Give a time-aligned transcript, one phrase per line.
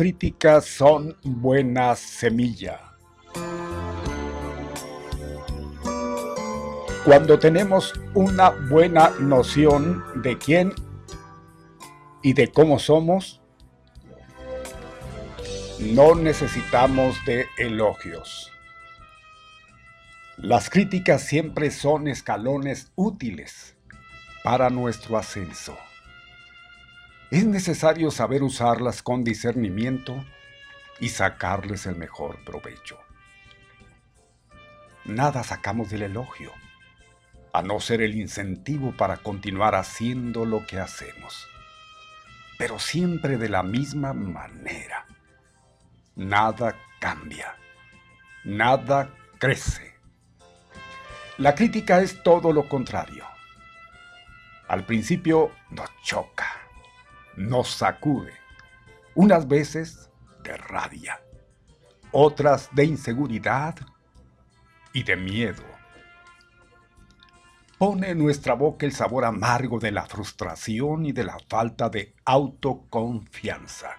[0.00, 2.96] Críticas son buena semilla.
[7.04, 10.72] Cuando tenemos una buena noción de quién
[12.22, 13.42] y de cómo somos,
[15.78, 18.50] no necesitamos de elogios.
[20.38, 23.76] Las críticas siempre son escalones útiles
[24.42, 25.76] para nuestro ascenso.
[27.30, 30.24] Es necesario saber usarlas con discernimiento
[30.98, 32.98] y sacarles el mejor provecho.
[35.04, 36.52] Nada sacamos del elogio,
[37.52, 41.46] a no ser el incentivo para continuar haciendo lo que hacemos,
[42.58, 45.06] pero siempre de la misma manera.
[46.16, 47.54] Nada cambia,
[48.42, 49.94] nada crece.
[51.38, 53.24] La crítica es todo lo contrario.
[54.66, 56.69] Al principio nos choca
[57.40, 58.34] nos sacude,
[59.14, 60.10] unas veces
[60.44, 61.22] de rabia,
[62.12, 63.76] otras de inseguridad
[64.92, 65.62] y de miedo.
[67.78, 72.14] Pone en nuestra boca el sabor amargo de la frustración y de la falta de
[72.26, 73.92] autoconfianza.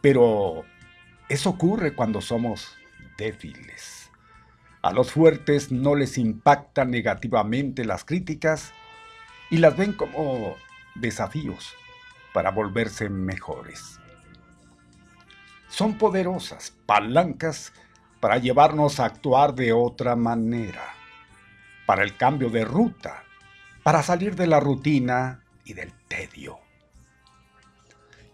[0.00, 0.64] Pero
[1.28, 2.78] eso ocurre cuando somos
[3.18, 4.12] débiles.
[4.80, 8.72] A los fuertes no les impactan negativamente las críticas
[9.50, 10.54] y las ven como
[10.94, 11.74] desafíos
[12.36, 13.98] para volverse mejores.
[15.70, 17.72] Son poderosas palancas
[18.20, 20.84] para llevarnos a actuar de otra manera,
[21.86, 23.24] para el cambio de ruta,
[23.82, 26.58] para salir de la rutina y del tedio.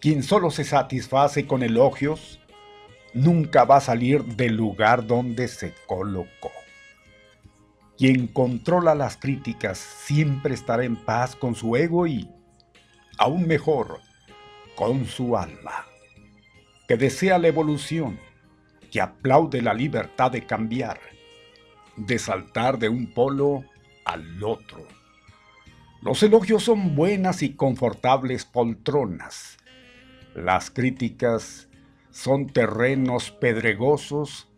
[0.01, 2.41] Quien solo se satisface con elogios,
[3.15, 6.51] nunca va a salir del lugar donde se colocó.
[7.97, 12.29] Quien controla las críticas siempre estará en paz con su ego y,
[13.23, 14.01] aún mejor,
[14.75, 15.87] con su alma,
[16.89, 18.19] que desea la evolución,
[18.91, 20.99] que aplaude la libertad de cambiar,
[21.97, 23.63] de saltar de un polo
[24.05, 24.89] al otro.
[26.01, 29.57] Los elogios son buenas y confortables poltronas.
[30.35, 31.69] Las críticas
[32.11, 34.49] son terrenos pedregosos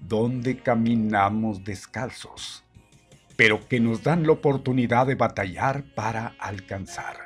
[0.00, 2.64] donde caminamos descalzos,
[3.36, 7.25] pero que nos dan la oportunidad de batallar para alcanzar.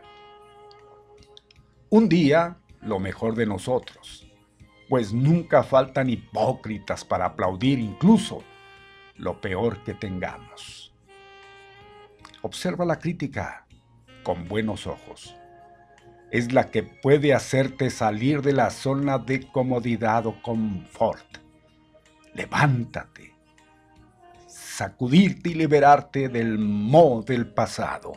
[1.91, 4.27] Un día, lo mejor de nosotros,
[4.89, 8.43] pues nunca faltan hipócritas para aplaudir incluso
[9.17, 10.95] lo peor que tengamos.
[12.43, 13.67] Observa la crítica
[14.23, 15.37] con buenos ojos
[16.31, 21.39] es la que puede hacerte salir de la zona de comodidad o confort.
[22.35, 23.35] Levántate,
[24.47, 28.13] sacudirte y liberarte del mo del pasado.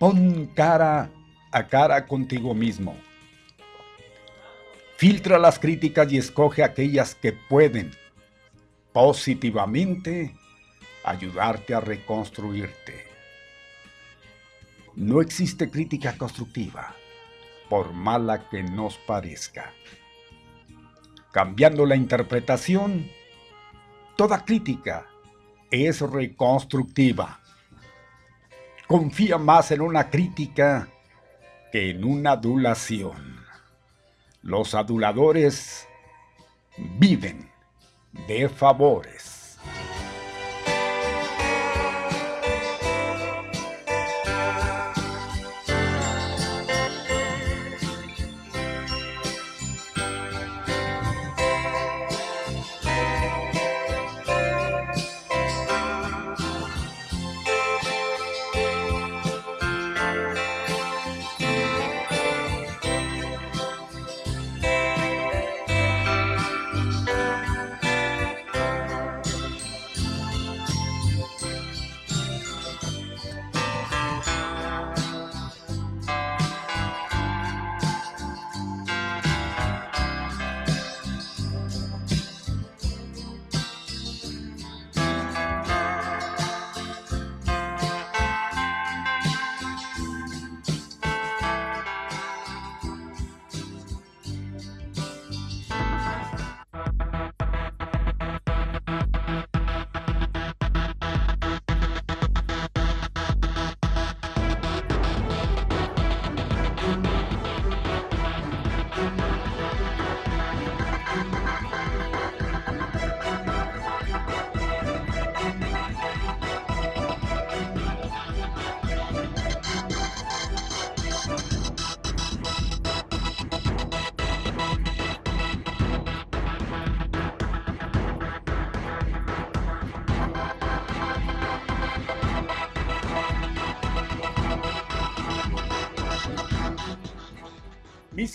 [0.00, 1.08] Pon cara
[1.52, 2.96] a cara contigo mismo.
[4.96, 7.92] Filtra las críticas y escoge aquellas que pueden
[8.92, 10.34] positivamente
[11.04, 13.06] ayudarte a reconstruirte.
[14.94, 16.94] No existe crítica constructiva,
[17.68, 19.72] por mala que nos parezca.
[21.32, 23.10] Cambiando la interpretación,
[24.16, 25.06] toda crítica
[25.70, 27.40] es reconstructiva.
[28.86, 30.88] Confía más en una crítica
[31.72, 33.40] que en una adulación.
[34.42, 35.88] Los aduladores
[36.98, 37.50] viven
[38.28, 39.58] de favores.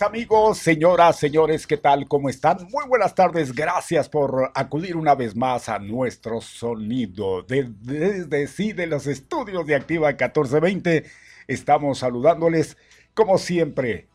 [0.02, 2.06] Amigos, señoras, señores, ¿qué tal?
[2.06, 2.58] ¿Cómo están?
[2.70, 3.52] Muy buenas tardes.
[3.52, 7.42] Gracias por acudir una vez más a nuestro sonido.
[7.42, 11.04] Desde, sí, de los estudios de Activa 1420,
[11.48, 12.76] estamos saludándoles,
[13.12, 14.06] como siempre,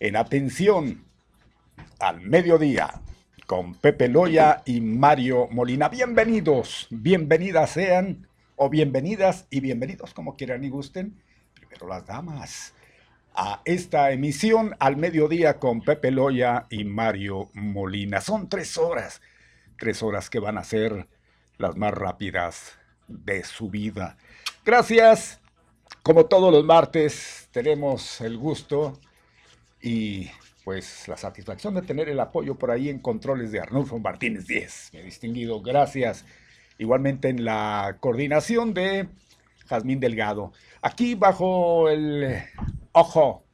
[0.00, 1.04] en atención
[1.98, 3.00] al mediodía
[3.46, 5.88] con Pepe Loya y Mario Molina.
[5.88, 11.14] Bienvenidos, bienvenidas sean, o bienvenidas y bienvenidos como quieran y gusten.
[11.54, 12.74] Primero las damas
[13.34, 18.20] a esta emisión al mediodía con Pepe Loya y Mario Molina.
[18.20, 19.20] Son tres horas,
[19.78, 21.08] tres horas que van a ser
[21.58, 24.16] las más rápidas de su vida.
[24.64, 25.40] Gracias.
[26.02, 28.98] Como todos los martes, tenemos el gusto
[29.80, 30.28] y
[30.64, 34.90] pues la satisfacción de tener el apoyo por ahí en controles de Arnulfo Martínez 10.
[34.94, 36.24] Mi distinguido, gracias.
[36.78, 39.08] Igualmente en la coordinación de
[39.66, 40.52] Jazmín Delgado.
[40.80, 42.42] Aquí bajo el
[42.92, 43.44] ojo,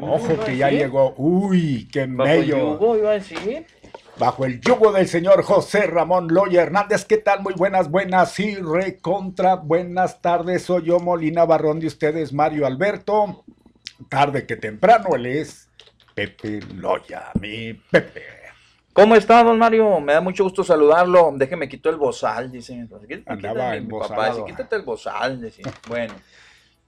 [0.00, 1.14] ojo que ya llegó.
[1.16, 2.78] Uy, qué mello.
[4.18, 7.04] Bajo el yugo del señor José Ramón Loya Hernández.
[7.04, 7.42] ¿Qué tal?
[7.42, 10.62] Muy buenas, buenas y recontra buenas tardes.
[10.62, 13.44] Soy yo, Molina Barrón de ustedes, Mario Alberto.
[14.08, 15.68] Tarde que temprano, él es
[16.14, 18.22] Pepe Loya, mi Pepe.
[18.94, 20.00] ¿Cómo está, don Mario?
[20.00, 21.30] Me da mucho gusto saludarlo.
[21.34, 22.88] Déjeme quito el bozal, dice.
[23.26, 25.60] Andaba en papá, quítate el bozal, dice.
[25.88, 26.14] Bueno.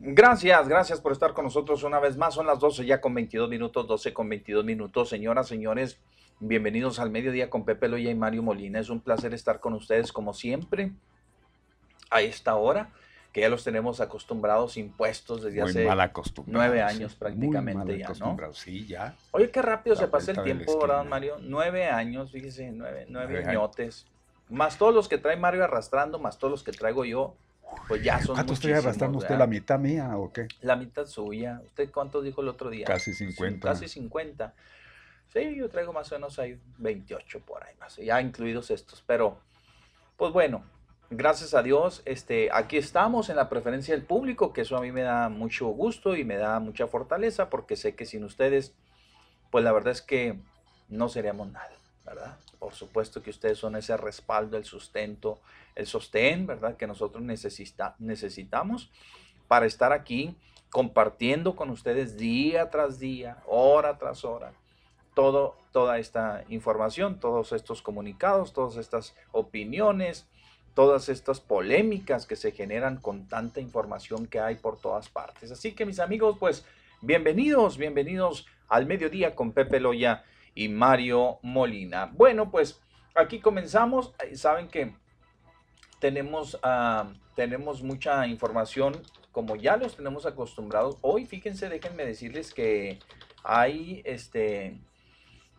[0.00, 2.34] Gracias, gracias por estar con nosotros una vez más.
[2.34, 5.08] Son las 12 ya con 22 minutos, 12 con 22 minutos.
[5.08, 5.98] Señoras, señores,
[6.38, 8.78] bienvenidos al mediodía con Pepe Loya y Mario Molina.
[8.78, 10.92] Es un placer estar con ustedes como siempre
[12.10, 12.90] a esta hora
[13.32, 15.88] que ya los tenemos acostumbrados, impuestos desde hace
[16.46, 18.36] nueve años prácticamente ya, ¿no?
[18.52, 19.16] Sí, ya.
[19.32, 21.38] Oye, qué rápido se pasa el tiempo, ¿verdad, Mario?
[21.40, 24.06] Nueve años, fíjese, nueve, nueve añotes.
[24.48, 27.34] Más todos los que trae Mario arrastrando, más todos los que traigo yo,
[27.86, 29.36] pues ya son ¿Cuánto estoy arrastrando usted?
[29.36, 30.48] ¿La mitad mía o qué?
[30.60, 31.60] La mitad suya.
[31.64, 32.84] ¿Usted cuánto dijo el otro día?
[32.86, 33.68] Casi 50.
[33.68, 34.54] casi 50.
[35.32, 39.02] Sí, yo traigo más o menos ahí 28 por ahí más, ya incluidos estos.
[39.06, 39.38] Pero,
[40.16, 40.64] pues bueno,
[41.10, 44.90] gracias a Dios, este, aquí estamos en la preferencia del público, que eso a mí
[44.90, 48.74] me da mucho gusto y me da mucha fortaleza, porque sé que sin ustedes,
[49.50, 50.38] pues la verdad es que
[50.88, 51.72] no seríamos nada,
[52.58, 55.40] Por supuesto que ustedes son ese respaldo, el sustento,
[55.74, 56.76] el sostén, ¿verdad?
[56.76, 58.90] Que nosotros necesita, necesitamos
[59.46, 60.36] para estar aquí
[60.70, 64.52] compartiendo con ustedes día tras día, hora tras hora,
[65.14, 70.26] todo, toda esta información, todos estos comunicados, todas estas opiniones,
[70.74, 75.50] todas estas polémicas que se generan con tanta información que hay por todas partes.
[75.50, 76.64] Así que mis amigos, pues
[77.00, 80.24] bienvenidos, bienvenidos al mediodía con Pepe Loya
[80.58, 82.10] y Mario Molina.
[82.12, 82.80] Bueno, pues
[83.14, 84.12] aquí comenzamos.
[84.34, 84.92] Saben que
[86.00, 89.00] tenemos, ah, tenemos mucha información
[89.30, 90.96] como ya los tenemos acostumbrados.
[91.00, 92.98] Hoy, fíjense, déjenme decirles que
[93.44, 94.80] hay este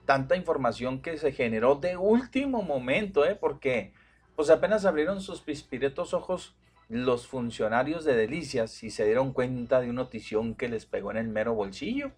[0.05, 3.35] tanta información que se generó de último momento, ¿eh?
[3.35, 3.93] porque
[4.35, 6.57] pues apenas abrieron sus pispiretos ojos
[6.89, 11.17] los funcionarios de Delicias y se dieron cuenta de una notición que les pegó en
[11.17, 12.11] el mero bolsillo.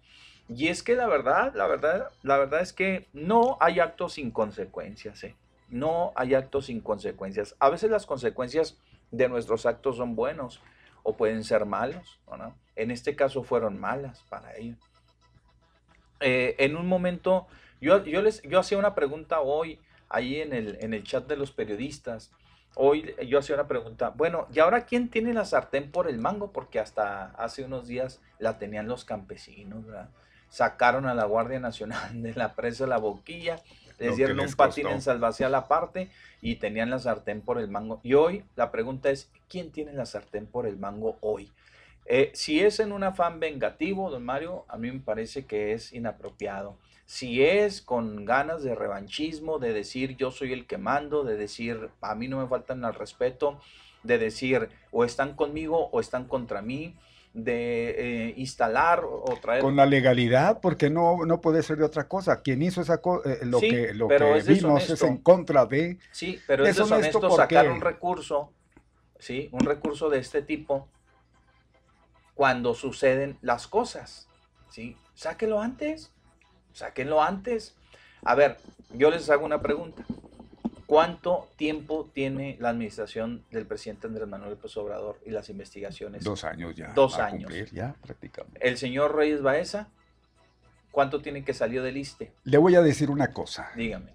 [0.54, 4.30] Y es que la verdad, la verdad, la verdad es que no hay actos sin
[4.30, 5.36] consecuencias, ¿eh?
[5.68, 7.56] No hay actos sin consecuencias.
[7.58, 8.76] A veces las consecuencias
[9.10, 10.60] de nuestros actos son buenos
[11.02, 12.54] o pueden ser malos, ¿no?
[12.76, 14.78] En este caso fueron malas para ellos.
[16.20, 17.46] Eh, en un momento,
[17.80, 21.36] yo, yo, les, yo hacía una pregunta hoy ahí en el, en el chat de
[21.36, 22.30] los periodistas.
[22.74, 26.52] Hoy yo hacía una pregunta, bueno, ¿y ahora quién tiene la sartén por el mango?
[26.52, 30.08] Porque hasta hace unos días la tenían los campesinos, ¿verdad?
[30.52, 33.60] Sacaron a la Guardia Nacional de la presa la boquilla,
[33.98, 36.10] les dieron un patín en salvación aparte
[36.42, 38.00] y tenían la sartén por el mango.
[38.02, 41.50] Y hoy la pregunta es, ¿quién tiene la sartén por el mango hoy?
[42.04, 45.92] Eh, si es en un afán vengativo, don Mario, a mí me parece que es
[45.92, 46.76] inapropiado
[47.12, 51.90] si es con ganas de revanchismo, de decir yo soy el que mando, de decir
[52.00, 53.60] a mí no me faltan al respeto,
[54.02, 56.94] de decir o están conmigo o están contra mí,
[57.34, 59.62] de eh, instalar o traer...
[59.62, 62.42] Con la legalidad, porque no, no puede ser de otra cosa.
[62.42, 65.98] Quien hizo esa eh, lo que, lo que vimos es en contra de...
[66.10, 68.52] Sí, pero es deshonesto, sacar un recurso,
[69.18, 69.48] ¿sí?
[69.52, 70.88] Un recurso de este tipo
[72.34, 74.28] cuando suceden las cosas,
[74.70, 74.96] ¿sí?
[75.14, 76.12] Sáquelo antes.
[76.72, 77.74] Sáquenlo antes.
[78.24, 78.56] A ver,
[78.94, 80.04] yo les hago una pregunta.
[80.92, 86.22] ¿Cuánto tiempo tiene la administración del presidente Andrés Manuel López Obrador y las investigaciones?
[86.22, 86.92] Dos años ya.
[86.92, 87.50] Dos años.
[87.72, 88.60] ya prácticamente.
[88.60, 89.88] El señor Reyes Baeza,
[90.90, 92.30] ¿cuánto tiene que salió del ISTE?
[92.44, 93.70] Le voy a decir una cosa.
[93.74, 94.12] Dígame.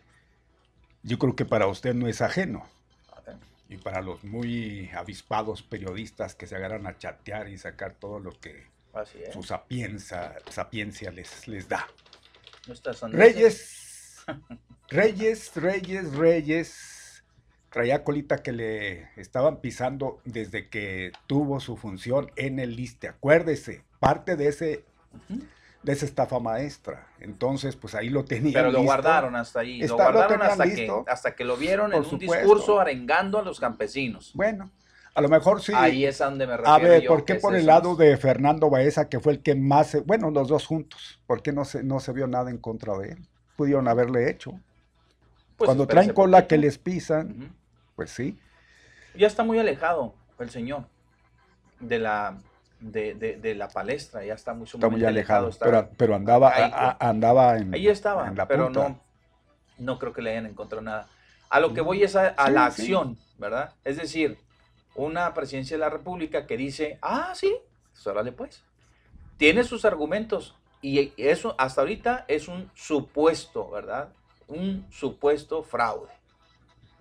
[1.01, 2.63] Yo creo que para usted no es ajeno.
[3.69, 8.39] Y para los muy avispados periodistas que se agarran a chatear y sacar todo lo
[8.39, 8.67] que
[9.33, 11.87] su sapiencia, sapiencia les, les da.
[13.09, 14.23] Reyes,
[14.89, 17.23] Reyes, Reyes, Reyes,
[17.69, 23.07] traía colita que le estaban pisando desde que tuvo su función en el liste.
[23.07, 24.85] Acuérdese, parte de ese
[25.83, 27.07] de esa estafa maestra.
[27.19, 28.53] Entonces, pues ahí lo tenían.
[28.53, 29.81] Pero lo guardaron hasta ahí.
[29.81, 34.31] lo guardaron hasta, que, hasta que lo vieron en un discurso arengando a los campesinos.
[34.33, 34.69] Bueno,
[35.13, 35.71] a lo mejor sí.
[35.75, 36.73] Ahí es donde me refiero.
[36.73, 39.97] A ver, ¿por qué por el lado de Fernando Baeza, que fue el que más,
[40.05, 43.11] bueno, los dos juntos, ¿por qué no se, no se vio nada en contra de
[43.11, 43.27] él?
[43.55, 44.59] Pudieron haberle hecho.
[45.57, 47.55] Pues Cuando traen cola que les pisan,
[47.95, 48.37] pues sí.
[49.15, 50.85] Ya está muy alejado el señor
[51.79, 52.37] de la
[52.79, 55.49] de, la palestra, ya está muy, está muy alejado.
[55.97, 57.73] pero, andaba, andaba en.
[57.73, 58.99] Ahí estaba, pero no,
[59.79, 61.07] no creo que le hayan encontrado nada.
[61.49, 63.73] A lo que voy es a, la acción, ¿verdad?
[63.83, 64.37] Es decir,
[64.95, 67.55] una presidencia de la República que dice, ah, sí,
[67.93, 68.63] pues órale pues.
[69.37, 74.09] Tiene sus argumentos y eso hasta ahorita es un supuesto, ¿verdad?
[74.47, 76.11] Un supuesto fraude.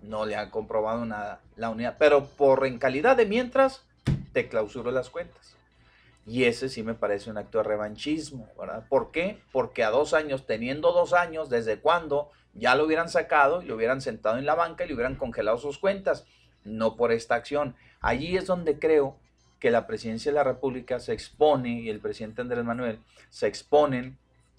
[0.01, 3.83] No le han comprobado nada la unidad, pero por en calidad de mientras
[4.33, 5.55] te clausuro las cuentas.
[6.25, 8.85] Y ese sí me parece un acto de revanchismo, ¿verdad?
[8.89, 9.39] ¿Por qué?
[9.53, 14.01] Porque a dos años, teniendo dos años, ¿desde cuándo ya lo hubieran sacado, lo hubieran
[14.01, 16.25] sentado en la banca y le hubieran congelado sus cuentas?
[16.65, 17.75] No por esta acción.
[18.01, 19.15] Allí es donde creo
[19.59, 22.99] que la presidencia de la República se expone y el presidente Andrés Manuel
[23.29, 24.17] se exponen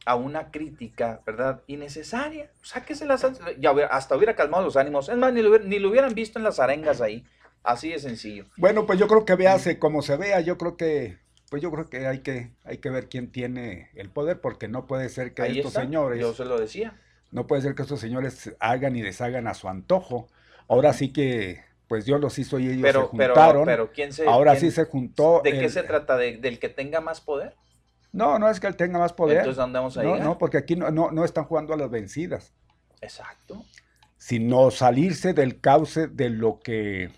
[0.08, 1.60] a una crítica, ¿verdad?
[1.66, 2.50] Innecesaria.
[2.62, 3.26] Sáquese las...
[3.58, 5.10] Ya hasta hubiera calmado los ánimos.
[5.10, 7.26] Es más, ni lo, ni lo hubieran visto en las arengas ahí.
[7.62, 8.46] Así de sencillo.
[8.56, 10.40] Bueno, pues yo creo que véase como se vea.
[10.40, 11.18] Yo creo que
[11.50, 14.86] pues yo creo que hay que, hay que ver quién tiene el poder, porque no
[14.86, 16.20] puede ser que estos señores.
[16.20, 16.94] Yo se lo decía.
[17.30, 20.28] No puede ser que estos señores hagan y deshagan a su antojo.
[20.68, 23.66] Ahora sí que, pues Dios los hizo y ellos se juntaron.
[23.66, 25.42] Pero, ¿quién se, Ahora sí se juntó.
[25.44, 26.16] ¿De qué se trata?
[26.16, 27.54] ¿Del que tenga más poder?
[28.18, 29.38] No, no es que él tenga más poder.
[29.38, 30.06] Entonces andamos ahí.
[30.06, 32.52] No, no, porque aquí no, no, no están jugando a las vencidas.
[33.00, 33.64] Exacto.
[34.16, 37.10] Sino salirse del cauce de lo que,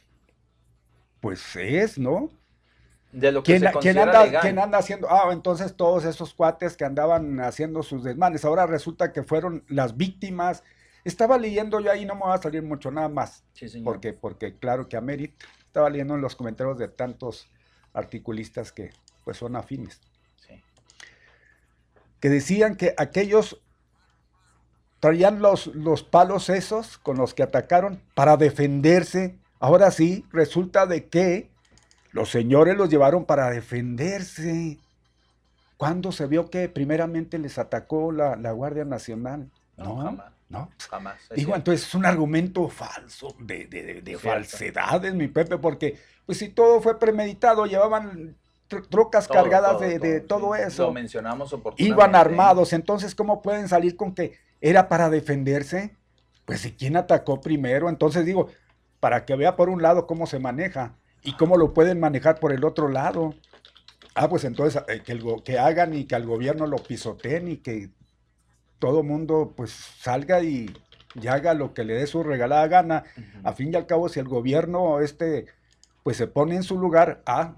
[1.21, 2.31] pues es, ¿no?
[3.13, 5.11] de lo que ¿Quién, se ¿quién anda, ¿Quién anda haciendo?
[5.11, 9.97] Ah, entonces todos esos cuates que andaban haciendo sus desmanes, ahora resulta que fueron las
[9.97, 10.63] víctimas.
[11.05, 13.43] Estaba leyendo yo ahí, no me va a salir mucho nada más,
[13.85, 17.49] porque, porque claro que a Merit, estaba leyendo en los comentarios de tantos
[17.93, 18.91] articulistas que
[19.25, 20.01] pues son afines,
[22.21, 23.61] que decían que aquellos
[25.01, 29.39] traían los, los palos esos con los que atacaron para defenderse.
[29.59, 31.51] Ahora sí, resulta de que
[32.13, 34.79] los señores los llevaron para defenderse.
[35.77, 39.51] ¿Cuándo se vio que primeramente les atacó la, Guardia Nacional?
[39.77, 40.33] No, jamás.
[40.51, 40.69] ¿No?
[40.91, 41.17] Jamás.
[41.35, 46.83] Digo, entonces es un argumento falso, de, de, falsedades, mi Pepe, porque pues si todo
[46.83, 48.37] fue premeditado, llevaban
[48.89, 50.85] trocas cargadas de, todo, eso.
[50.85, 51.83] Lo mencionamos oportunamente.
[51.83, 55.97] Iban armados, entonces ¿cómo pueden salir con que era para defenderse?
[56.45, 57.89] Pues ¿y quién atacó primero?
[57.89, 58.49] Entonces digo,
[59.01, 60.95] para que vea por un lado cómo se maneja.
[61.23, 63.35] ¿Y cómo lo pueden manejar por el otro lado?
[64.15, 67.91] Ah, pues entonces eh, que, que hagan y que al gobierno lo pisoteen y que
[68.79, 70.75] todo mundo pues salga y,
[71.29, 73.05] haga lo que le dé su regalada gana.
[73.43, 75.47] A fin y al cabo, si el gobierno este
[76.03, 77.55] pues se pone en su lugar, ah,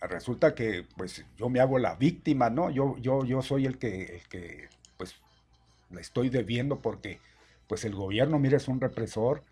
[0.00, 2.70] resulta que pues yo me hago la víctima, ¿no?
[2.70, 5.16] Yo, yo, yo soy el que, el que pues
[5.90, 7.18] le estoy debiendo porque
[7.66, 9.42] pues el gobierno, mire, es un represor,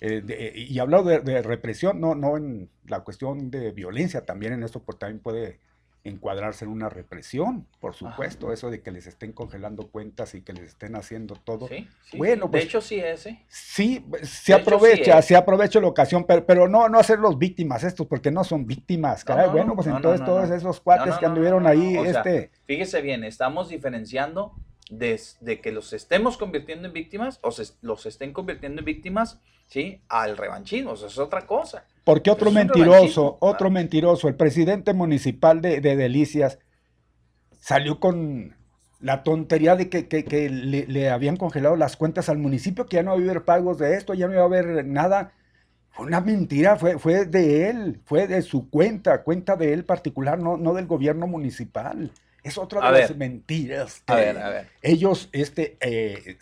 [0.00, 4.62] eh, eh, y hablado de, represión, no, no en la cuestión de violencia, también en
[4.62, 5.60] esto porque también puede
[6.02, 10.52] encuadrarse en una represión, por supuesto, eso de que les estén congelando cuentas y que
[10.52, 11.68] les estén haciendo todo.
[12.14, 13.26] bueno, de pues hecho sí es.
[13.26, 13.44] ¿eh?
[13.48, 18.30] Sí, se aprovecha, se aprovecha la ocasión, pero, pero no, no hacerlos víctimas estos, porque
[18.30, 19.50] no son víctimas, caray.
[19.50, 22.50] bueno, pues entonces todos esos cuates que anduvieron ahí, este...
[22.66, 24.54] fíjese bien, estamos diferenciando
[24.90, 27.50] de, que los estemos convirtiendo en víctimas o
[27.82, 30.00] los estén convirtiendo en víctimas, ¿sí?
[30.08, 31.84] Al revanchismo, eso es otra cosa.
[32.04, 36.58] Porque otro mentiroso, otro mentiroso, el presidente municipal de, Delicias
[37.58, 38.56] salió con
[39.00, 43.28] la tontería de que, le, habían congelado las cuentas al municipio, que ya no iba
[43.28, 45.32] a haber pagos de esto, ya no iba a haber nada.
[45.90, 50.38] Fue una mentira, fue, fue de él, fue de su cuenta, cuenta de él particular,
[50.38, 52.12] no, no del gobierno municipal.
[52.42, 54.02] Es otra de las mentiras.
[54.06, 54.66] a ver, a ver.
[54.82, 56.38] Ellos este, eh,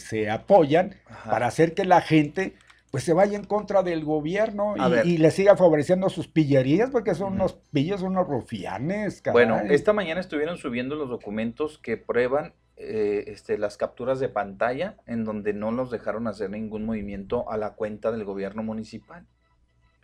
[0.00, 2.54] se, apoyan para hacer que la gente
[2.90, 7.34] pues se vaya en contra del gobierno y, le siga favoreciendo sus pillerías porque son
[7.34, 9.22] unos pillos, unos rufianes.
[9.32, 14.96] Bueno, esta mañana estuvieron subiendo los documentos que prueban eh, este, las capturas de pantalla
[15.06, 19.26] en donde no los dejaron hacer ningún movimiento a la cuenta del gobierno municipal.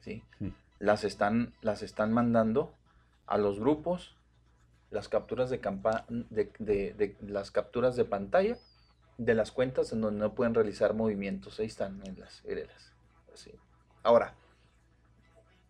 [0.01, 0.23] ¿sí?
[0.41, 0.49] Mm.
[0.79, 2.75] Las, están, las están mandando
[3.27, 4.17] a los grupos
[4.93, 5.59] las capturas de,
[6.59, 8.59] de, las capturas de pantalla
[9.25, 11.59] de las cuentas en donde no pueden realizar movimientos.
[11.61, 12.93] Ahí están en las heredas.
[14.05, 14.35] Ahora,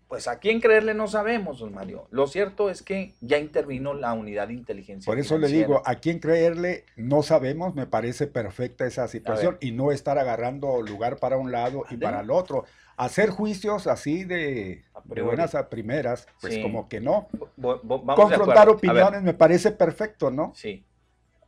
[0.09, 2.07] pues a quién creerle no sabemos, don Mario.
[2.11, 5.11] Lo cierto es que ya intervino la unidad de inteligencia.
[5.11, 9.73] Por eso le digo, a quién creerle no sabemos, me parece perfecta esa situación y
[9.73, 12.65] no estar agarrando lugar para un lado y para el otro
[12.97, 17.29] hacer juicios así de, buenas a primeras, pues como que no.
[18.15, 20.53] Confrontar opiniones me parece perfecto, ¿no?
[20.55, 20.85] Sí.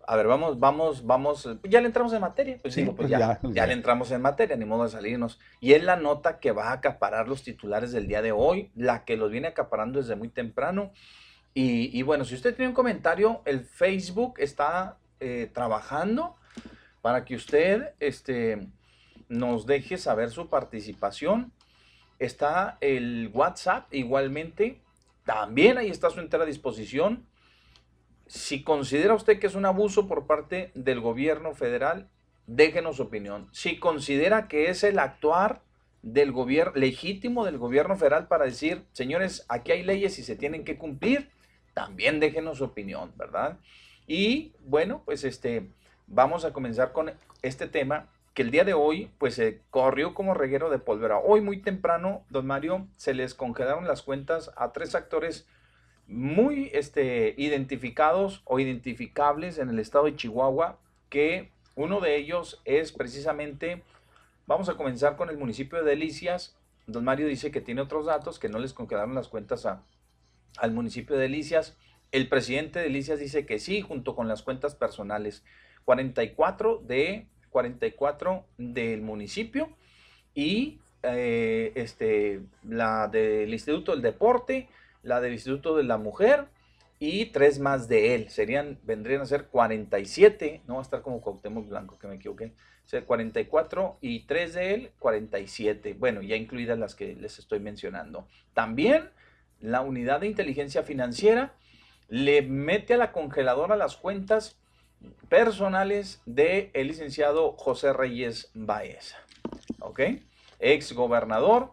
[0.06, 3.18] A ver, vamos, vamos, vamos, ya le entramos en materia, pues, Sí, digo, pues ya,
[3.18, 3.66] ya, ya, ya.
[3.66, 5.38] le entramos en materia, ni modo de salirnos.
[5.60, 9.04] Y es la nota que va a acaparar los titulares del día de hoy, la
[9.04, 10.92] que los viene acaparando desde muy temprano.
[11.54, 16.36] Y, y bueno, si usted tiene un comentario, el Facebook está eh, trabajando
[17.00, 18.66] para que usted este,
[19.28, 21.52] nos deje saber su participación.
[22.18, 24.80] Está el WhatsApp igualmente,
[25.24, 27.26] también ahí está a su entera disposición.
[28.26, 32.08] Si considera usted que es un abuso por parte del gobierno federal,
[32.46, 33.48] déjenos su opinión.
[33.52, 35.62] Si considera que es el actuar
[36.02, 40.64] del gobierno legítimo del gobierno federal para decir, señores, aquí hay leyes y se tienen
[40.64, 41.30] que cumplir,
[41.72, 43.58] también déjenos su opinión, ¿verdad?
[44.06, 45.70] Y bueno, pues este
[46.06, 50.34] vamos a comenzar con este tema que el día de hoy pues se corrió como
[50.34, 51.18] reguero de pólvora.
[51.18, 55.46] Hoy muy temprano, don Mario, se les congelaron las cuentas a tres actores
[56.06, 62.92] muy este, identificados o identificables en el estado de Chihuahua, que uno de ellos es
[62.92, 63.82] precisamente,
[64.46, 66.56] vamos a comenzar con el municipio de Delicias.
[66.86, 69.82] Don Mario dice que tiene otros datos, que no les congelaron las cuentas a,
[70.58, 71.76] al municipio de Delicias.
[72.12, 75.42] El presidente de Delicias dice que sí, junto con las cuentas personales.
[75.84, 79.68] 44 de 44 del municipio
[80.34, 84.68] y eh, este, la del Instituto del Deporte,
[85.04, 86.46] la del Instituto de la Mujer
[86.98, 88.30] y tres más de él.
[88.30, 92.52] Serían, vendrían a ser 47, no va a estar como Cuauhtémoc Blanco, que me equivoqué.
[92.84, 95.94] O sea, 44 y tres de él, 47.
[95.98, 98.26] Bueno, ya incluidas las que les estoy mencionando.
[98.52, 99.10] También
[99.60, 101.54] la unidad de inteligencia financiera
[102.08, 104.58] le mete a la congeladora las cuentas
[105.28, 109.16] personales del el licenciado José Reyes Baeza.
[109.80, 110.00] ¿Ok?
[110.60, 111.72] Ex gobernador,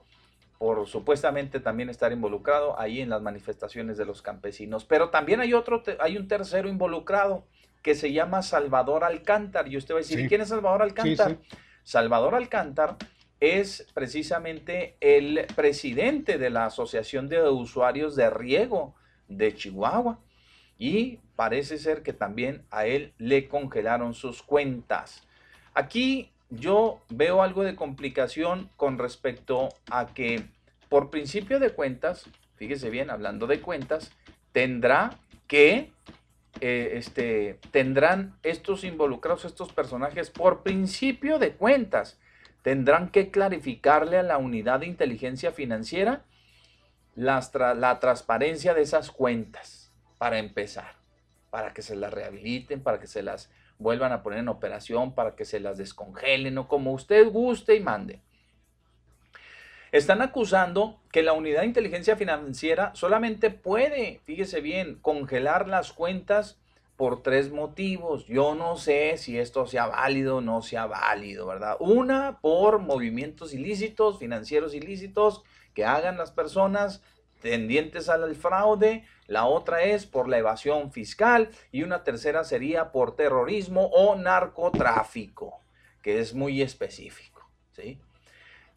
[0.62, 4.86] por supuestamente también estar involucrado ahí en las manifestaciones de los campesinos.
[4.86, 7.47] Pero también hay otro, hay un tercero involucrado
[7.82, 9.67] que se llama Salvador Alcántar.
[9.67, 10.26] Y usted va a decir, Sí.
[10.26, 11.32] ¿y quién es Salvador Alcántar?
[11.32, 11.58] sí.
[11.82, 12.97] Salvador Alcántar
[13.39, 18.93] es precisamente el presidente de la Asociación de Usuarios de Riego
[19.28, 20.19] de Chihuahua.
[20.78, 25.28] Y parece ser que también a él le congelaron sus cuentas.
[25.74, 30.45] Aquí yo veo algo de complicación con respecto a que
[30.89, 34.11] por principio de cuentas, fíjese bien, hablando de cuentas,
[34.51, 35.91] tendrá que,
[36.59, 42.19] eh, este, tendrán estos involucrados, estos personajes, por principio de cuentas,
[42.61, 46.25] tendrán que clarificarle a la unidad de inteligencia financiera
[47.15, 50.95] la transparencia de esas cuentas, para empezar,
[51.49, 53.49] para que se las rehabiliten, para que se las
[53.81, 57.79] vuelvan a poner en operación, para que se las descongelen o como usted guste y
[57.79, 58.21] mande.
[59.91, 66.61] Están acusando que la unidad de inteligencia financiera solamente puede, fíjese bien, congelar las cuentas
[66.95, 68.25] por tres motivos.
[68.27, 71.75] Yo no sé si esto sea válido o no sea válido, ¿verdad?
[71.79, 77.03] Una, por movimientos ilícitos, financieros ilícitos que hagan las personas
[77.41, 79.03] tendientes al fraude.
[79.31, 85.61] La otra es por la evasión fiscal y una tercera sería por terrorismo o narcotráfico,
[86.01, 87.97] que es muy específico, ¿sí?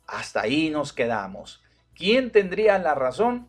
[0.07, 1.61] Hasta ahí nos quedamos.
[1.97, 3.49] ¿Quién tendría la razón?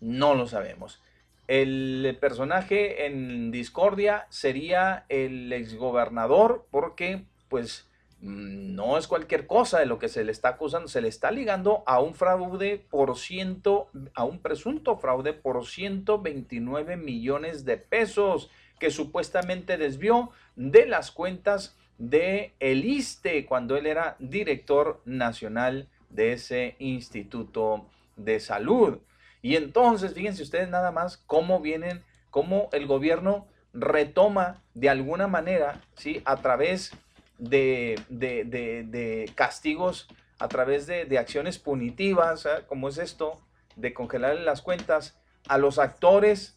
[0.00, 1.02] No lo sabemos.
[1.48, 7.87] El personaje en discordia sería el exgobernador porque pues
[8.20, 11.84] no es cualquier cosa de lo que se le está acusando, se le está ligando
[11.86, 18.50] a un fraude por ciento, a un presunto fraude por 129 millones de pesos
[18.80, 26.32] que supuestamente desvió de las cuentas de el ISTE cuando él era director nacional de
[26.32, 28.98] ese instituto de salud.
[29.42, 35.82] Y entonces, fíjense ustedes nada más cómo vienen, cómo el gobierno retoma de alguna manera,
[35.94, 36.22] ¿sí?
[36.24, 36.92] A través
[37.38, 42.62] de- de- de castigos, a través de, de acciones punitivas, ¿ah?
[42.66, 43.40] como es esto,
[43.76, 46.56] de congelar las cuentas a los actores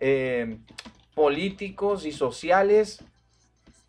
[0.00, 0.58] eh,
[1.14, 3.02] políticos y sociales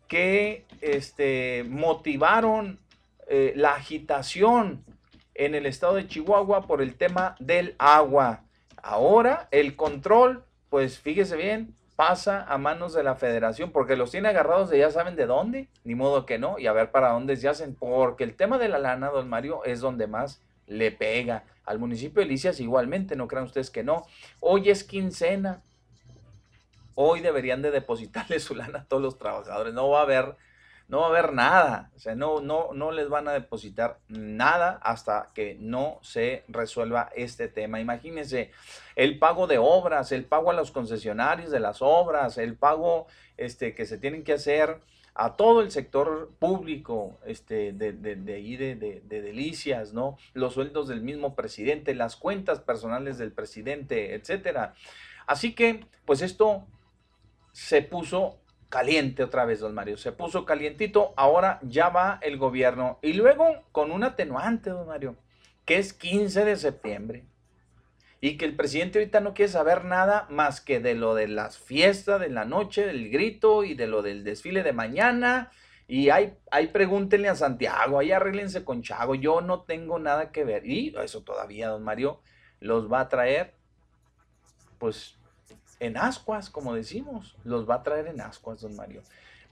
[0.08, 2.78] que este, motivaron
[3.28, 4.84] eh, la agitación
[5.34, 8.44] en el estado de Chihuahua por el tema del agua.
[8.82, 14.28] Ahora el control, pues fíjese bien, pasa a manos de la federación porque los tiene
[14.28, 17.36] agarrados de ya saben de dónde, ni modo que no, y a ver para dónde
[17.36, 21.42] se hacen, porque el tema de la lana, don Mario, es donde más le pega.
[21.64, 24.06] Al municipio de Licias igualmente, no crean ustedes que no.
[24.38, 25.64] Hoy es quincena,
[26.94, 29.74] hoy deberían de depositarle su lana a todos los trabajadores.
[29.74, 30.36] No va a haber
[30.88, 34.80] no va a haber nada, o sea, no, no, no les van a depositar nada
[34.82, 37.78] hasta que no se resuelva este tema.
[37.78, 38.50] Imagínense
[38.96, 43.74] el pago de obras, el pago a los concesionarios de las obras, el pago este,
[43.74, 44.80] que se tienen que hacer
[45.14, 50.16] a todo el sector público este, de, de, de ahí de, de, delicias, ¿no?
[50.32, 54.74] Los sueldos del mismo presidente, las cuentas personales del presidente, etcétera.
[55.26, 56.64] Así que, pues esto
[57.52, 59.96] se puso caliente otra vez, don Mario.
[59.96, 62.98] Se puso calientito, ahora ya va el gobierno.
[63.02, 65.16] Y luego con un atenuante, don Mario,
[65.64, 67.24] que es 15 de septiembre.
[68.20, 71.56] Y que el presidente ahorita no quiere saber nada más que de lo de las
[71.56, 75.52] fiestas de la noche, del grito y de lo del desfile de mañana.
[75.86, 80.44] Y ahí, ahí pregúntenle a Santiago, ahí arréglense con Chago, yo no tengo nada que
[80.44, 80.66] ver.
[80.66, 82.20] Y eso todavía, don Mario,
[82.60, 83.54] los va a traer,
[84.78, 85.17] pues
[85.80, 89.02] en ascuas, como decimos, los va a traer en ascuas, don Mario.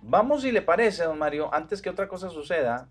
[0.00, 2.90] Vamos, si le parece, don Mario, antes que otra cosa suceda,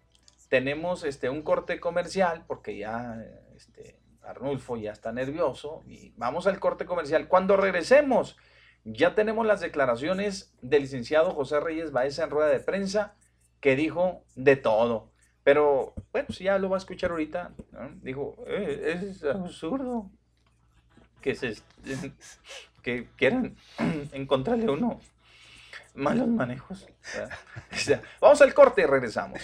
[0.50, 3.24] tenemos este, un corte comercial, porque ya
[3.56, 7.28] este, Arnulfo ya está nervioso, y vamos al corte comercial.
[7.28, 8.38] Cuando regresemos,
[8.84, 13.16] ya tenemos las declaraciones del licenciado José Reyes Baeza en rueda de prensa,
[13.60, 15.12] que dijo de todo.
[15.44, 17.54] Pero, bueno, si ya lo va a escuchar ahorita,
[18.02, 20.10] dijo, eh, es absurdo
[21.22, 21.56] que se
[22.86, 23.56] que quieran
[24.14, 25.02] encontrarle uno
[25.96, 26.86] malos manejos.
[28.22, 29.42] vamos al corte y regresamos.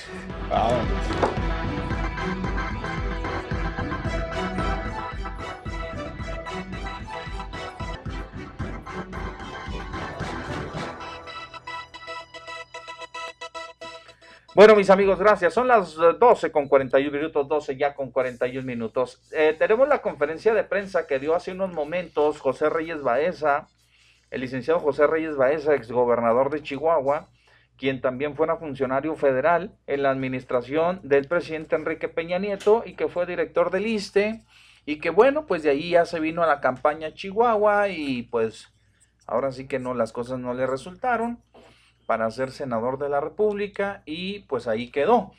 [14.54, 15.54] Bueno, mis amigos, gracias.
[15.54, 19.22] Son las 12 con 41 minutos, 12 ya con 41 minutos.
[19.32, 23.70] Eh, tenemos la conferencia de prensa que dio hace unos momentos José Reyes Baeza,
[24.30, 27.30] el licenciado José Reyes Baeza, exgobernador de Chihuahua,
[27.78, 33.08] quien también fue funcionario federal en la administración del presidente Enrique Peña Nieto y que
[33.08, 34.42] fue director del ISTE
[34.86, 38.68] y que bueno, pues de ahí ya se vino a la campaña Chihuahua y pues
[39.28, 41.40] ahora sí que no, las cosas no le resultaron
[42.12, 45.32] para ser senador de la República y pues ahí quedó.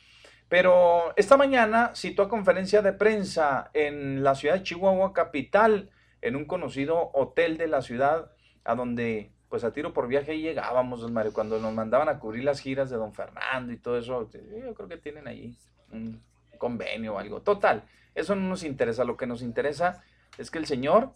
[0.49, 5.91] Pero esta mañana citó a conferencia de prensa en la ciudad de Chihuahua capital,
[6.23, 8.31] en un conocido hotel de la ciudad,
[8.63, 12.43] a donde pues a tiro por viaje llegábamos, don Mario, cuando nos mandaban a cubrir
[12.43, 15.55] las giras de don Fernando y todo eso, yo creo que tienen ahí
[15.91, 16.23] un
[16.57, 17.43] convenio o algo.
[17.43, 17.83] Total,
[18.15, 20.03] eso no nos interesa, lo que nos interesa
[20.39, 21.11] es que el señor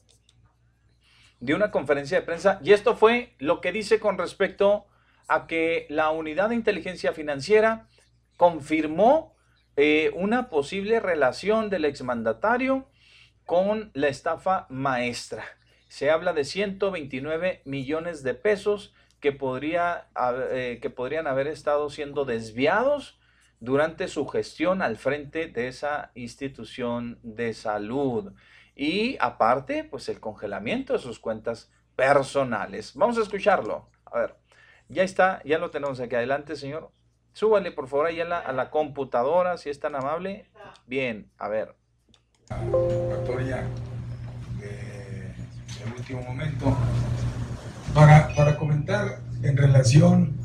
[1.39, 4.85] dio una conferencia de prensa y esto fue lo que dice con respecto
[5.27, 7.87] a que la unidad de inteligencia financiera
[8.37, 9.35] confirmó
[9.75, 12.87] eh, una posible relación del exmandatario
[13.45, 15.43] con la estafa maestra.
[15.87, 20.07] Se habla de 129 millones de pesos que, podría,
[20.51, 23.19] eh, que podrían haber estado siendo desviados
[23.59, 28.33] durante su gestión al frente de esa institución de salud.
[28.75, 32.93] Y aparte, pues el congelamiento de sus cuentas personales.
[32.95, 33.89] Vamos a escucharlo.
[34.05, 34.46] A ver.
[34.89, 36.15] Ya está, ya lo tenemos aquí.
[36.15, 36.91] Adelante, señor.
[37.33, 40.49] Súbale, por favor, ahí a la, computadora, si es tan amable.
[40.87, 41.75] Bien, a ver.
[44.59, 45.33] De,
[45.95, 46.75] último momento.
[47.93, 50.35] Para, para comentar en relación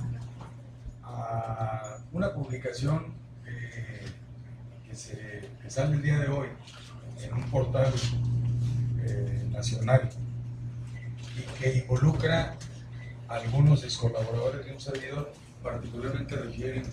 [1.02, 3.14] a una publicación
[3.46, 4.06] eh,
[4.86, 6.48] que, se, sale el día de hoy
[7.22, 7.92] en un portal
[9.02, 10.10] eh, nacional
[11.36, 12.56] y que involucra
[13.32, 16.84] algunos ex colaboradores de un servidor, particularmente refieren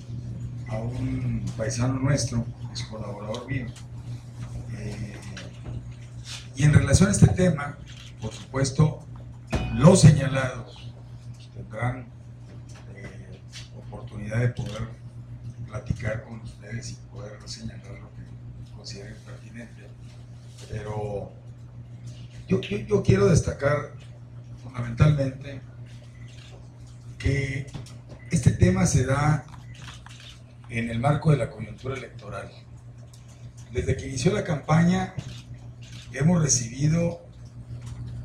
[0.69, 3.65] a un paisano nuestro, ex colaborador mío.
[4.77, 5.17] Eh,
[6.55, 7.77] y en relación a este tema,
[8.21, 8.99] por supuesto,
[9.73, 10.93] los señalados
[11.53, 12.07] tendrán
[12.95, 13.39] eh,
[13.77, 14.87] oportunidad de poder
[15.67, 19.87] platicar con ustedes y poder señalar lo que consideren pertinente.
[20.69, 21.31] Pero
[22.47, 23.91] yo, yo quiero destacar
[24.63, 25.61] fundamentalmente
[27.19, 27.67] que
[28.31, 29.45] este tema se da
[30.69, 32.49] en el marco de la coyuntura electoral.
[33.71, 35.13] Desde que inició la campaña
[36.13, 37.21] hemos recibido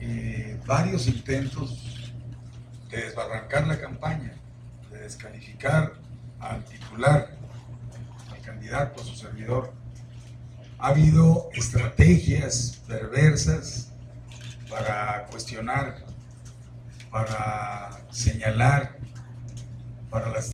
[0.01, 2.13] eh, varios intentos
[2.91, 4.33] de desbarrancar la campaña,
[4.91, 5.95] de descalificar
[6.39, 7.37] al titular,
[8.31, 9.73] al candidato, a su servidor.
[10.79, 13.93] Ha habido estrategias perversas
[14.69, 16.04] para cuestionar
[17.15, 18.99] para señalar,
[20.11, 20.51] para las...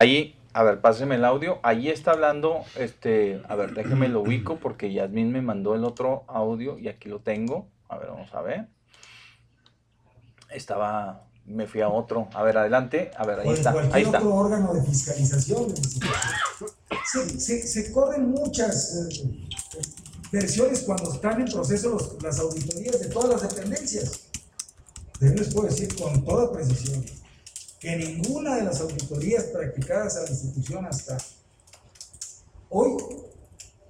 [0.00, 1.60] Ahí, a ver, páseme el audio.
[1.62, 6.24] Ahí está hablando, este, a ver, déjeme lo ubico porque Yasmin me mandó el otro
[6.26, 7.68] audio y aquí lo tengo.
[7.88, 8.66] A ver, vamos a ver.
[10.50, 12.28] Estaba me fui a otro.
[12.34, 13.12] A ver, adelante.
[13.16, 13.70] A ver, ahí pues está.
[13.70, 14.18] Cualquier Ahí está.
[14.18, 15.74] otro órgano de fiscalización.
[17.06, 19.46] Se, se, se corren muchas eh,
[20.32, 24.23] versiones cuando están en proceso los, las auditorías de todas las dependencias.
[25.18, 27.04] Pero les puedo decir con toda precisión
[27.78, 31.18] que ninguna de las auditorías practicadas a la institución hasta
[32.70, 32.96] hoy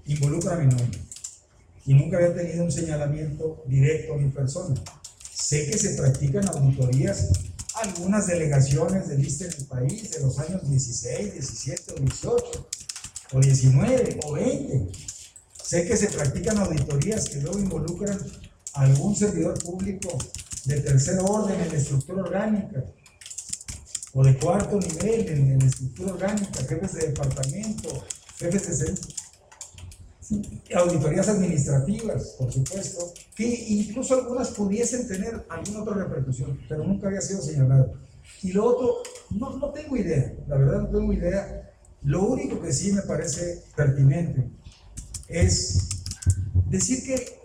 [0.06, 0.98] involucra a mi nombre.
[1.86, 4.74] Y nunca había tenido un señalamiento directo a mi persona.
[5.32, 7.28] Sé que se practican auditorías,
[7.74, 12.68] algunas delegaciones de lista en el país de los años 16, 17 o 18,
[13.32, 14.92] o 19 o 20.
[15.62, 18.18] Sé que se practican auditorías que luego involucran
[18.74, 20.18] a algún servidor público
[20.64, 22.84] de tercer orden en la estructura orgánica
[24.14, 28.04] o de cuarto nivel en, la estructura orgánica, jefes de departamento,
[28.38, 28.94] jefes de
[30.74, 37.20] auditorías administrativas, por supuesto, que incluso algunas pudiesen tener alguna otra repercusión, pero nunca había
[37.20, 37.94] sido señalado.
[38.42, 41.72] Y lo otro, no, no tengo idea, la verdad no tengo idea.
[42.02, 44.48] Lo único que sí me parece pertinente
[45.28, 45.88] es
[46.68, 47.43] decir que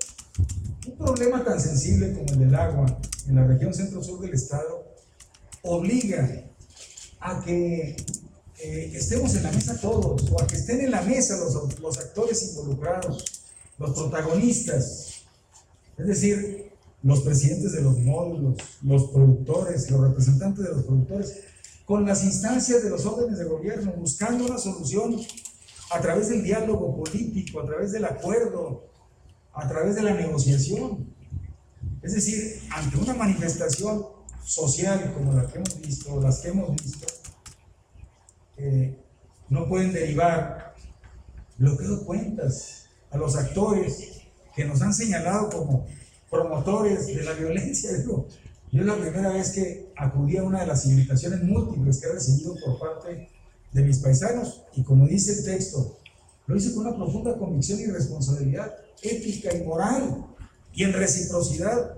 [0.89, 4.85] un problema tan sensible como el del agua en la región centro-sur del estado
[5.61, 6.45] obliga
[7.19, 7.95] a que
[8.61, 11.97] eh, estemos en la mesa todos, o a que estén en la mesa los, los
[11.97, 13.23] actores involucrados,
[13.77, 15.25] los protagonistas,
[15.97, 16.71] es decir,
[17.03, 21.39] los presidentes de los módulos, los productores, los representantes de los productores,
[21.85, 25.19] con las instancias de los órdenes de gobierno, buscando una solución
[25.91, 28.88] a través del diálogo político, a través del acuerdo,
[29.53, 31.13] a través de la negociación.
[32.01, 34.05] Es decir, ante una manifestación
[34.43, 37.07] social como la que hemos visto, las que hemos visto,
[38.57, 38.97] eh,
[39.49, 40.75] no pueden derivar
[41.57, 44.21] bloqueo de cuentas a los actores
[44.55, 45.85] que nos han señalado como
[46.29, 47.91] promotores de la violencia.
[48.05, 48.27] Yo,
[48.71, 52.53] yo la primera vez que acudí a una de las invitaciones múltiples que he recibido
[52.63, 53.27] por parte
[53.71, 55.98] de mis paisanos y como dice el texto,
[56.49, 60.25] lo hice con una profunda convicción y responsabilidad ética y moral
[60.73, 61.95] y en reciprocidad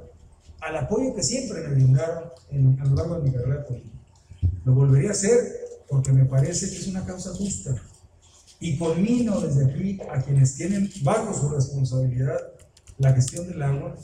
[0.60, 3.96] al apoyo que siempre me brindaron en, a lo largo de mi carrera política.
[4.66, 5.40] Lo volvería a hacer
[5.88, 7.82] porque me parece que es una causa justa.
[8.60, 12.38] Y conmino desde aquí a quienes tienen bajo su responsabilidad
[12.98, 13.96] la gestión del agua,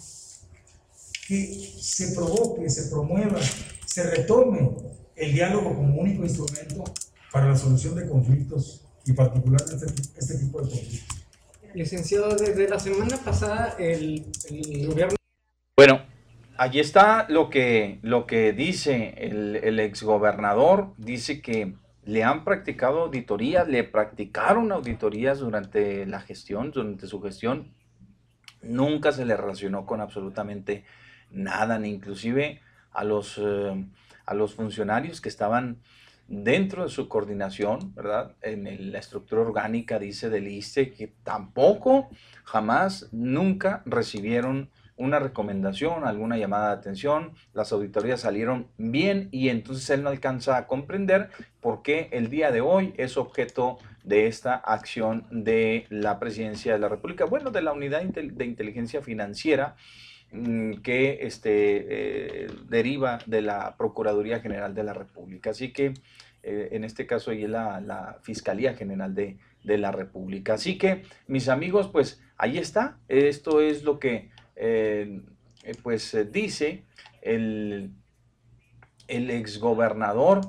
[1.28, 3.38] que se provoque, se promueva,
[3.86, 4.78] se retome
[5.14, 6.86] el diálogo como único instrumento
[7.34, 11.18] para la solución de conflictos y particularmente este, este tipo de conflictos.
[11.74, 15.16] Licenciado, desde la semana pasada el, el gobierno...
[15.76, 16.02] Bueno,
[16.58, 23.02] allí está lo que, lo que dice el, el exgobernador, dice que le han practicado
[23.02, 27.74] auditorías, le practicaron auditorías durante la gestión, durante su gestión,
[28.62, 30.86] nunca se le relacionó con absolutamente
[31.32, 33.86] nada, ni inclusive a los, eh,
[34.26, 35.82] a los funcionarios que estaban
[36.28, 38.36] dentro de su coordinación, ¿verdad?
[38.42, 42.10] En la estructura orgánica, dice del ISTE, que tampoco,
[42.44, 49.88] jamás, nunca recibieron una recomendación, alguna llamada de atención, las auditorías salieron bien y entonces
[49.92, 51.30] él no alcanza a comprender
[51.62, 56.80] por qué el día de hoy es objeto de esta acción de la presidencia de
[56.80, 59.76] la República, bueno, de la unidad de inteligencia financiera
[60.84, 65.52] que este, eh, deriva de la Procuraduría General de la República.
[65.52, 65.94] Así que
[66.44, 70.54] eh, en este caso ahí es la, la Fiscalía General de, de la República.
[70.56, 72.98] Así que, mis amigos, pues ahí está.
[73.08, 75.22] Esto es lo que eh,
[75.84, 76.84] pues dice
[77.22, 77.92] el,
[79.08, 80.42] el exgobernador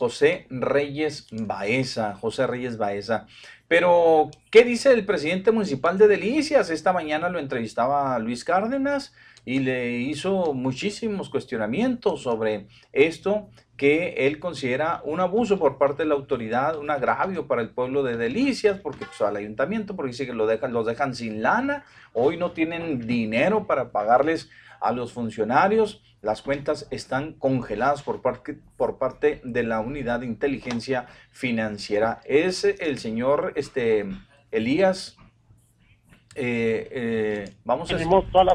[0.00, 3.26] José Reyes Baeza, José Reyes Baeza.
[3.68, 6.70] Pero, ¿qué dice el presidente municipal de Delicias?
[6.70, 9.12] Esta mañana lo entrevistaba Luis Cárdenas
[9.44, 16.08] y le hizo muchísimos cuestionamientos sobre esto que él considera un abuso por parte de
[16.08, 20.24] la autoridad, un agravio para el pueblo de Delicias, porque pues, al ayuntamiento, porque dice
[20.24, 21.84] que lo dejan, los dejan sin lana,
[22.14, 24.48] hoy no tienen dinero para pagarles
[24.80, 30.26] a los funcionarios, las cuentas están congeladas por parte, por parte de la unidad de
[30.26, 32.20] inteligencia financiera.
[32.24, 34.06] Es el señor este,
[34.50, 35.16] Elías
[36.34, 37.96] eh, eh, vamos, a,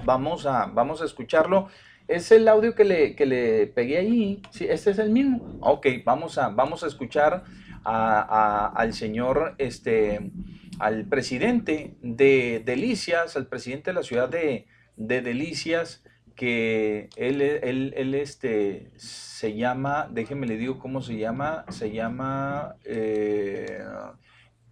[0.04, 1.68] vamos, a, vamos a escucharlo.
[2.08, 4.42] Es el audio que le, que le pegué ahí.
[4.52, 5.58] Sí, este es el mismo.
[5.62, 7.44] Ok, vamos a, vamos a escuchar
[7.84, 10.32] a, al señor, este,
[10.80, 16.04] al presidente de Delicias, al presidente de la ciudad de, de Delicias,
[16.36, 22.76] que él, él, él, este, se llama, déjeme le digo cómo se llama, se llama
[22.84, 23.80] eh,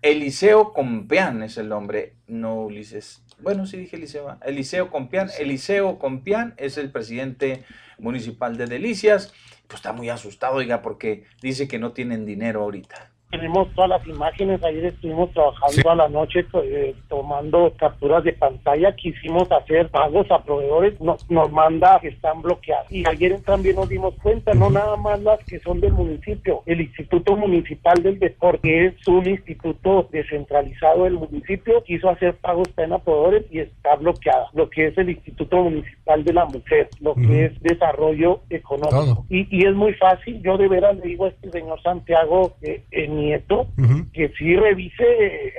[0.02, 4.38] Eliseo Compeán es el nombre, no Ulises bueno, sí dije Eliseo.
[4.42, 5.30] Eliseo Compián.
[5.38, 7.66] Eliseo Compián es el presidente
[8.00, 9.34] municipal de Delicias.
[9.68, 14.08] pues está muy asustado, oiga, porque dice que no tienen dinero ahorita tenemos todas las
[14.08, 20.30] imágenes, ayer estuvimos trabajando a la noche eh, tomando capturas de pantalla, quisimos hacer pagos
[20.30, 22.92] a proveedores, nos, nos manda que están bloqueados.
[22.92, 26.82] Y ayer también nos dimos cuenta, no nada más las que son del municipio, el
[26.82, 32.94] Instituto Municipal del Deporte, que es un instituto descentralizado del municipio, quiso hacer pagos también
[32.94, 34.48] a proveedores y está bloqueada.
[34.54, 39.26] Lo que es el Instituto Municipal de la Mujer, lo que es desarrollo económico.
[39.30, 42.84] Y, y, es muy fácil, yo de veras le digo a este señor Santiago, eh,
[42.92, 43.68] en nieto,
[44.14, 45.54] que sí revise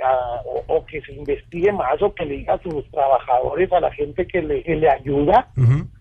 [0.67, 4.25] o, que se investigue más o que le diga a sus trabajadores, a la gente
[4.27, 5.49] que le, le ayuda,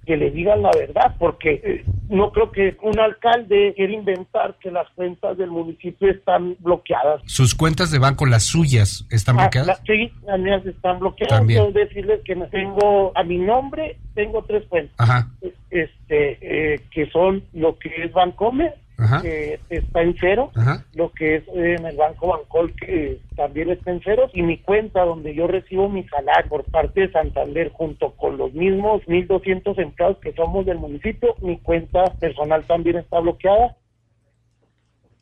[0.04, 4.70] que le digan la verdad, porque eh, no creo que un alcalde quiera inventar que
[4.70, 7.22] las cuentas del municipio están bloqueadas.
[7.26, 9.80] ¿Sus cuentas de banco, las suyas, están ah, bloqueadas?
[9.86, 11.46] sí, las mías están bloqueadas.
[11.46, 15.26] Quiero decirles que tengo a mi nombre, tengo tres cuentas.
[15.70, 18.74] Este, eh, que son lo que es Bancomer,
[19.22, 20.52] que está en cero,
[20.94, 25.04] lo que es en el Banco Bancol que también está en cero, y mi cuenta
[25.04, 30.18] donde yo recibo mi salario por parte de Santander junto con los mismos 1.200 empleados
[30.18, 33.76] que somos del municipio, mi cuenta personal también está bloqueada.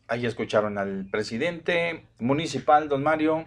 [0.08, 3.46] Ahí escucharon al presidente municipal, don Mario,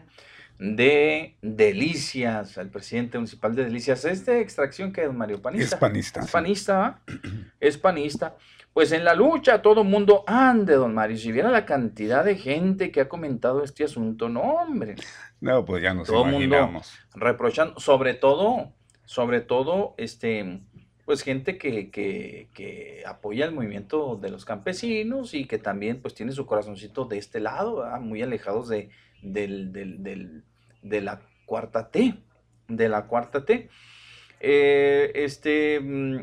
[0.57, 4.05] de Delicias, al presidente municipal de Delicias.
[4.05, 5.41] ¿Es de extracción que don Mario?
[5.41, 5.75] ¿Panista?
[5.75, 6.21] Es panista.
[6.21, 7.01] Es panista,
[7.59, 8.35] es panista.
[8.75, 11.15] Pues en la lucha todo mundo ande, don Mario.
[11.15, 14.95] Si viera la cantidad de gente que ha comentado este asunto, no, hombre.
[15.39, 16.93] No, pues ya nos todo imaginamos.
[17.13, 18.73] Mundo reprochando, sobre todo,
[19.05, 20.59] sobre todo, este,
[21.05, 26.13] pues gente que, que, que, apoya el movimiento de los campesinos y que también pues
[26.13, 28.89] tiene su corazoncito de este lado, muy alejados de,
[29.21, 30.43] del, del, del,
[30.81, 32.13] de la cuarta T,
[32.67, 33.69] de la cuarta T.
[34.41, 36.17] Eh, este, mm,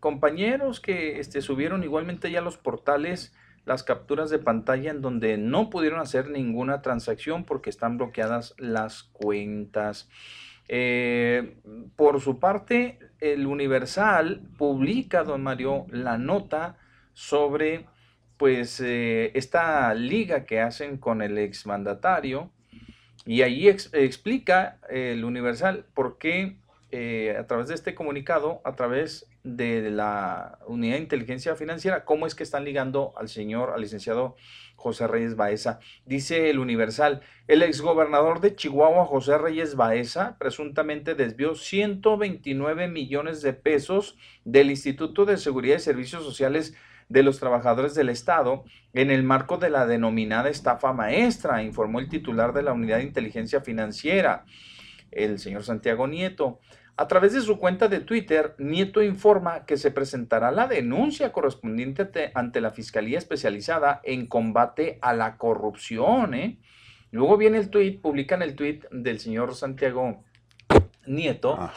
[0.00, 3.32] compañeros que este, subieron igualmente ya los portales
[3.64, 9.04] las capturas de pantalla en donde no pudieron hacer ninguna transacción porque están bloqueadas las
[9.04, 10.08] cuentas.
[10.68, 11.56] Eh,
[11.96, 16.78] por su parte, el Universal publica, don Mario, la nota
[17.12, 17.86] sobre
[18.36, 22.50] pues eh, esta liga que hacen con el exmandatario
[23.26, 26.56] y ahí explica el Universal por qué
[26.92, 32.26] eh, a través de este comunicado, a través de la Unidad de Inteligencia Financiera, cómo
[32.26, 34.36] es que están ligando al señor, al licenciado
[34.76, 35.78] José Reyes Baeza.
[36.04, 43.52] Dice el Universal, el exgobernador de Chihuahua, José Reyes Baeza, presuntamente desvió 129 millones de
[43.52, 46.74] pesos del Instituto de Seguridad y Servicios Sociales
[47.10, 48.64] de los Trabajadores del Estado
[48.94, 53.04] en el marco de la denominada estafa maestra, informó el titular de la Unidad de
[53.04, 54.44] Inteligencia Financiera,
[55.10, 56.60] el señor Santiago Nieto.
[56.96, 62.30] A través de su cuenta de Twitter, Nieto informa que se presentará la denuncia correspondiente
[62.34, 66.34] ante la Fiscalía Especializada en Combate a la Corrupción.
[66.34, 66.58] ¿eh?
[67.10, 70.24] Luego viene el tweet, publican el tweet del señor Santiago
[71.06, 71.70] Nieto,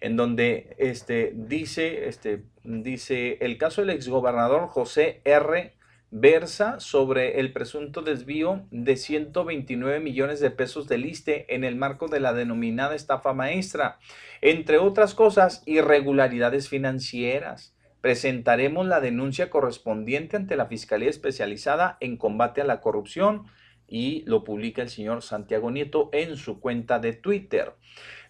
[0.00, 5.77] en donde este, dice, este, dice el caso del exgobernador José R
[6.10, 12.08] versa sobre el presunto desvío de 129 millones de pesos del ISTE en el marco
[12.08, 13.98] de la denominada estafa maestra,
[14.40, 17.74] entre otras cosas, irregularidades financieras.
[18.00, 23.46] Presentaremos la denuncia correspondiente ante la Fiscalía Especializada en Combate a la Corrupción
[23.88, 27.74] y lo publica el señor Santiago Nieto en su cuenta de Twitter.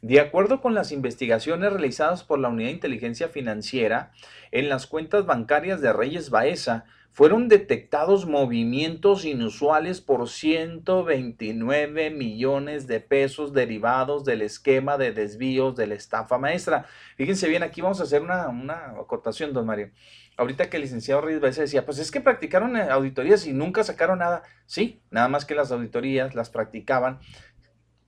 [0.01, 4.13] De acuerdo con las investigaciones realizadas por la Unidad de Inteligencia Financiera,
[4.53, 6.85] en las cuentas bancarias de Reyes Baeza
[7.19, 15.89] fueron detectados movimientos inusuales por 129 millones de pesos derivados del esquema de desvíos de
[15.89, 16.87] la estafa maestra.
[17.17, 19.91] Fíjense bien, aquí vamos a hacer una, una acotación, don Mario.
[20.37, 23.83] Ahorita que el licenciado Reyes Baeza decía, pues es que practicaron eh, auditorías y nunca
[23.83, 24.45] sacaron nada.
[24.67, 27.19] Sí, nada más que las auditorías las practicaban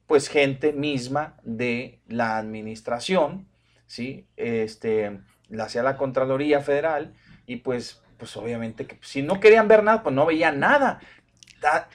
[0.06, 3.48] pues gente misma de la administración,
[3.86, 4.28] ¿sí?
[4.36, 7.12] Este, la hacía la Contraloría Federal
[7.44, 11.00] y pues pues obviamente que si no querían ver nada, pues no veían nada.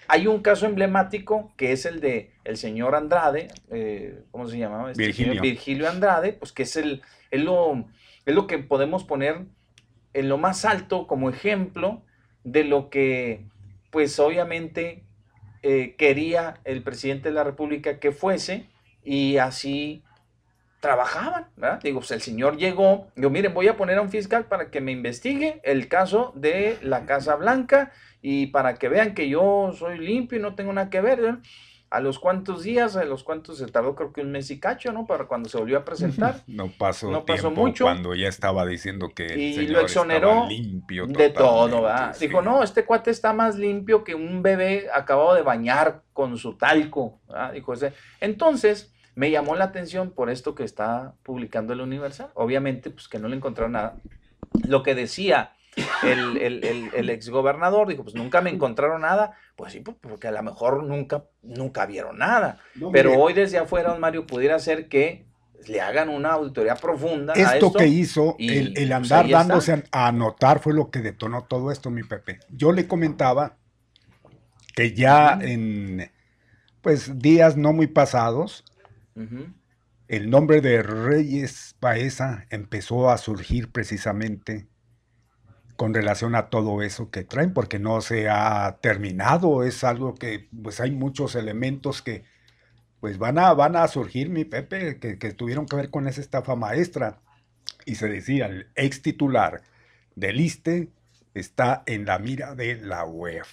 [0.08, 4.92] hay un caso emblemático que es el de el señor Andrade, eh, ¿cómo se llamaba?
[4.92, 5.42] Este Virgilio.
[5.42, 7.02] Virgilio Andrade, pues que es el,
[7.32, 7.86] es lo,
[8.26, 9.46] es lo que podemos poner
[10.14, 12.04] en lo más alto como ejemplo
[12.44, 13.46] de lo que,
[13.92, 15.04] pues obviamente
[15.62, 18.68] eh, quería el presidente de la República que fuese
[19.04, 20.04] y así
[20.86, 21.80] trabajaban, ¿verdad?
[21.82, 24.82] Digo, pues el señor llegó, digo, miren, voy a poner a un fiscal para que
[24.82, 29.98] me investigue el caso de la Casa Blanca y para que vean que yo soy
[29.98, 31.40] limpio y no tengo nada que ver.
[31.90, 34.92] a los cuantos días, a los cuantos se tardó creo que un mes y cacho,
[34.92, 35.08] ¿no?
[35.08, 36.44] Para cuando se volvió a presentar.
[36.48, 37.86] No pasó, no pasó mucho.
[37.86, 42.16] Cuando ya estaba diciendo que el y lo exoneró limpio de todo, ¿verdad?
[42.20, 46.58] Dijo, no, este cuate está más limpio que un bebé acabado de bañar con su
[46.58, 47.22] talco,
[47.54, 47.94] Dijo ese.
[48.20, 52.30] Entonces, me llamó la atención por esto que está publicando el Universal.
[52.36, 53.96] Obviamente, pues que no le encontraron nada.
[54.68, 55.54] Lo que decía
[56.04, 59.38] el, el, el, exgobernador dijo, pues nunca me encontraron nada.
[59.56, 62.60] Pues sí, porque a lo mejor nunca, nunca vieron nada.
[62.92, 65.26] Pero hoy desde afuera, don Mario, pudiera ser que
[65.68, 67.34] le hagan una auditoría profunda.
[67.34, 71.72] Esto, que hizo, el, el, pues, andar dándose a anotar fue lo que detonó todo
[71.72, 72.40] esto, mi Pepe.
[72.50, 73.58] Yo le comentaba
[74.76, 76.12] que ya en
[76.82, 78.64] pues días no muy pasados,
[80.08, 84.68] el nombre de Reyes Baeza empezó a surgir precisamente
[85.76, 90.48] con relación a todo eso que traen, porque no se ha terminado, es algo que
[90.64, 92.24] pues hay muchos elementos que
[93.00, 96.56] pues van a, van a surgir, mi Pepe, que, tuvieron que ver con esa estafa
[96.56, 97.20] maestra.
[97.86, 99.62] Y se decía, el ex titular
[100.16, 100.90] del ISTE
[101.36, 103.48] está en la mira de la UEF.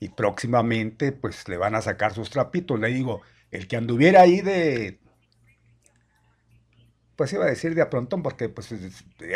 [0.00, 2.80] Y próximamente pues le van a sacar sus trapitos.
[2.80, 3.20] Le digo,
[3.50, 4.98] el que anduviera ahí de
[7.16, 8.72] pues iba a decir de a pronto porque pues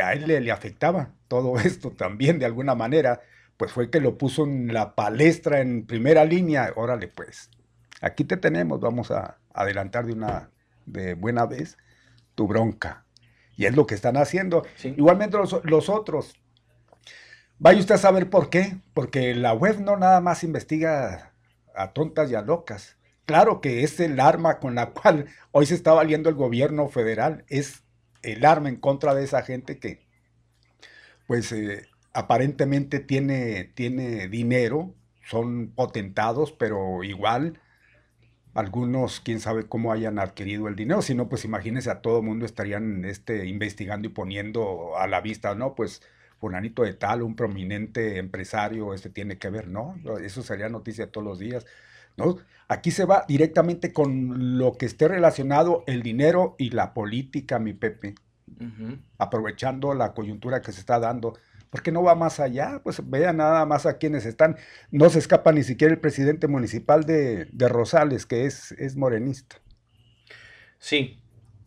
[0.02, 3.20] a él le, afectaba todo esto también de alguna manera,
[3.56, 7.50] pues fue que lo puso en la palestra en primera línea, órale pues,
[8.00, 10.50] aquí te tenemos, vamos a adelantar de una
[10.86, 11.76] de buena vez
[12.34, 13.04] tu bronca.
[13.56, 14.64] Y es lo que están haciendo.
[14.82, 16.34] Igualmente los, los otros.
[17.58, 21.34] Vaya usted a saber por qué, porque la web no nada más investiga
[21.74, 22.96] a tontas y a locas
[23.30, 27.44] Claro que es el arma con la cual hoy se está valiendo el gobierno federal,
[27.46, 27.84] es
[28.22, 30.00] el arma en contra de esa gente que,
[31.28, 37.60] pues, eh, aparentemente tiene, tiene dinero, son potentados, pero igual
[38.52, 42.44] algunos, quién sabe cómo hayan adquirido el dinero, si no, pues imagínense a todo mundo
[42.46, 45.76] estarían este, investigando y poniendo a la vista, ¿no?
[45.76, 46.02] Pues
[46.40, 49.94] fulanito de tal, un prominente empresario, este tiene que ver, ¿no?
[50.20, 51.64] Eso sería noticia todos los días.
[52.70, 57.72] Aquí se va directamente con lo que esté relacionado el dinero y la política, mi
[57.72, 58.14] Pepe,
[59.18, 61.36] aprovechando la coyuntura que se está dando.
[61.68, 62.80] porque no va más allá?
[62.84, 64.56] Pues vean nada más a quienes están.
[64.92, 69.56] No se escapa ni siquiera el presidente municipal de, Rosales, que es, es morenista.
[70.78, 71.18] Sí,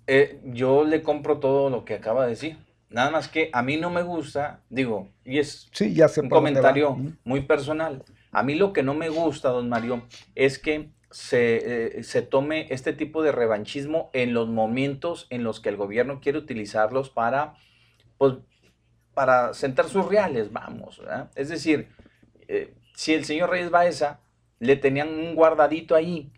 [0.08, 2.58] eh, yo le compro todo lo que acaba de decir.
[2.90, 6.98] Nada más que a mí no me gusta, digo, y es sí, ya un comentario
[7.26, 8.06] muy personal.
[8.34, 10.04] A mí lo que no me gusta, don Mario,
[10.36, 15.60] es que se, eh, se, tome este tipo de revanchismo en los momentos en los
[15.60, 17.54] que el gobierno quiere utilizarlos para,
[18.18, 18.34] pues,
[19.14, 21.00] para sentar sus reales, vamos.
[21.36, 21.90] Es decir,
[22.48, 24.22] eh, si el señor Reyes Baeza
[24.60, 26.32] le tenían un guardadito ahí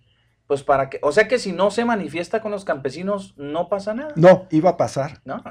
[0.48, 3.96] pues para que, o sea que si no se manifiesta con los campesinos, no pasa
[3.96, 4.14] nada.
[4.16, 5.20] No, iba a pasar.
[5.26, 5.44] ¿No?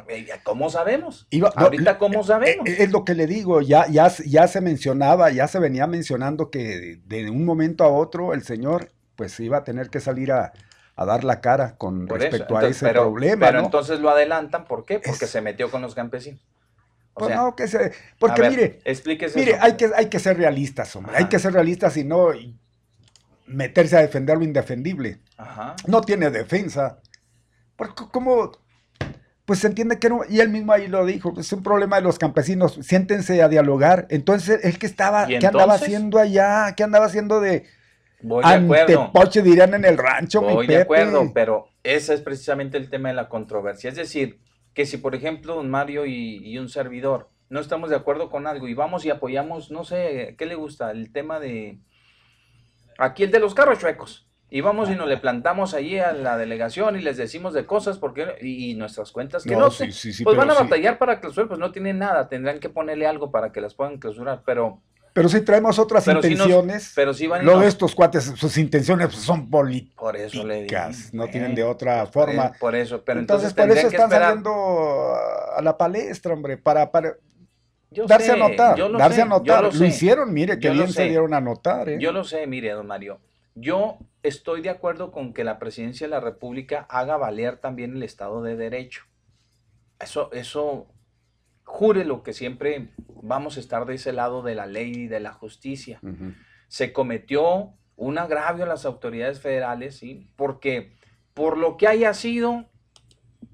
[0.45, 1.26] ¿Cómo sabemos?
[1.57, 2.68] Ahorita, ¿cómo eh, sabemos?
[2.68, 7.01] Es, lo que le digo, ya, ya, ya se mencionaba, ya se venía mencionando que
[7.05, 10.53] de un momento a otro el señor, pues iba a tener que salir a,
[10.97, 13.47] dar la cara con respecto a ese problema.
[13.47, 15.01] Pero entonces lo adelantan, ¿por qué?
[15.01, 16.40] Porque se metió con los campesinos.
[17.14, 18.78] pues no, que se, porque mire,
[19.34, 22.32] mire, hay que, hay que ser realistas, hombre, hay que ser realistas y no,
[23.47, 25.18] meterse a defender lo indefendible.
[25.86, 27.01] No tiene defensa.
[27.76, 28.53] Porque como,
[29.45, 32.03] pues se entiende que no, y él mismo ahí lo dijo, es un problema de
[32.03, 34.07] los campesinos, siéntense a dialogar.
[34.11, 36.74] Entonces, él que estaba, ¿qué andaba haciendo allá?
[36.76, 37.64] ¿Qué andaba haciendo de...
[38.22, 39.12] Voy de acuerdo.
[39.12, 43.14] Poche dirían en el rancho, Voy de acuerdo, pero ese es precisamente el tema de
[43.14, 43.90] la controversia.
[43.90, 44.40] Es decir,
[44.72, 48.47] que si por ejemplo un Mario y, y un servidor no estamos de acuerdo con
[48.47, 50.90] algo y vamos y apoyamos, no sé, ¿qué le gusta?
[50.90, 51.78] El tema de
[52.99, 54.28] Aquí el de los carros chuecos.
[54.51, 57.99] Y vamos y nos le plantamos allí a la delegación y les decimos de cosas
[57.99, 59.90] porque y, nuestras cuentas que no, sé,
[60.22, 63.51] pues van a batallar para clausurar, pues no tienen nada, tendrán que ponerle algo para
[63.51, 64.80] que las puedan clausurar, pero
[65.14, 66.92] pero si traemos otras intenciones.
[66.95, 69.97] pero si van Lo de estos cuates, sus intenciones son políticas.
[69.97, 70.76] Por eso le digo,
[71.12, 72.53] no tienen de otra forma.
[72.59, 75.14] Por, eso, pero entonces, entonces por eso están saliendo
[75.57, 77.14] a la palestra, hombre, para, para
[78.07, 79.74] darse a notar, darse a notar.
[79.74, 81.88] Lo, hicieron, mire, que bien se dieron a notar.
[81.88, 81.99] ¿eh?
[82.01, 83.20] Yo lo sé, mire, don Mario.
[83.55, 88.03] Yo estoy de acuerdo con que la presidencia de la República haga valer también el
[88.03, 89.05] Estado de Derecho.
[90.01, 90.88] Eso, eso,
[91.62, 92.88] jure lo que siempre
[93.22, 96.01] vamos a estar de ese lado de la ley y de la justicia.
[96.68, 100.28] Se cometió un agravio a las autoridades federales, ¿sí?
[100.36, 100.97] Porque
[101.32, 102.66] por lo que haya sido,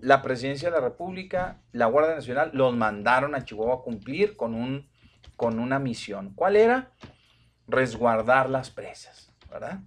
[0.01, 4.55] la presidencia de la República, la Guardia Nacional, los mandaron a Chihuahua a cumplir con,
[4.55, 4.89] un,
[5.37, 6.33] con una misión.
[6.35, 6.93] ¿Cuál era?
[7.67, 9.81] Resguardar las presas, ¿verdad?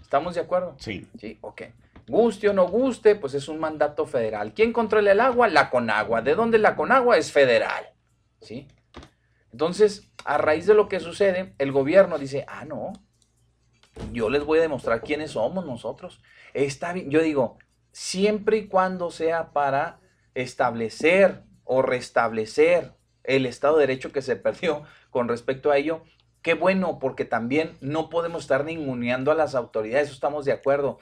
[0.00, 0.74] ¿Estamos de acuerdo?
[0.78, 1.06] Sí.
[1.18, 1.62] Sí, ok.
[2.08, 4.54] Guste o no guste, pues es un mandato federal.
[4.54, 5.48] ¿Quién controla el agua?
[5.48, 6.22] La Conagua.
[6.22, 7.18] ¿De dónde la Conagua?
[7.18, 7.90] Es federal.
[8.40, 8.66] ¿Sí?
[9.52, 12.92] Entonces, a raíz de lo que sucede, el gobierno dice, ah, no,
[14.12, 16.22] yo les voy a demostrar quiénes somos nosotros.
[16.54, 17.58] Está bien, yo digo,
[17.98, 19.98] siempre y cuando sea para
[20.34, 22.92] establecer o restablecer
[23.24, 26.04] el Estado de Derecho que se perdió con respecto a ello,
[26.40, 31.00] qué bueno, porque también no podemos estar ninguneando a las autoridades, estamos de acuerdo.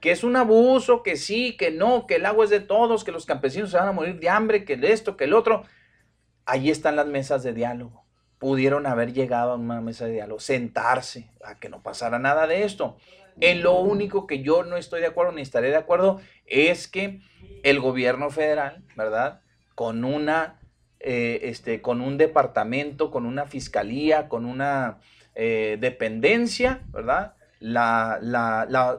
[0.00, 3.10] Que es un abuso, que sí, que no, que el agua es de todos, que
[3.10, 5.64] los campesinos se van a morir de hambre, que esto, que el otro.
[6.44, 8.06] Ahí están las mesas de diálogo.
[8.38, 12.62] Pudieron haber llegado a una mesa de diálogo, sentarse a que no pasara nada de
[12.62, 12.98] esto.
[13.40, 17.20] En lo único que yo no estoy de acuerdo ni estaré de acuerdo es que
[17.62, 19.40] el gobierno federal, ¿verdad?
[19.74, 20.60] Con una,
[21.00, 25.00] eh, este, con un departamento, con una fiscalía, con una
[25.34, 27.34] eh, dependencia, ¿verdad?
[27.60, 28.18] La,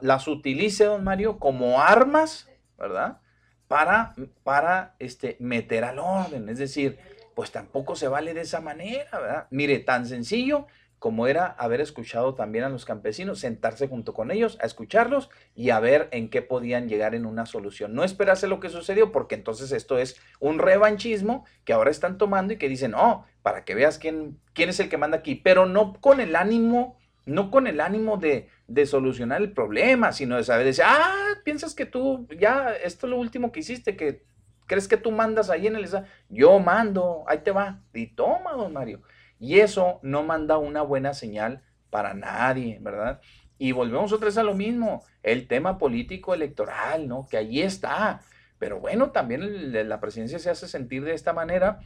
[0.01, 3.19] las utilice, don Mario, como armas, ¿verdad?
[3.67, 4.13] Para,
[4.43, 6.49] para este, meter al orden.
[6.49, 6.99] Es decir,
[7.35, 9.47] pues tampoco se vale de esa manera, ¿verdad?
[9.49, 10.67] Mire, tan sencillo
[10.99, 15.69] como era haber escuchado también a los campesinos, sentarse junto con ellos, a escucharlos y
[15.69, 17.93] a ver en qué podían llegar en una solución.
[17.93, 22.53] No esperarse lo que sucedió, porque entonces esto es un revanchismo que ahora están tomando
[22.53, 25.67] y que dicen, oh, para que veas quién, quién es el que manda aquí, pero
[25.67, 30.43] no con el ánimo, no con el ánimo de, de solucionar el problema, sino de
[30.43, 34.23] saber, decir, ah, piensas que tú, ya, esto es lo último que hiciste, que
[34.65, 35.87] crees que tú mandas ahí en el...
[36.29, 39.01] Yo mando, ahí te va, y toma, don Mario.
[39.39, 43.21] Y eso no manda una buena señal para nadie, ¿verdad?
[43.57, 47.27] Y volvemos otra vez a lo mismo, el tema político electoral, ¿no?
[47.29, 48.21] Que ahí está.
[48.59, 51.79] Pero bueno, también la presidencia se hace sentir de esta manera.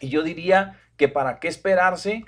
[0.00, 2.24] Y yo diría que para qué esperarse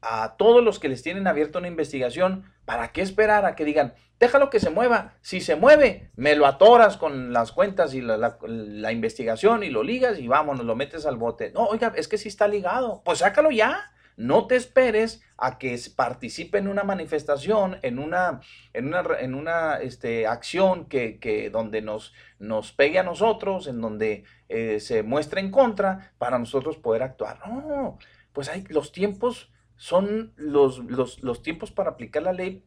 [0.00, 3.94] a todos los que les tienen abierta una investigación, ¿para qué esperar a que digan,
[4.20, 5.14] déjalo que se mueva?
[5.20, 9.82] Si se mueve, me lo atoras con las cuentas y la, la investigación y lo
[9.82, 11.50] ligas y vámonos, lo metes al bote.
[11.52, 13.02] No, oiga, es que sí está ligado.
[13.04, 13.92] Pues sácalo ya.
[14.16, 18.40] No te esperes a que participe en una manifestación, en una,
[18.72, 23.80] en una, en una este, acción que, que, donde nos, nos pegue a nosotros, en
[23.80, 27.38] donde eh, se muestre en contra, para nosotros poder actuar.
[27.46, 27.96] No,
[28.32, 32.62] pues hay, los tiempos son los, los, los tiempos para aplicar la ley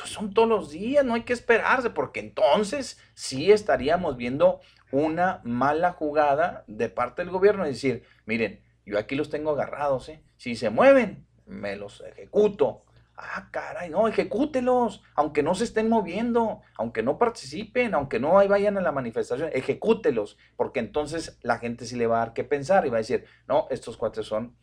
[0.00, 5.42] pues son todos los días, no hay que esperarse, porque entonces sí estaríamos viendo una
[5.44, 10.22] mala jugada de parte del gobierno, es decir, miren, yo aquí los tengo agarrados, ¿eh?
[10.38, 12.84] Si se mueven, me los ejecuto.
[13.14, 18.78] Ah, caray, no, ejecútelos, aunque no se estén moviendo, aunque no participen, aunque no vayan
[18.78, 22.86] a la manifestación, ejecútelos, porque entonces la gente sí le va a dar que pensar
[22.86, 24.56] y va a decir, no, estos cuates son,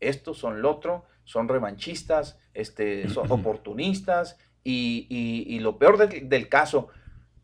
[0.00, 6.88] estos son lo otro, son revanchistas, este, son oportunistas, y, lo peor del caso,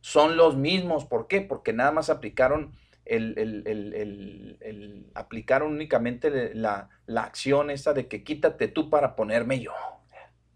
[0.00, 1.04] son los mismos.
[1.04, 1.40] ¿Por qué?
[1.40, 2.72] Porque nada más aplicaron
[3.04, 9.72] el, aplicaron únicamente la, acción esa de que quítate tú para ponerme yo.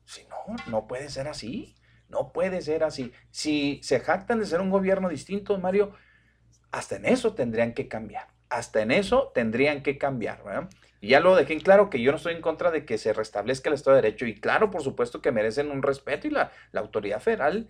[0.05, 1.75] Si no, no puede ser así.
[2.09, 3.11] No puede ser así.
[3.31, 5.95] Si se jactan de ser un gobierno distinto, Mario,
[6.71, 8.27] hasta en eso tendrían que cambiar.
[8.51, 10.43] Hasta en eso tendrían que cambiar.
[11.03, 13.13] Y ya lo dejé en claro que yo no estoy en contra de que se
[13.13, 14.25] restablezca el Estado de Derecho.
[14.25, 17.69] Y claro, por supuesto que merecen un respeto y la, la autoridad federal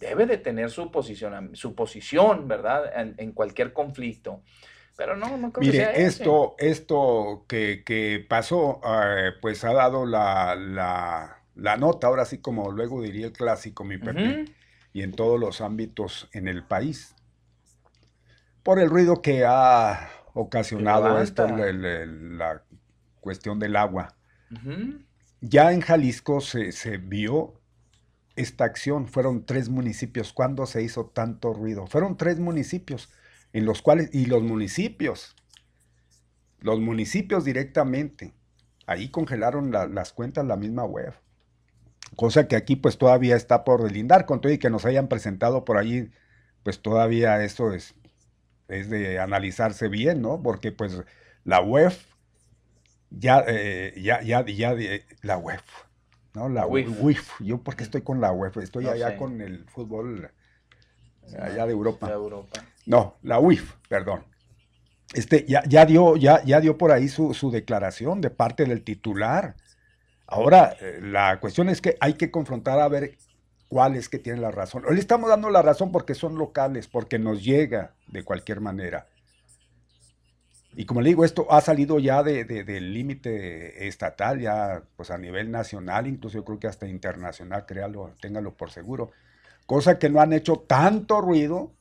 [0.00, 2.92] debe de tener su posición, su posición ¿verdad?
[3.16, 4.42] En, cualquier conflicto.
[4.96, 10.56] Pero no, no creo Mire, que esto, esto que, pasó, eh, pues ha dado la,
[11.54, 14.46] la, nota, ahora sí como luego diría el clásico, mi Pepe,
[14.92, 17.14] y en todos los ámbitos en el país.
[18.64, 22.62] Por el ruido que ha ocasionado esto, la,
[23.22, 24.14] cuestión del agua.
[25.40, 27.54] Ya en Jalisco se, se, vio
[28.36, 29.06] esta acción.
[29.08, 30.34] Fueron tres municipios.
[30.34, 31.86] ¿Cuándo se hizo tanto ruido?
[31.86, 33.08] Fueron tres municipios
[33.54, 35.34] en los cuales, y los municipios,
[36.60, 38.34] los municipios directamente,
[38.86, 41.14] ahí congelaron las cuentas la misma web.
[42.16, 45.64] Cosa que aquí pues todavía está por delindar, con todo y que nos hayan presentado
[45.64, 46.10] por allí,
[46.62, 47.94] pues todavía eso es
[48.72, 50.42] es de analizarse bien, ¿no?
[50.42, 51.02] Porque pues
[51.44, 51.92] la web,
[53.18, 54.74] ya, eh, ya, ya, ya,
[55.22, 55.60] la web,
[56.34, 56.48] ¿no?
[56.48, 57.40] La WIF.
[57.40, 60.30] Yo porque estoy con la web, estoy allá con el fútbol
[61.38, 62.06] allá de Europa.
[62.86, 64.24] No, la WIF, perdón.
[65.14, 68.82] Este, ya, ya, dio, ya, ya dio por ahí su, su declaración de parte del
[68.82, 69.56] titular.
[70.26, 73.18] Ahora, eh, la cuestión es que hay que confrontar a ver
[73.68, 74.84] cuál es que tiene la razón.
[74.88, 79.06] Le estamos dando la razón porque son locales, porque nos llega de cualquier manera.
[80.74, 85.18] Y como le digo, esto ha salido ya de, del límite estatal, ya pues a
[85.18, 89.10] nivel nacional, incluso yo creo que hasta internacional, créalo, téngalo por seguro.
[89.66, 91.72] cosa que no han hecho tanto ruido,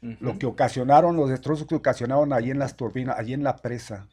[0.00, 4.08] lo que ocasionaron, los destrozos que ocasionaron allí en las turbinas, allí en la presa.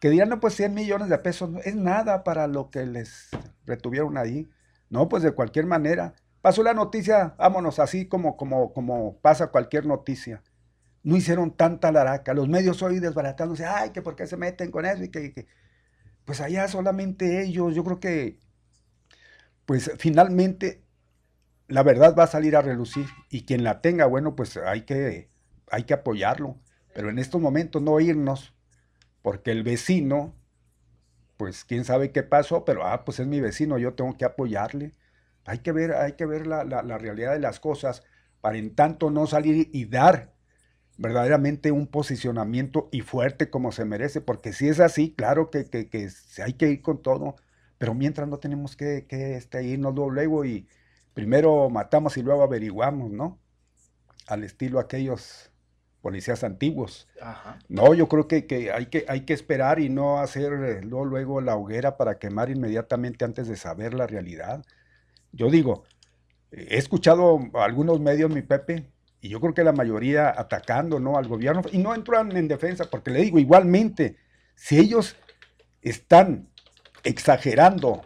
[0.00, 3.28] Que dirán, no, pues 100 millones de pesos es nada para lo que les
[3.64, 4.48] retuvieron ahí.
[4.90, 6.14] No, pues de cualquier manera.
[6.40, 10.42] Pasó la noticia, vámonos, así como, como, como pasa cualquier noticia.
[11.08, 12.34] No hicieron tanta laraca.
[12.34, 15.46] Los medios hoy desbaratándose, ay, que por qué se meten con eso y que,
[16.26, 18.38] Pues allá solamente ellos, yo creo que,
[19.64, 20.82] pues finalmente
[21.66, 25.30] la verdad va a salir a relucir y quien la tenga, bueno, pues hay que,
[25.70, 26.58] hay que apoyarlo.
[26.92, 28.54] Pero en estos momentos no irnos,
[29.22, 30.34] porque el vecino,
[31.38, 34.92] pues quién sabe qué pasó, pero ah, pues es mi vecino, yo tengo que apoyarle.
[35.46, 36.64] Hay que ver, hay que ver la,
[36.98, 38.02] realidad de las cosas
[38.42, 40.36] para en tanto no salir y dar
[40.98, 46.10] verdaderamente un posicionamiento y fuerte como se merece, porque si es así, claro que, que,
[46.44, 47.36] hay que ir con todo,
[47.78, 50.68] pero mientras no tenemos que, que este, irnos luego y
[51.14, 53.38] primero matamos y luego averiguamos, ¿no?
[54.26, 55.52] Al estilo aquellos
[56.02, 57.08] policías antiguos.
[57.68, 61.40] No, yo creo que, que, hay que hay que esperar y no hacer eh, luego
[61.40, 64.64] la hoguera para quemar inmediatamente antes de saber la realidad.
[65.32, 65.84] Yo digo,
[66.50, 68.90] he escuchado algunos medios, mi Pepe,
[69.20, 71.16] y yo creo que la mayoría atacando ¿no?
[71.16, 74.16] al gobierno, y no entran en defensa, porque le digo, igualmente,
[74.54, 75.16] si ellos
[75.82, 76.48] están
[77.04, 78.02] exagerando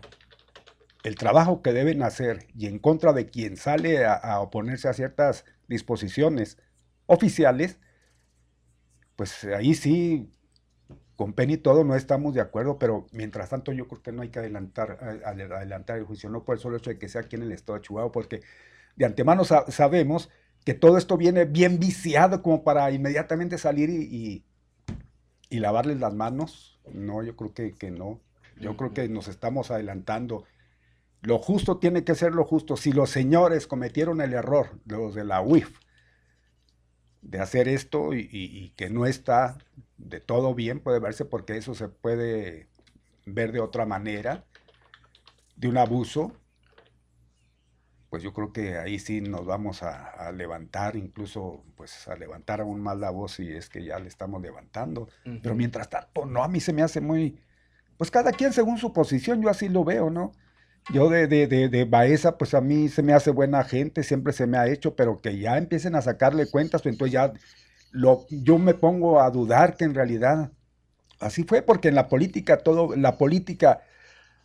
[1.03, 5.45] el trabajo que deben hacer y en contra de quien sale a, oponerse a ciertas
[5.69, 6.59] disposiciones
[7.07, 7.79] oficiales,
[9.17, 10.31] pues ahí sí
[11.17, 14.29] con Penny todo no estamos de acuerdo, pero mientras tanto yo creo que no hay
[14.31, 17.43] que adelantar, adelantar el juicio, no por el solo hecho de que sea aquí en
[17.43, 18.41] el estado de Chihuahua, porque
[18.97, 20.31] de antemano sabemos
[20.65, 24.45] que todo esto viene bien viciado como para inmediatamente salir y,
[25.51, 26.81] y, lavarles las manos.
[26.93, 28.21] No, yo creo que, que no.
[28.61, 30.45] Yo creo que nos estamos adelantando.
[31.21, 32.77] Lo justo tiene que ser lo justo.
[32.77, 35.71] Si los señores cometieron el error, los de la UIF,
[37.23, 39.57] de hacer esto y, que no está
[39.97, 42.69] de todo bien, puede verse porque eso se puede
[43.25, 44.45] ver de otra manera,
[45.57, 46.33] de un abuso,
[48.13, 52.79] pues yo creo que ahí sí nos vamos a, levantar, incluso pues a levantar aún
[52.79, 55.09] más la voz y es que ya le estamos levantando.
[55.43, 57.41] Pero mientras tanto, no, a mí se me hace muy,
[57.97, 60.33] pues cada quien según su posición, yo así lo veo, ¿no?
[60.93, 64.47] Yo de, de, de, Baeza, pues a mí se me hace buena gente, siempre se
[64.47, 67.33] me ha hecho, pero que ya empiecen a sacarle cuentas, pues entonces ya
[67.93, 70.53] lo, yo me pongo a dudar que en realidad
[71.19, 73.81] así fue, porque en la política todo, la política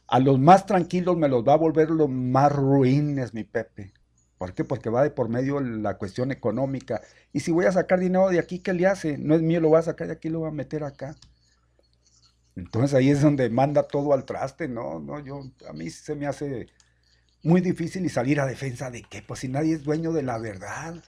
[0.07, 3.93] a los más tranquilos me los va a volver los más ruines, mi Pepe.
[4.37, 4.63] ¿Por qué?
[4.63, 7.01] Porque va de por medio la cuestión económica.
[7.33, 9.17] Y si voy a sacar dinero de aquí, ¿qué le hace?
[9.17, 11.15] No es mío, lo voy a sacar de aquí, lo voy a meter acá.
[12.55, 14.99] Entonces ahí es donde manda todo al traste, ¿no?
[14.99, 16.67] no yo, a mí se me hace
[17.43, 20.39] muy difícil y salir a defensa de que, pues si nadie es dueño de la
[20.39, 21.03] verdad,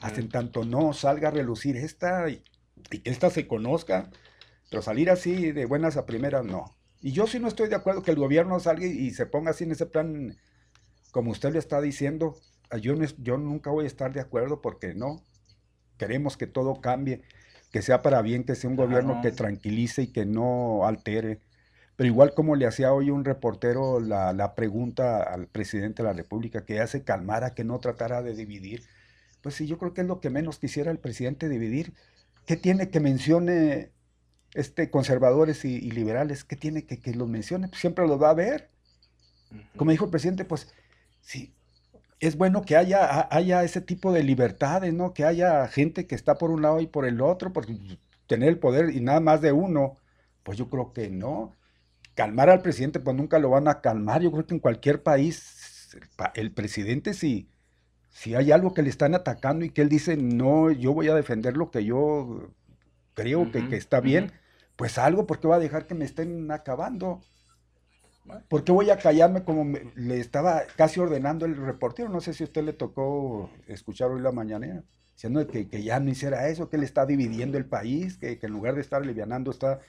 [0.00, 2.42] hasta tanto no salga a relucir esta y,
[2.88, 4.10] que esta se conozca,
[4.70, 6.76] pero salir así de buenas a primeras, no.
[7.02, 9.64] Y yo sí no estoy de acuerdo que el gobierno salga y, se ponga así
[9.64, 10.36] en ese plan,
[11.10, 12.36] como usted le está diciendo,
[12.80, 15.22] yo, yo nunca voy a estar de acuerdo porque no,
[15.98, 17.22] queremos que todo cambie
[17.72, 21.40] que sea para bien, que sea un gobierno que tranquilice y que no altere.
[21.96, 26.64] Pero igual como le hacía hoy un reportero la, pregunta al presidente de la República,
[26.66, 28.82] que ya se calmara, que no tratara de dividir,
[29.40, 31.94] pues sí, yo creo que es lo que menos quisiera el presidente dividir.
[32.46, 33.90] ¿Qué tiene que mencione
[34.54, 36.44] este, conservadores y, liberales?
[36.44, 37.68] ¿Qué tiene que, que los mencione?
[37.68, 38.70] Pues siempre los va a ver.
[39.76, 40.72] Como dijo el presidente, pues
[41.20, 41.52] sí,
[42.20, 45.12] es bueno que haya, haya ese tipo de libertades, ¿no?
[45.12, 47.76] Que haya gente que está por un lado y por el otro, porque
[48.28, 49.96] tener el poder y nada más de uno,
[50.44, 51.56] pues yo creo que no.
[52.14, 54.22] Calmar al presidente, pues nunca lo van a calmar.
[54.22, 55.96] Yo creo que en cualquier país,
[56.34, 57.48] el, presidente, si,
[58.10, 61.14] si hay algo que le están atacando y que él dice, no, yo voy a
[61.14, 62.50] defender lo que yo
[63.14, 64.32] creo que, está bien,
[64.76, 67.20] pues algo, porque va a dejar que me estén acabando.
[68.48, 72.08] ¿Por qué voy a callarme como le estaba casi ordenando el reportero?
[72.08, 75.98] No sé si a usted le tocó escuchar hoy la mañana, diciendo que, que ya
[75.98, 79.50] no hiciera eso, que él está dividiendo el país, que, en lugar de estar alivianando
[79.50, 79.80] está...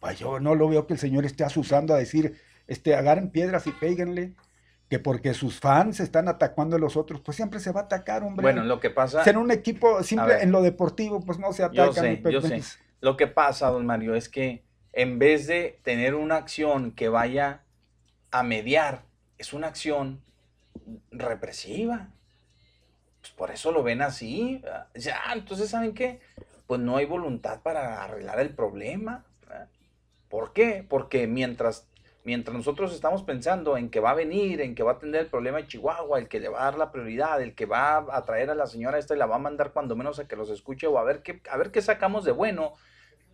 [0.00, 2.36] Pues yo no lo veo que el señor esté asusando a decir,
[2.66, 4.34] este, agarren piedras y péguenle,
[4.88, 8.24] que porque sus fans están atacando a los otros, pues siempre se va a atacar,
[8.24, 8.42] hombre.
[8.42, 9.22] Bueno, lo que pasa...
[9.24, 11.86] En un equipo, siempre en lo deportivo, pues no se atacan.
[11.86, 12.62] Yo sé, yo sé.
[13.02, 17.64] Lo que pasa, don Mario, es que en vez de tener una acción que vaya
[18.30, 19.02] a mediar
[19.38, 20.22] es una acción
[21.10, 22.10] represiva.
[23.20, 24.62] Pues por eso lo ven así.
[24.94, 26.20] Ya, entonces, ¿saben qué?
[26.68, 29.24] Pues no hay voluntad para arreglar el problema.
[30.28, 30.86] ¿Por qué?
[30.88, 31.88] Porque mientras
[32.24, 35.26] mientras nosotros estamos pensando en que va a venir, en que va a atender el
[35.26, 38.22] problema de Chihuahua, el que le va a dar la prioridad, el que va a
[38.22, 40.48] traer a la señora esta y la va a mandar cuando menos a que los
[40.50, 42.74] escuche o a ver qué, a ver qué sacamos de bueno,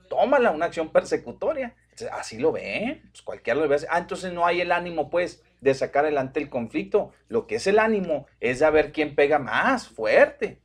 [0.08, 1.74] tómala una acción persecutoria.
[2.12, 3.78] Así lo ve, pues cualquiera lo ve.
[3.90, 7.12] Ah, entonces no hay el ánimo, pues, de sacar adelante el conflicto.
[7.28, 10.60] Lo que es el ánimo es ver quién pega más fuerte.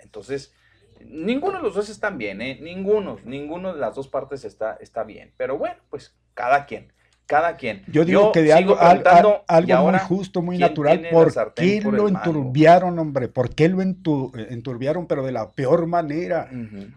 [0.00, 0.54] entonces,
[1.00, 2.58] ninguno de los dos están bien, ¿eh?
[2.60, 5.32] Ninguno, ninguno de las dos partes está, está bien.
[5.36, 6.92] Pero bueno, pues cada quien
[7.28, 7.82] cada quien.
[7.86, 11.08] Yo digo que de algo, algo, muy justo, muy natural.
[11.12, 13.28] ¿Por qué lo enturbiaron, hombre?
[13.28, 16.50] ¿Por qué lo enturbiaron, pero de la peor manera?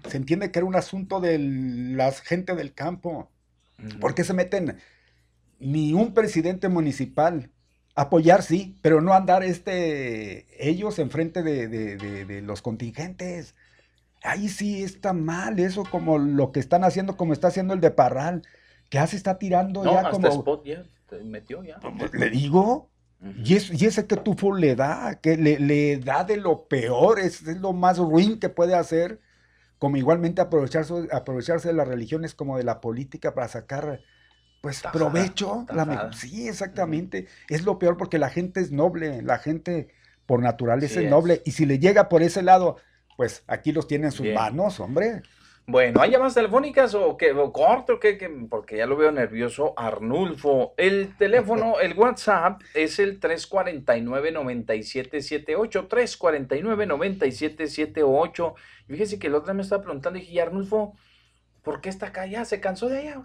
[0.08, 3.30] Se entiende que era un asunto de la gente del campo.
[4.00, 4.78] ¿Por qué se meten
[5.60, 7.50] ni un presidente municipal?
[7.94, 13.54] Apoyar sí, pero no andar este ellos enfrente de, de, de los contingentes.
[14.24, 17.92] Ahí sí está mal eso, como lo que están haciendo, como está haciendo el de
[17.92, 18.44] Parral
[18.92, 20.28] que hace está tirando ya hasta como.
[20.28, 20.84] Spot ya,
[21.24, 21.80] metió ya.
[22.12, 22.90] Le digo.
[23.22, 27.44] y, y, ese que tufo le da, que le, le da de lo peor, es,
[27.44, 29.22] lo más ruin que puede hacer,
[29.80, 34.02] como igualmente aprovecharse, aprovecharse de las religiones como de la política para sacar
[34.60, 35.66] pues provecho.
[35.74, 37.28] La, sí, exactamente.
[37.48, 39.88] Es lo peor porque la gente es noble, la gente
[40.26, 41.42] por naturaleza es noble.
[41.46, 42.76] Y si le llega por ese lado,
[43.16, 45.22] pues aquí los tiene en sus manos, hombre.
[45.68, 47.32] Bueno, ¿hay llamadas telefónicas o qué?
[47.32, 48.18] ¿O corto o qué?
[48.50, 49.74] Porque ya lo veo nervioso.
[49.78, 55.88] Arnulfo, el teléfono, el WhatsApp es el 349-9778.
[55.88, 58.54] 349-9778.
[58.90, 60.96] Y fíjese que el otro me estaba preguntando y dije, Arnulfo,
[61.62, 62.26] ¿Por qué está acá?
[62.26, 63.24] ¿Ya se cansó de allá?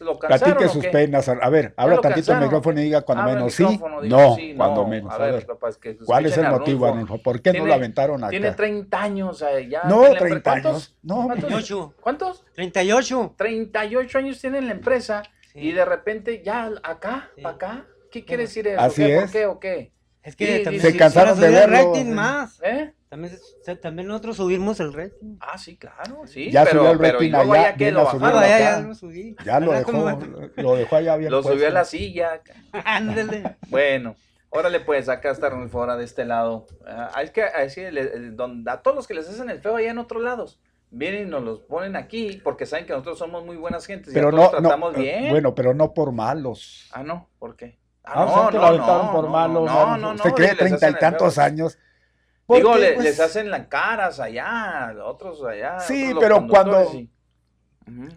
[0.00, 1.28] ¿Lo cansaron, Platique sus penas.
[1.28, 3.80] A ver, habla tantito el micrófono y diga cuando menos sí.
[4.02, 5.12] No, cuando menos.
[5.12, 5.46] A ver,
[6.04, 7.18] ¿cuál es el motivo, Arnulfo?
[7.22, 8.30] ¿Por qué no lo aventaron acá?
[8.30, 9.84] Tiene 30 años ya.
[9.84, 10.96] No, 30 años.
[11.02, 11.94] No, ¿Cuántos?
[12.00, 12.44] ¿Cuántos?
[12.54, 13.34] 38.
[13.36, 15.22] 38 años tiene en la empresa
[15.54, 17.86] y de repente ya acá, para acá.
[18.10, 18.80] ¿Qué quiere decir eso?
[18.80, 19.22] Así es.
[19.22, 19.92] ¿Por qué o qué?
[20.22, 21.76] Es que también se cansaron de verlo.
[21.76, 22.60] rating más.
[22.62, 22.79] ¿Eh?
[23.10, 23.36] También,
[23.82, 25.36] también nosotros subimos el rating.
[25.40, 26.48] Ah, sí, claro, sí.
[26.52, 28.46] Ya pero, subió el rating pero allá, ya lo bajaba.
[28.46, 29.36] Ya, ya lo subí.
[29.44, 30.20] Ya lo dejó,
[30.54, 32.40] lo dejó allá bien Lo subió a la silla.
[32.84, 33.56] Ándale.
[33.68, 34.14] bueno,
[34.50, 36.68] órale pues, acá está fuera de este lado.
[36.86, 40.22] Ah, es que así, a todos los que les hacen el feo allá en otros
[40.22, 40.60] lados
[40.92, 44.30] vienen y nos los ponen aquí porque saben que nosotros somos muy buenas gentes pero
[44.30, 45.30] y no, tratamos no, bien.
[45.30, 46.88] Bueno, pero no por malos.
[46.92, 47.76] Ah, no, ¿por qué?
[48.04, 49.66] Ah, no, no, no, por malos.
[49.66, 50.14] No, no, no.
[50.14, 51.76] Usted cree treinta y tantos años.
[52.56, 55.80] Digo, les pues hacen las caras allá, otros allá.
[55.80, 56.90] Sí, pero cuando,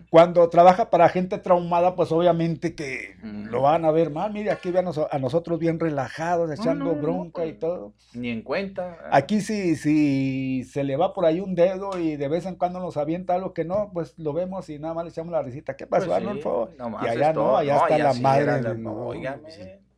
[0.10, 4.32] cuando trabaja para gente traumada, pues obviamente que lo van a ver mal.
[4.32, 7.94] Mire, aquí vean a nosotros bien relajados, echando bronca y pues, todo.
[8.14, 8.98] Ni en cuenta.
[9.12, 12.80] Aquí sí, si se le va por ahí un dedo y de vez en cuando
[12.80, 15.76] nos avienta algo que no, pues lo vemos y nada más le echamos la risita.
[15.76, 18.76] ¿Qué pasó, pues y allá no, allá está la madre.
[18.76, 19.14] no,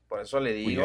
[0.08, 0.84] por eso le digo.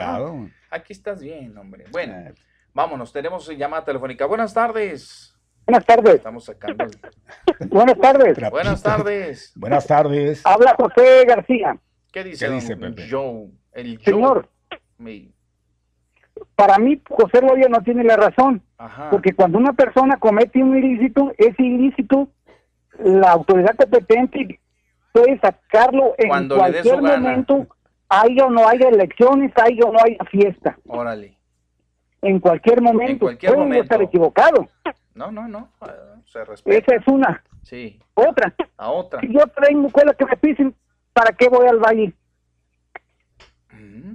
[0.71, 1.85] Aquí estás bien, hombre.
[1.93, 2.15] Bueno.
[2.15, 2.35] Eh,
[2.73, 4.27] Vámonos, tenemos llamada telefónica.
[4.27, 5.35] Buenas tardes.
[5.67, 6.15] Buenas tardes.
[6.17, 6.85] Estamos sacando.
[7.69, 8.51] Buenas tardes.
[8.51, 9.53] Buenas tardes.
[9.57, 10.47] Buenas tardes.
[10.47, 11.79] Habla José García.
[12.13, 13.09] ¿Qué dice, ¿Qué dice Pepe?
[13.09, 14.49] Joe, el Señor,
[16.57, 18.63] para mí José Goya no tiene la razón.
[19.11, 22.29] Porque cuando una persona comete un ilícito, ese ilícito,
[22.99, 24.61] la autoridad competente
[25.13, 27.67] puede sacarlo en cualquier momento,
[28.09, 30.79] haya o no haya elecciones, haya o no haya fiesta.
[30.87, 31.40] Órale
[32.23, 33.31] en cualquier momento.
[33.31, 34.69] En estar equivocado.
[35.15, 35.69] No, no, no.
[36.27, 36.77] Se respeta.
[36.77, 37.43] Esa es una.
[37.63, 37.99] Sí.
[38.15, 38.55] Otra.
[38.77, 39.21] A otra.
[39.21, 40.75] Si yo traigo escuela que me pisen,
[41.13, 42.13] ¿para qué voy al valle?
[43.73, 44.15] Mm.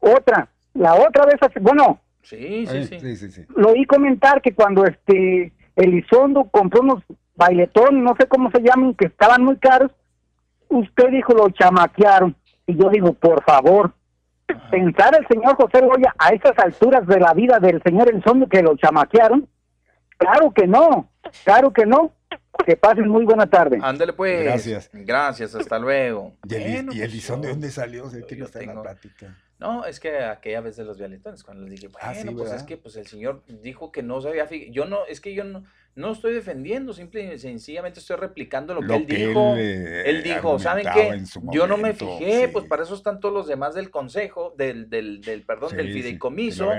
[0.00, 0.48] Otra.
[0.74, 2.00] La otra vez, bueno.
[2.22, 3.44] Sí sí, sí, sí, sí.
[3.56, 7.02] Lo oí comentar que cuando este Elizondo compró unos
[7.34, 9.90] bailetones, no sé cómo se llaman, que estaban muy caros,
[10.68, 12.36] usted dijo lo chamaquearon.
[12.66, 13.92] Y yo digo, por favor,
[14.70, 18.62] pensar el señor José Goya a esas alturas de la vida del señor Elizondo que
[18.62, 19.48] lo chamaquearon?
[20.16, 21.10] Claro que no,
[21.44, 22.12] claro que no.
[22.66, 23.78] Que pasen muy buena tarde.
[23.82, 24.44] Ándale pues.
[24.44, 24.90] Gracias.
[24.92, 26.36] Gracias, hasta luego.
[26.48, 28.04] ¿Y, el, ¿y pues, de dónde salió?
[28.28, 29.36] ¿Qué no está en la plática?
[29.58, 32.64] No, es que aquella vez de los violetones, cuando les dije, ah, bueno, pues es
[32.64, 35.64] que pues el señor dijo que no sabía, yo no, es que yo no,
[35.94, 39.54] no estoy defendiendo, simple y sencillamente estoy replicando lo, que él dijo.
[39.56, 41.22] Él, dijo, ¿saben qué?
[41.52, 45.20] Yo no me fijé, pues para eso están todos los demás del consejo, del, del,
[45.20, 46.70] del perdón, del fideicomiso.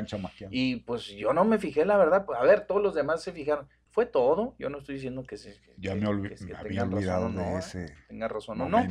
[0.50, 2.26] y pues yo no me fijé, la verdad.
[2.26, 3.68] Pues, a ver, todos los demás se fijaron.
[3.94, 4.56] Fue todo.
[4.58, 5.56] Yo no estoy diciendo que se.
[5.78, 7.58] ya me, había olvidado de ¿eh?
[7.60, 7.96] ese.
[8.08, 8.84] Tenga razón o no.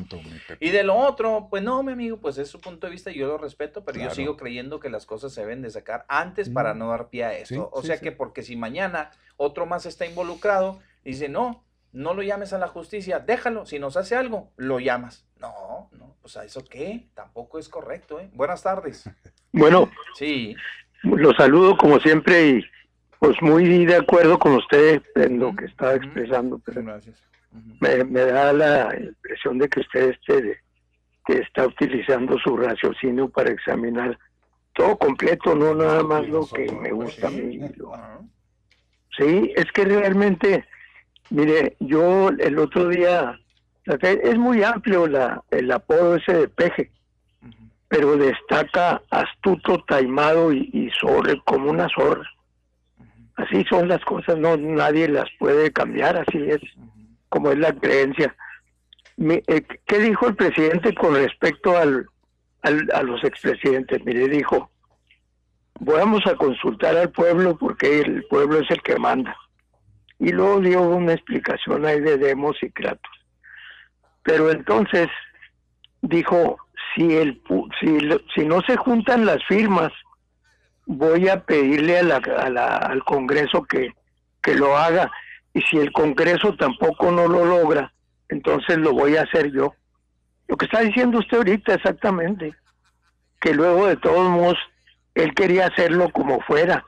[0.61, 3.18] Y de lo otro, pues no, mi amigo, pues es su punto de vista y
[3.18, 6.48] yo lo respeto, pero yo sigo creyendo que las cosas se deben de sacar antes
[6.48, 6.78] para mm.
[6.78, 7.68] no dar pie a esto.
[7.72, 12.53] o sea que porque si mañana otro más está involucrado, dice, no, no lo llames
[12.53, 15.26] a la justicia, déjalo, si nos hace algo, lo llamas.
[15.40, 18.30] No, no, pues a eso qué, tampoco es correcto, ¿eh?
[18.34, 19.05] Buenas tardes.
[19.55, 20.57] Bueno, sí.
[21.03, 22.64] Los saludo como siempre y
[23.22, 27.22] pues muy de acuerdo con usted en lo que estaba expresando, pero Gracias.
[27.80, 30.60] me, me da la impresión de que usted esté
[31.24, 34.18] que está utilizando su raciocinio para examinar
[34.72, 37.60] todo completo, no nada más lo que me gusta a mí.
[39.16, 40.64] Sí, es que realmente,
[41.30, 43.38] mire, yo el otro día,
[43.86, 46.90] es muy amplio la, el apodo ese de peje,
[47.86, 52.28] pero destaca astuto, taimado y, y zorre, como una zorra.
[53.37, 56.61] Así son las cosas, no nadie las puede cambiar, así es,
[57.28, 58.35] como es la creencia.
[59.18, 62.07] Eh, ¿Qué dijo el presidente con respecto al,
[62.62, 64.05] al- a los expresidentes?
[64.05, 64.70] Mire, dijo,
[65.80, 69.35] vamos a consultar al pueblo porque el pueblo es el que manda.
[70.18, 73.11] Y luego dio una explicación ahí de demos y kratos.
[74.22, 75.09] Pero entonces
[76.03, 76.59] dijo,
[76.95, 77.43] si, el,
[77.80, 77.99] si,
[78.35, 79.91] si no se juntan las firmas,
[80.93, 83.93] voy a pedirle a la, a la- al Congreso que,
[84.43, 85.11] que lo haga.
[85.55, 87.93] Y si el Congreso tampoco no lo logra,
[88.28, 89.74] entonces lo voy a hacer yo.
[90.49, 92.55] Lo que está diciendo usted ahorita exactamente,
[93.40, 94.59] que luego de todos modos
[95.14, 96.84] él quería hacerlo como fuera,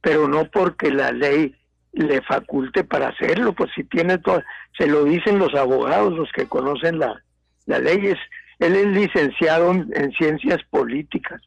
[0.00, 1.54] pero no porque la ley
[1.92, 4.42] le faculte para hacerlo, pues si tiene todo,
[4.76, 7.22] se lo dicen los abogados, los que conocen la,
[7.66, 8.18] la ley, es,
[8.58, 11.40] él es licenciado en, en ciencias políticas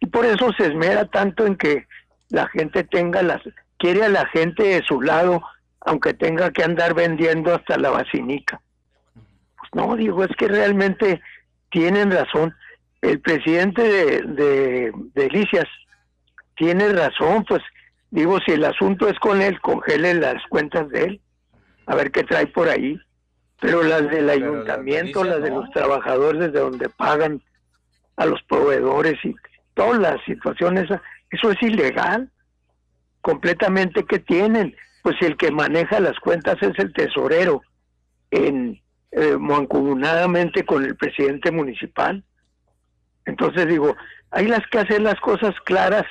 [0.00, 1.86] y por eso se esmera tanto en que
[2.28, 3.40] la gente tenga las,
[3.78, 5.42] quiere a la gente de su lado,
[5.80, 8.60] aunque tenga que andar vendiendo hasta la vacinica.
[9.14, 11.20] Pues no, digo, es que realmente
[11.70, 12.54] tienen razón.
[13.02, 15.58] El presidente de, de,
[16.56, 17.62] tiene razón, pues
[18.10, 21.20] digo, si el asunto es con él, congele las cuentas de él,
[21.86, 22.98] a ver qué trae por ahí.
[23.60, 25.60] Pero las del Pero ayuntamiento, las de no.
[25.60, 27.40] los trabajadores, de donde pagan
[28.16, 29.34] a los proveedores y
[29.76, 30.88] todas las situaciones,
[31.30, 32.30] eso es ilegal,
[33.20, 34.74] completamente que tienen.
[35.02, 37.62] Pues si el que maneja las cuentas es el tesorero,
[38.32, 38.80] en
[39.12, 42.24] eh, mancomunadamente con el presidente municipal.
[43.24, 43.94] Entonces digo,
[44.30, 46.04] hay las que hacer las cosas claras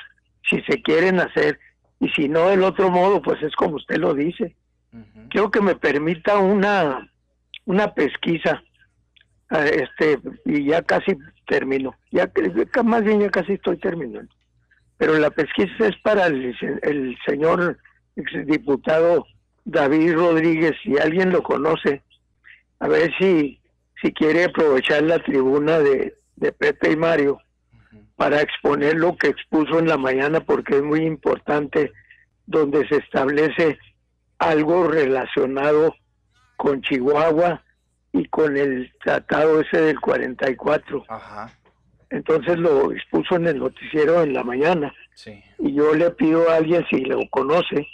[0.50, 1.60] si se quieren hacer
[2.00, 4.56] y si no del otro modo, pues es como usted lo dice.
[5.30, 7.10] Quiero que me permita una
[7.66, 8.64] una pesquisa,
[9.64, 12.30] este y ya casi termino, ya
[12.84, 14.34] más bien ya casi estoy terminando.
[14.98, 17.78] Pero la pesquisa es para el, señor
[18.46, 19.26] diputado
[19.66, 22.02] David Rodríguez, si alguien lo conoce,
[22.80, 23.60] a ver si,
[24.02, 27.40] si quiere aprovechar la tribuna de, de Pepe y Mario
[28.16, 31.92] para exponer lo que expuso en la mañana porque es muy importante
[32.46, 33.78] donde se establece
[34.38, 35.96] algo relacionado
[36.56, 37.65] con Chihuahua
[38.16, 41.04] y con el tratado ese del 44.
[41.10, 41.52] Ajá,
[42.10, 45.44] Entonces lo expuso en el noticiero en la mañana sí.
[45.60, 47.86] y yo le pido a alguien si lo conoce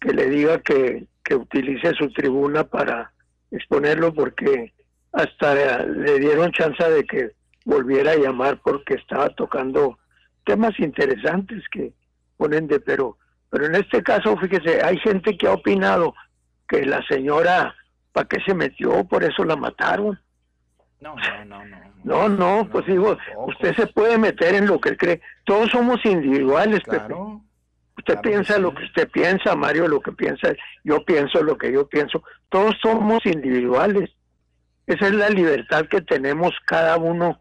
[0.00, 3.12] que le diga que, que utilice su tribuna para
[3.52, 4.72] exponerlo porque
[5.12, 7.30] hasta le dieron chance de que
[7.64, 9.98] volviera a llamar porque estaba tocando
[10.44, 11.92] temas interesantes que
[12.36, 13.18] ponen de pero
[13.50, 16.14] pero en este caso fíjese hay gente que ha opinado
[16.68, 17.74] que la señora
[18.12, 20.18] para qué se metió por eso la mataron
[21.00, 21.78] No, no, no, no.
[22.04, 26.80] no no pues digo usted se puede meter en lo que cree todos somos individuales
[26.84, 26.96] Pepe.
[26.98, 27.40] Claro.
[27.98, 28.60] Usted Claro que piensa sí.
[28.62, 30.54] lo que usted piensa, Mario, lo que piensa,
[30.84, 32.22] yo pienso lo que yo pienso.
[32.48, 34.08] Todos somos individuales.
[34.86, 37.38] Esa es la libertad que tenemos cada uno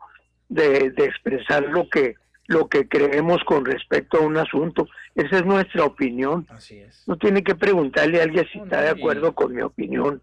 [0.50, 2.16] de, de expresar lo que
[2.48, 4.88] lo que creemos con respecto a un asunto.
[5.16, 6.46] Esa es nuestra opinión.
[6.50, 7.08] Así es.
[7.08, 10.22] No tiene que preguntarle a alguien si No, está de y- acuerdo con mi opinión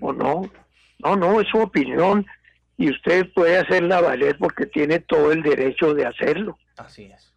[0.00, 0.50] o no.
[1.00, 2.26] No, no, es su opinión
[2.76, 7.32] y usted puede hacerla valer porque tiene todo el derecho de hacerlo Así es.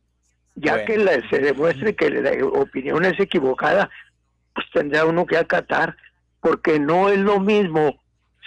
[0.56, 0.86] ya Bueno.
[0.88, 3.90] que la- se demuestre que la opinión es equivocada,
[4.54, 5.96] pues tendrá uno que acatar,
[6.42, 8.00] porque no es lo mismo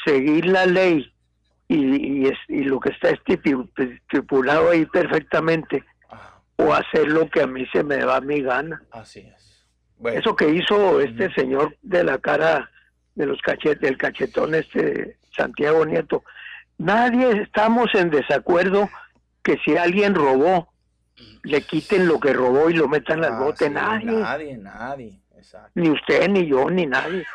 [0.05, 1.11] seguir la ley
[1.69, 5.83] y, y, es- y lo que está estipu- estipulado ahí perfectamente,
[6.57, 8.83] o hacer lo que a mí se me da mi gana.
[8.93, 9.65] así es.
[9.99, 12.71] Bueno, Eso que hizo este señor de la cara
[13.15, 16.25] de los cachetes, del cachetón este Santiago Nieto,
[16.79, 18.89] nadie estamos en desacuerdo
[19.43, 20.69] que si alguien robó,
[21.43, 25.21] le quiten lo que robó y lo metan al ah, bote, sí, nadie, Nadie, nadie.
[25.37, 25.71] Exacto.
[25.75, 27.27] ni usted, ni yo, ni nadie,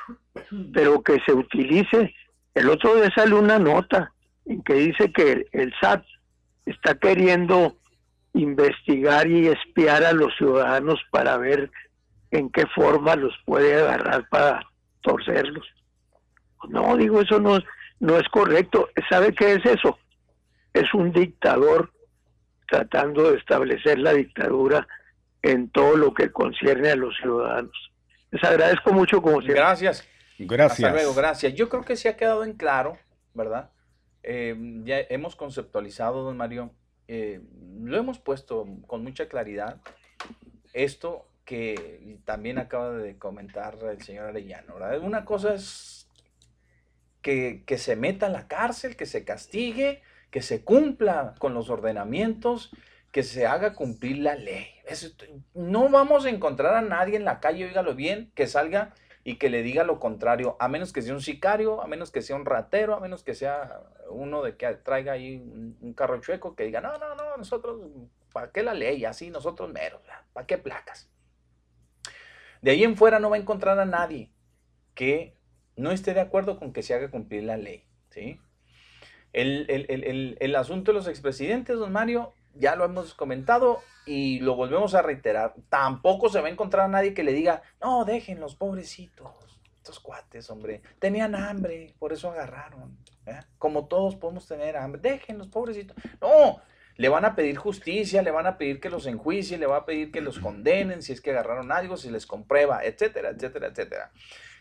[0.73, 2.13] pero que se utilice.
[2.55, 4.11] El otro día sale una nota
[4.45, 6.03] en que dice que el, el SAT
[6.65, 7.77] está queriendo
[8.33, 11.71] investigar y espiar a los ciudadanos para ver
[12.31, 14.68] en qué forma los puede agarrar para
[15.01, 15.67] torcerlos.
[16.67, 17.59] No, digo, eso no,
[17.99, 18.89] no es correcto.
[19.09, 19.97] ¿Sabe qué es eso?
[20.73, 21.91] Es un dictador
[22.67, 24.87] tratando de establecer la dictadura
[25.41, 27.91] en todo lo que concierne a los ciudadanos.
[28.31, 29.61] Les agradezco mucho como siempre.
[29.61, 30.07] Gracias.
[30.37, 30.87] Gracias.
[30.87, 31.53] Hasta luego, gracias.
[31.53, 32.97] Yo creo que se ha quedado en claro,
[33.33, 33.71] ¿verdad?
[34.23, 36.71] Eh, ya hemos conceptualizado, don Mario,
[37.07, 37.41] eh,
[37.81, 39.81] lo hemos puesto con mucha claridad.
[40.73, 44.99] Esto que también acaba de comentar el señor Arellano, ¿verdad?
[44.99, 46.07] Una cosa es
[47.23, 51.71] que, que se meta a la cárcel, que se castigue, que se cumpla con los
[51.71, 52.69] ordenamientos,
[53.11, 54.67] que se haga cumplir la ley.
[55.55, 58.93] no vamos a encontrar a nadie en la calle, oígalo bien, que salga
[59.23, 62.21] y que le diga lo contrario, a menos que sea un sicario, a menos que
[62.21, 63.81] sea un ratero, a menos que sea
[64.11, 67.81] uno de que traiga ahí un, carro chueco que diga, no, no, no, nosotros,
[68.31, 69.03] ¿para qué la ley?
[69.05, 71.09] Así nosotros meros, ¿para qué placas?
[72.61, 74.31] De ahí en fuera no va a encontrar a nadie
[74.95, 75.35] que
[75.75, 78.39] no esté de acuerdo con que se haga cumplir la ley, ¿sí?
[79.31, 79.65] El,
[80.39, 85.01] el asunto de los expresidentes, don Mario, ya lo hemos comentado y lo volvemos a
[85.01, 85.53] reiterar.
[85.69, 89.31] Tampoco se va a encontrar a nadie que le diga, no, dejen los pobrecitos,
[89.75, 92.97] estos cuates, hombre, tenían hambre, por eso agarraron.
[93.25, 93.39] ¿eh?
[93.57, 95.95] Como todos podemos tener hambre, dejen los pobrecitos.
[96.21, 96.59] No,
[96.99, 99.85] le van a pedir justicia, le van a pedir que los enjuicien, le van a
[99.85, 104.11] pedir que los condenen si es que agarraron algo, si les comprueba, etcétera, etcétera, etcétera.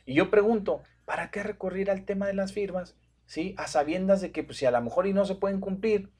[0.07, 2.95] Y yo pregunto, ¿para qué recurrir al tema de las firmas?
[3.26, 3.57] ¿Sí?
[3.59, 6.12] A sabiendas de que pues, si a lo mejor y no se pueden cumplir,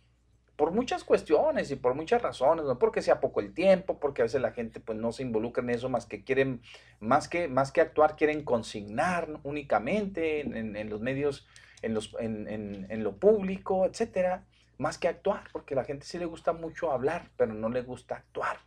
[0.57, 4.25] por muchas cuestiones y por muchas razones, no porque sea poco el tiempo, porque a
[4.25, 6.63] veces la gente pues no se involucra en eso, más que quieren,
[6.99, 11.47] más que, más que actuar, quieren consignar únicamente en, los medios,
[11.81, 14.47] en, los, en, lo público, etcétera,
[14.79, 17.83] más que actuar, porque a la gente sí le gusta mucho hablar, pero no le
[17.83, 18.59] gusta actuar,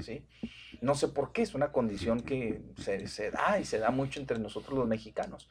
[0.00, 0.26] ¿sí?
[0.80, 4.18] No sé por qué, es una condición que se, se da y se da mucho
[4.18, 5.48] entre nosotros los mexicanos.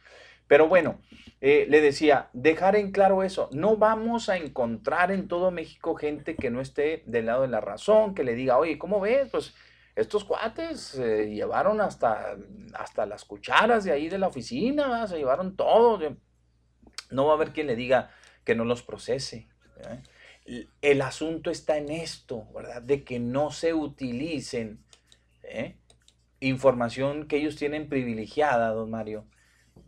[0.48, 1.00] Pero bueno,
[1.40, 6.36] eh, le decía, dejar en claro eso, no vamos a encontrar en todo México gente
[6.36, 9.30] que no esté del lado de la razón, que le diga, oye, ¿cómo ves?
[9.32, 9.56] Pues
[9.96, 12.36] estos cuates se llevaron hasta,
[12.74, 16.18] hasta las cucharas de ahí de la oficina, se llevaron todo.
[17.12, 18.10] No va a haber quien le diga
[18.44, 19.48] que no los procese.
[20.82, 22.82] El asunto está en esto, ¿verdad?
[22.82, 24.84] De que no se utilicen
[25.44, 25.78] ¿eh?
[26.40, 29.26] información que ellos tienen privilegiada, don Mario,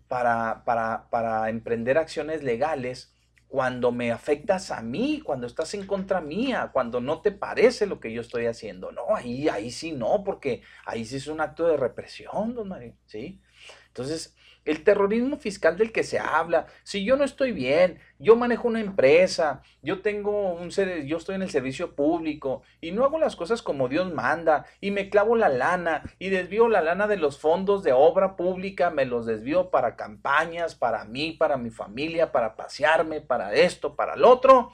[0.08, 3.16] para, para, emprender acciones legales
[3.48, 8.00] cuando me afectas a mí, cuando estás en contra mía, cuando no te parece lo
[8.00, 8.92] que yo estoy haciendo.
[8.92, 12.96] No, ahí, ahí sí no, porque ahí sí es un acto de represión, don Mario,
[13.06, 13.42] ¿sí?
[13.88, 14.36] Entonces,
[14.66, 18.80] el terrorismo fiscal del que se habla, si yo no estoy bien, yo manejo una
[18.80, 23.62] empresa, yo tengo un yo estoy en el servicio público y no hago las cosas
[23.62, 27.84] como Dios manda y me clavo la lana y desvío la lana de los fondos
[27.84, 33.22] de obra pública, me los desvío para campañas, para mí, para mi familia, para pasearme,
[33.22, 34.72] para esto, para el otro,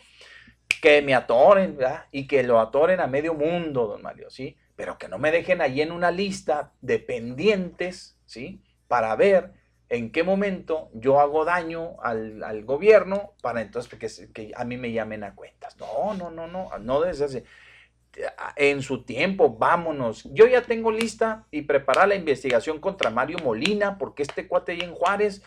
[0.82, 2.06] que me atoren, ¿verdad?
[2.12, 4.56] Y que lo atoren a medio mundo, don Mario, ¿sí?
[4.76, 8.62] Pero que no me dejen ahí en una lista de pendientes, ¿sí?
[8.88, 9.59] Para ver
[9.90, 14.92] en qué momento yo hago daño al, gobierno para entonces que, que, a mí me
[14.92, 15.78] llamen a cuentas.
[15.78, 17.44] No, no, no, no, no desde
[18.56, 20.26] En su tiempo, vámonos.
[20.32, 24.82] Yo ya tengo lista y preparada la investigación contra Mario Molina, porque este cuate ahí
[24.82, 25.42] en Juárez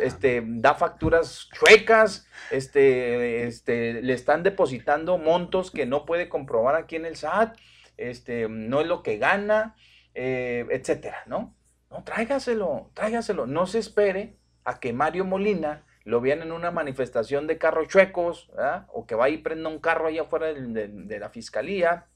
[0.00, 6.94] este, da facturas chuecas, este, este, le están depositando montos que no puede comprobar aquí
[6.94, 7.56] en el SAT,
[7.96, 9.74] este, no es lo que gana,
[10.14, 11.56] eh, etcétera, ¿no?
[11.90, 13.46] No, tráigaselo, tráigaselo.
[13.46, 18.50] No se espere a que Mario Molina lo vean en una manifestación de carros chuecos,
[18.88, 22.06] o que vaya y prenda un carro allá afuera de, la fiscalía,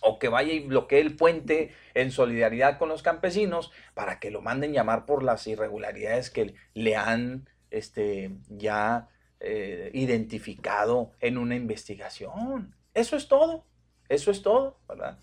[0.00, 4.40] o que vaya y bloquee el puente en solidaridad con los campesinos para que lo
[4.40, 9.08] manden llamar por las irregularidades que le han este, ya
[9.40, 12.74] eh, identificado en una investigación.
[12.94, 13.64] Eso es todo,
[14.08, 15.18] eso es todo, ¿verdad?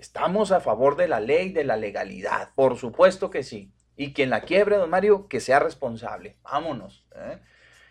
[0.00, 3.70] Estamos a favor de la ley, de la legalidad, por supuesto que sí.
[3.98, 6.38] Y quien la quiebre, don Mario, que sea responsable.
[6.42, 7.04] Vámonos.
[7.14, 7.38] ¿eh?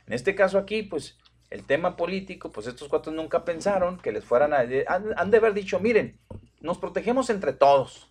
[0.08, 1.20] En este caso aquí, pues
[1.52, 4.66] el tema político, pues estos cuatro nunca pensaron que les fueran a...
[4.88, 6.20] Han, de haber dicho, miren,
[6.62, 8.10] nos protegemos entre todos.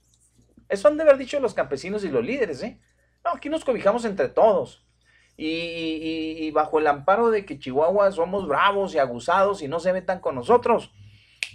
[0.69, 2.79] Eso han de haber dicho los campesinos y los líderes, ¿eh?
[3.25, 4.87] No, aquí nos cobijamos entre todos.
[5.37, 10.21] y bajo el amparo de que Chihuahua somos bravos y aguzados y no se metan
[10.21, 10.93] con nosotros,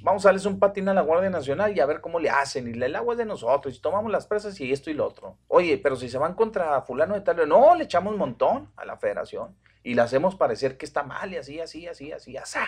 [0.03, 2.67] vamos a darles un patín a la Guardia Nacional y a ver cómo le hacen.
[2.67, 5.37] Y el agua es de nosotros, y tomamos las presas y esto y lo otro.
[5.47, 8.85] Oye, pero si se van contra fulano de tal, no, le echamos un montón a
[8.85, 12.59] la federación y le hacemos parecer que está mal y así, así, así, así, así.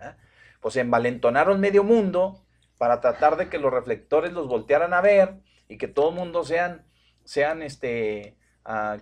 [0.00, 0.14] ¿eh?
[0.60, 2.42] Pues envalentonaron medio mundo
[2.78, 6.42] para tratar de que los reflectores los voltearan a ver y que todo el mundo
[6.42, 6.86] sean,
[7.24, 8.38] sean este,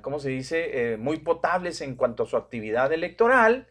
[0.03, 3.69] ¿cómo se dice?, eh, muy potables en cuanto a su actividad electoral,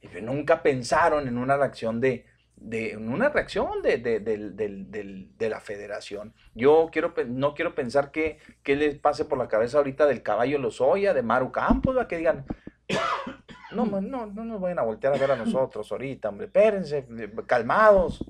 [0.00, 2.26] y nunca pensaron en una reacción de,
[2.60, 6.34] de una reacción de, de, de, la federación.
[6.54, 10.58] Yo quiero, no quiero pensar que, que, les pase por la cabeza ahorita del caballo
[10.58, 12.44] Lozoya, de Maru Campos, que digan,
[13.72, 17.06] no, no, no nos vayan a voltear a ver a nosotros ahorita, hombre, espérense,
[17.46, 18.24] calmados.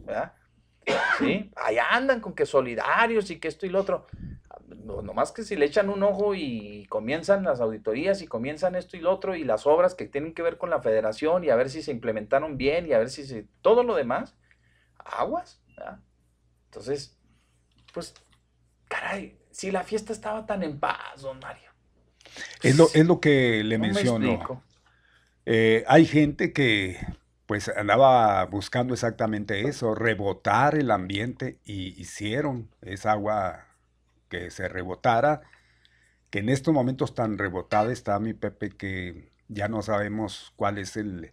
[1.18, 1.50] ¿Sí?
[1.56, 4.06] Allá andan con que solidarios y que esto y lo otro
[4.76, 8.96] no, nomás que si le echan un ojo y comienzan las auditorías y comienzan esto
[8.96, 11.56] y lo otro y las obras que tienen que ver con la federación y a
[11.56, 14.36] ver si se implementaron bien y a ver si se, todo lo demás,
[14.98, 15.60] aguas.
[16.66, 17.18] Entonces,
[17.92, 18.14] pues,
[18.88, 21.70] caray, si la fiesta estaba tan en paz, don Mario.
[22.62, 24.62] Es lo, es lo que le menciono.
[25.46, 26.98] Eh, hay gente que
[27.46, 33.66] pues andaba buscando exactamente eso, rebotar el ambiente y hicieron esa agua
[34.30, 35.42] que se rebotara,
[36.30, 40.96] que en estos momentos tan rebotada está mi Pepe que ya no sabemos cuál es
[40.96, 41.32] el,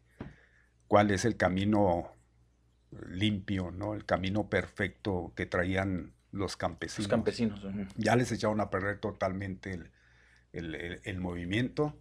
[0.88, 2.12] cuál es el camino
[3.08, 3.94] limpio, ¿no?
[3.94, 7.06] El camino perfecto que traían los campesinos.
[7.06, 7.62] Los campesinos.
[7.96, 9.80] Ya les echaron a perder totalmente
[10.52, 11.98] el, movimiento.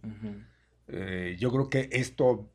[0.87, 2.51] Eh, yo creo que esto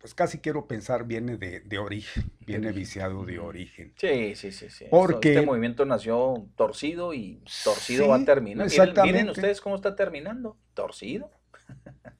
[0.00, 3.92] pues casi quiero pensar, viene de, origen, viene viciado de origen.
[3.96, 4.86] Sí, sí, sí, sí.
[4.90, 8.66] Porque este movimiento nació torcido y torcido va a terminar.
[8.66, 9.18] Exactamente.
[9.18, 11.30] Miren, ustedes cómo está terminando, torcido.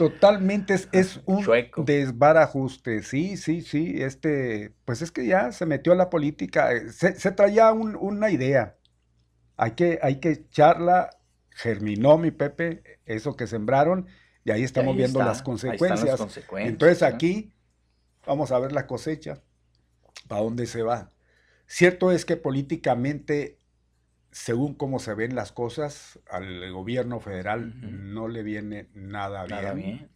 [0.00, 1.46] Totalmente es, un
[1.84, 6.90] desbarajuste, sí, sí, sí, este, pues es que ya se metió a la política, eh,
[6.90, 8.78] se, traía una idea,
[9.58, 11.10] hay que, hay que echarla,
[11.50, 14.06] germinó mi Pepe, eso que sembraron,
[14.44, 16.20] y ahí estamos viendo las, consecuencias.
[16.58, 17.52] Entonces aquí
[18.26, 19.40] vamos a ver la cosecha,
[20.28, 21.10] para dónde se va.
[21.66, 23.58] Cierto es que políticamente,
[24.30, 27.74] según cómo se ven las cosas, al gobierno federal
[28.12, 29.44] no le viene nada,
[29.74, 30.08] bien.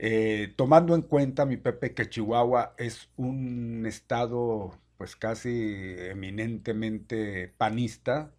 [0.00, 8.32] Eh, tomando en cuenta, mi Pepe, que Chihuahua es un estado pues casi eminentemente panista,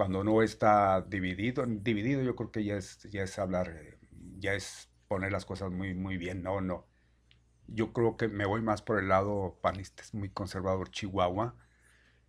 [0.00, 3.98] cuando no está dividido, dividido yo creo que ya es, ya es hablar, eh,
[4.38, 6.86] ya es poner las cosas muy, muy bien, no, no.
[7.66, 11.54] Yo creo que me voy más por el lado panista, es muy conservador Chihuahua.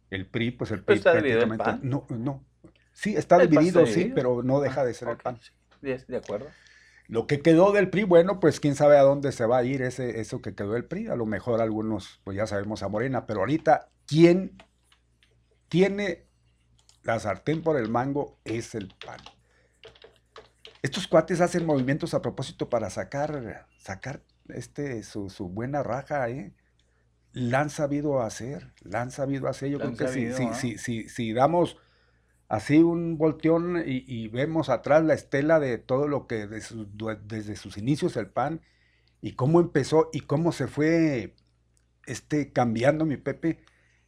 [0.10, 2.44] El PRI, pues el PRI está prácticamente, el no, no.
[2.92, 5.40] Sí, está dividido, sí, pero no deja de ser el PAN.
[5.80, 6.48] de acuerdo.
[7.08, 9.82] Lo que quedó del PRI, bueno, pues quién sabe a dónde se va a ir
[9.82, 11.08] ese, eso que quedó del PRI.
[11.08, 14.62] A lo mejor algunos, pues ya sabemos a Morena, pero ahorita, ¿quién
[15.70, 16.31] tiene
[17.04, 19.20] la sartén por el mango es el pan.
[20.82, 26.54] Estos cuates hacen movimientos a propósito para sacar, sacar este, su, buena raja, ¿eh?
[27.34, 29.70] La han sabido hacer, la han sabido hacer.
[29.70, 30.08] Yo creo que
[30.54, 31.78] si, si, si, damos
[32.50, 38.18] así un volteón y, vemos atrás la estela de todo lo que desde sus inicios
[38.18, 38.62] el PAN
[39.22, 41.36] y cómo empezó y cómo se fue
[42.06, 43.64] este, cambiando mi Pepe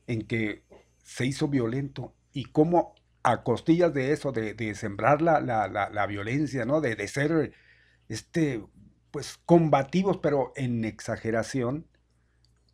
[0.08, 0.64] en que
[1.04, 6.82] se hizo violento y cómo a costillas de eso, de, sembrar la, la, violencia, ¿no?
[6.82, 7.54] De, ser,
[8.10, 8.66] este,
[9.12, 11.88] pues, combativos, pero en exageración,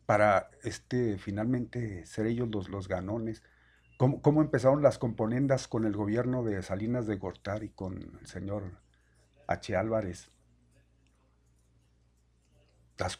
[0.06, 3.44] para, este, finalmente ser ellos los, los ganones.
[3.96, 8.64] ¿Cómo, ¿Cómo, empezaron las componendas con el gobierno de Salinas de Gortari, con el señor
[9.46, 9.76] H.
[9.76, 10.32] Álvarez?
[12.98, 13.18] Las,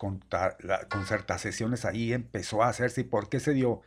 [0.60, 3.02] las concertaciones ahí empezó a hacerse.
[3.02, 3.82] ¿Y por qué se dio?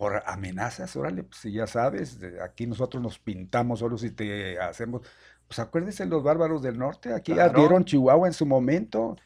[0.00, 5.02] Por amenazas, órale, pues ya sabes, aquí nosotros nos pintamos solo si te hacemos,
[5.46, 7.82] pues acuérdense los bárbaros del norte, aquí claro.
[7.82, 9.18] Chihuahua en su momento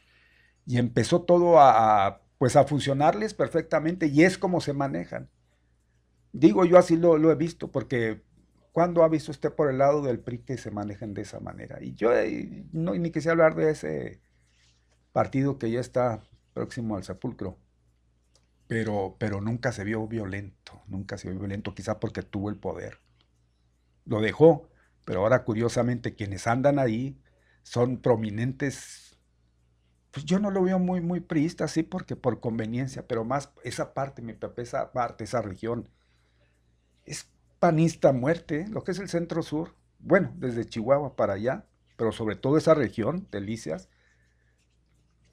[0.66, 5.30] y empezó todo a, pues a funcionarles perfectamente y es como se manejan.
[6.32, 8.24] Digo, yo así lo, he visto, porque
[8.72, 11.80] cuando ha visto usted por el lado del PRI que se manejan de esa manera?
[11.80, 14.20] Y yo eh, no, ni quisiera hablar de ese
[15.12, 17.58] partido que ya está próximo al sepulcro
[18.66, 22.98] pero, pero nunca se vio violento, nunca se vio violento, quizá porque tuvo el poder.
[24.06, 24.68] Lo dejó,
[25.04, 27.18] pero ahora curiosamente quienes andan ahí
[27.62, 29.18] son prominentes,
[30.10, 33.94] pues yo no lo veo muy, muy priista, sí, porque por conveniencia, pero más esa
[33.94, 35.88] parte, mi papá, esa parte, esa región,
[37.04, 37.28] es
[37.58, 41.64] panista muerte, lo que es el centro sur, bueno, desde Chihuahua para allá,
[41.96, 43.88] pero sobre todo esa región, Delicias,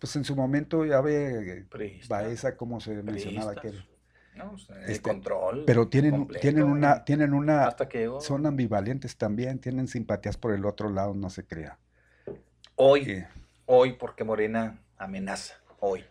[0.01, 1.67] pues en su momento ya ve
[2.09, 3.71] Baeza como se mencionaba que
[4.33, 4.55] no,
[4.87, 5.63] este, control.
[5.67, 7.75] Pero tienen, tienen una, tienen una,
[8.19, 11.77] son ambivalentes también, tienen simpatías por el otro lado, no se crea.
[12.75, 13.23] Hoy,
[13.67, 16.03] hoy porque Morena amenaza, hoy,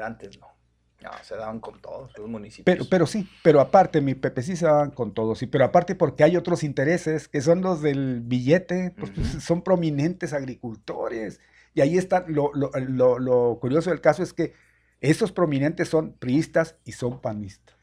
[0.00, 0.54] antes no.
[1.02, 2.64] No, se daban con todos los municipios.
[2.64, 5.96] Pero, pero sí, pero aparte, mi Pepe sí se daban con todos, sí, pero aparte
[5.96, 11.40] porque hay otros intereses que son los del billete, pues, pues son prominentes agricultores.
[11.74, 14.54] Y ahí está, lo, lo, lo, lo, curioso del caso es que
[15.00, 17.76] esos prominentes son priistas y son panistas.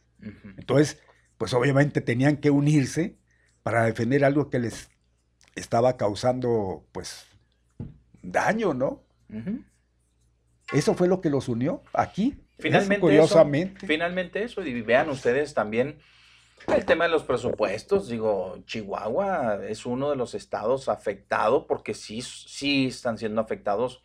[0.57, 1.01] Entonces,
[1.38, 3.18] pues obviamente tenían que unirse
[3.63, 4.89] para defender algo que les
[5.55, 7.26] estaba causando, pues,
[8.22, 9.03] daño, ¿no?
[10.72, 12.39] Eso fue lo que los unió aquí.
[12.59, 13.77] Finalmente, curiosamente.
[13.77, 15.97] Eso, finalmente eso, y vean ustedes también
[16.67, 22.21] el tema de los presupuestos, digo, Chihuahua es uno de los estados afectados porque sí,
[22.21, 24.01] sí están siendo afectados.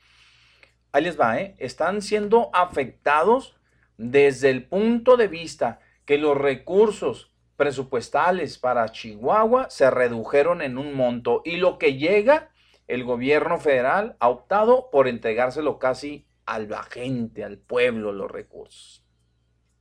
[0.92, 1.54] Ahí les va, ¿eh?
[1.58, 3.56] Están siendo afectados
[3.98, 10.94] desde el punto de vista que los recursos presupuestales para Chihuahua se redujeron en un
[10.94, 12.50] monto y lo que llega,
[12.86, 19.05] el gobierno federal ha optado por entregárselo casi a la gente, al pueblo, los recursos.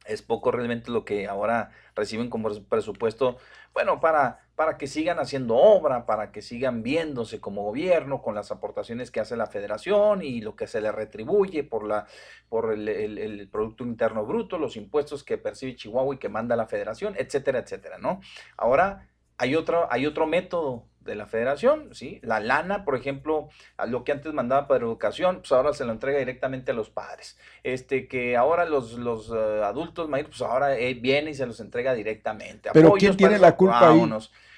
[0.05, 3.37] Es poco realmente lo que ahora reciben como presupuesto,
[3.73, 8.51] bueno, para, para que sigan haciendo obra, para que sigan viéndose como gobierno con las
[8.51, 12.05] aportaciones que hace la federación y lo que se le retribuye por, la,
[12.49, 17.15] por el, Producto Interno Bruto, los impuestos que percibe Chihuahua y que manda la federación,
[17.17, 18.21] etcétera, etcétera, ¿no?
[18.57, 19.07] Ahora
[19.37, 22.19] hay otro, hay otro método de la federación, ¿sí?
[22.23, 25.91] La lana, por ejemplo, a lo que antes mandaba para educación, pues ahora se lo
[25.91, 27.37] entrega directamente a los padres.
[27.63, 31.59] Este, que ahora los, los uh, adultos mayores, pues ahora eh, viene y se los
[31.59, 32.69] entrega directamente.
[32.73, 34.09] Pero ¿quién tiene la culpa ahí?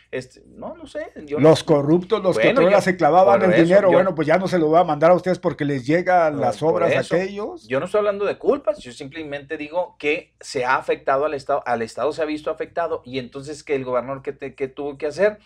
[0.09, 1.11] Este, no, no sé.
[1.37, 4.69] los corruptos, los que que se clavaban el dinero, bueno, pues ya no se lo
[4.69, 7.67] va a mandar a ustedes porque les llegan las obras a aquellos.
[7.67, 11.61] Yo no estoy hablando de culpas, yo simplemente digo que se ha afectado al Estado,
[11.65, 15.07] al Estado se ha visto afectado y entonces que el gobernador que, que tuvo que
[15.07, 15.39] hacer,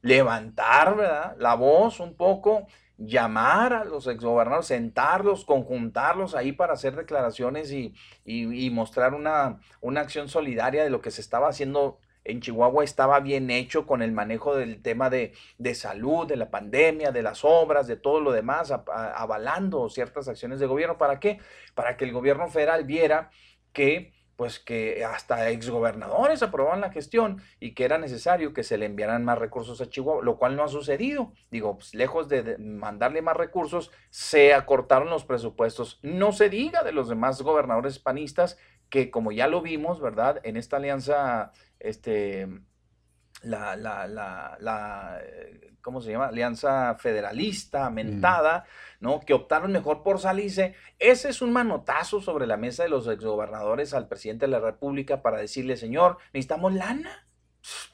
[0.00, 1.36] levantar ¿verdad?
[1.38, 2.66] la voz un poco,
[2.96, 7.94] llamar a los exgobernadores, sentarlos, conjuntarlos ahí para hacer declaraciones y,
[8.24, 13.20] y, mostrar una, una acción solidaria de lo que se estaba haciendo en Chihuahua estaba
[13.20, 17.44] bien hecho con el manejo del tema de, de, salud, de la pandemia, de las
[17.44, 20.98] obras, de todo lo demás, avalando ciertas acciones de gobierno.
[20.98, 21.38] ¿Para qué?
[21.74, 23.30] Para que el gobierno federal viera
[23.72, 28.84] que pues que hasta exgobernadores aprobaban la gestión y que era necesario que se le
[28.84, 31.32] enviaran más recursos a Chihuahua, lo cual no ha sucedido.
[31.50, 35.98] Digo, pues lejos de, mandarle más recursos, se acortaron los presupuestos.
[36.02, 38.58] No se diga de los demás gobernadores panistas
[38.90, 40.40] que como ya lo vimos, ¿verdad?
[40.44, 42.48] En esta alianza, este,
[43.42, 45.20] la, la, la, la
[45.86, 46.26] ¿cómo se llama?
[46.26, 48.64] Alianza Federalista, mentada,
[48.98, 49.20] ¿no?
[49.20, 50.74] Que optaron mejor por salirse.
[50.98, 55.22] Ese es un manotazo sobre la mesa de los exgobernadores al presidente de la República
[55.22, 57.28] para decirle, señor, necesitamos lana.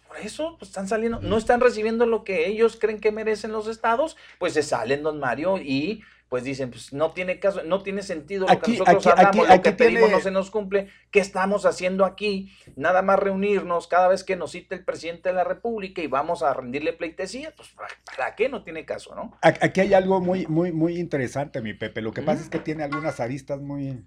[0.09, 3.67] Por eso pues, están saliendo, no están recibiendo lo que ellos creen que merecen los
[3.67, 6.03] estados, pues se salen, don Mario, y
[6.33, 9.73] pues dicen, pues no tiene caso, no tiene sentido lo que nosotros hablamos, lo que
[9.73, 12.51] pedimos no se nos cumple, ¿qué estamos haciendo aquí?
[12.75, 16.43] Nada más reunirnos cada vez que nos cita el presidente de la República y vamos
[16.43, 17.69] a rendirle pleitesía, pues
[18.07, 19.37] ¿para qué no tiene caso, no?
[19.43, 22.83] Aquí hay algo muy, muy, muy interesante, mi Pepe, lo que pasa es que tiene
[22.83, 24.03] algunas aristas muy,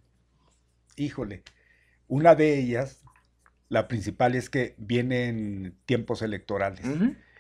[0.96, 1.44] híjole,
[2.08, 3.04] una de ellas,
[3.70, 6.88] la principal es que vienen tiempos electorales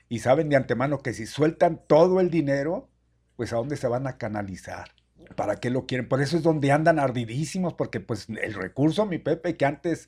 [0.09, 2.91] y saben de antemano que si sueltan todo el dinero,
[3.35, 4.89] pues a dónde se van a canalizar.
[5.35, 6.07] ¿Para qué lo quieren?
[6.07, 10.07] Por eso es donde andan ardidísimos, porque pues el recurso, mi Pepe, que antes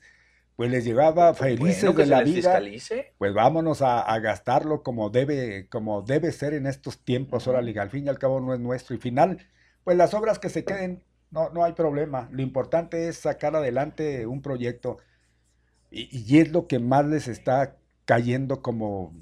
[0.58, 2.60] pues les llevaba pues, felices de la vida,
[3.16, 8.06] pues vámonos a, gastarlo como debe, como debe ser en estos tiempos, ahora al fin
[8.06, 8.96] y al cabo no es nuestro.
[8.96, 9.38] Y final,
[9.84, 12.28] pues las obras que se queden, no, no hay problema.
[12.32, 14.98] Lo importante es sacar adelante un proyecto.
[15.92, 19.14] Y, y es lo que más les está cayendo como...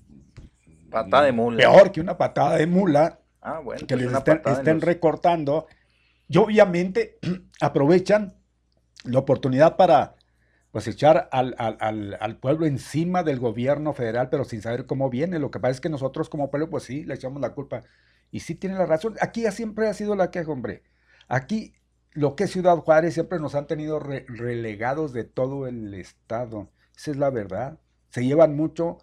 [0.91, 1.59] Patada de mula.
[1.59, 5.69] Peor que una patada de mula Ah, que les estén, recortando.
[6.29, 7.21] Y obviamente
[7.61, 8.35] aprovechan
[9.05, 10.17] la oportunidad para
[10.73, 15.39] pues echar al, al, pueblo encima del gobierno federal, pero sin saber cómo viene.
[15.39, 17.85] Lo que pasa es que nosotros como pueblo, pues sí, le echamos la culpa.
[18.33, 19.15] Y sí tiene la razón.
[19.21, 20.83] Aquí ya siempre ha sido la queja, hombre.
[21.29, 21.73] Aquí
[22.11, 26.69] lo que es Ciudad Juárez siempre nos han tenido relegados de todo el estado.
[26.97, 27.79] Esa es la verdad.
[28.09, 28.99] Se llevan mucho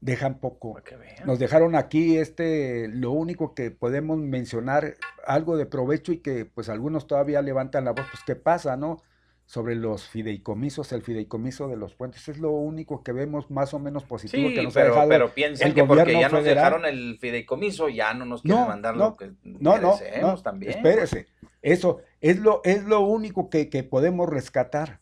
[0.00, 0.80] dejan poco.
[1.24, 4.96] Nos dejaron aquí este, lo único que podemos mencionar,
[5.26, 9.02] algo de provecho y que pues algunos todavía levantan la voz, pues qué pasa, ¿no?
[9.46, 13.78] Sobre los fideicomisos, el fideicomiso de los puentes, es lo único que vemos más o
[13.78, 17.16] menos positivo que nos pero, ha dejado pero piensen que porque ya nos dejaron el
[17.20, 20.72] fideicomiso, ya no nos quieren mandar lo que no, no, no, también.
[20.72, 21.28] Espérese,
[21.62, 25.00] eso es lo, es lo único que, que podemos rescatar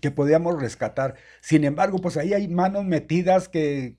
[0.00, 1.14] que podíamos rescatar.
[1.40, 3.96] Sin embargo, pues ahí hay manos metidas que,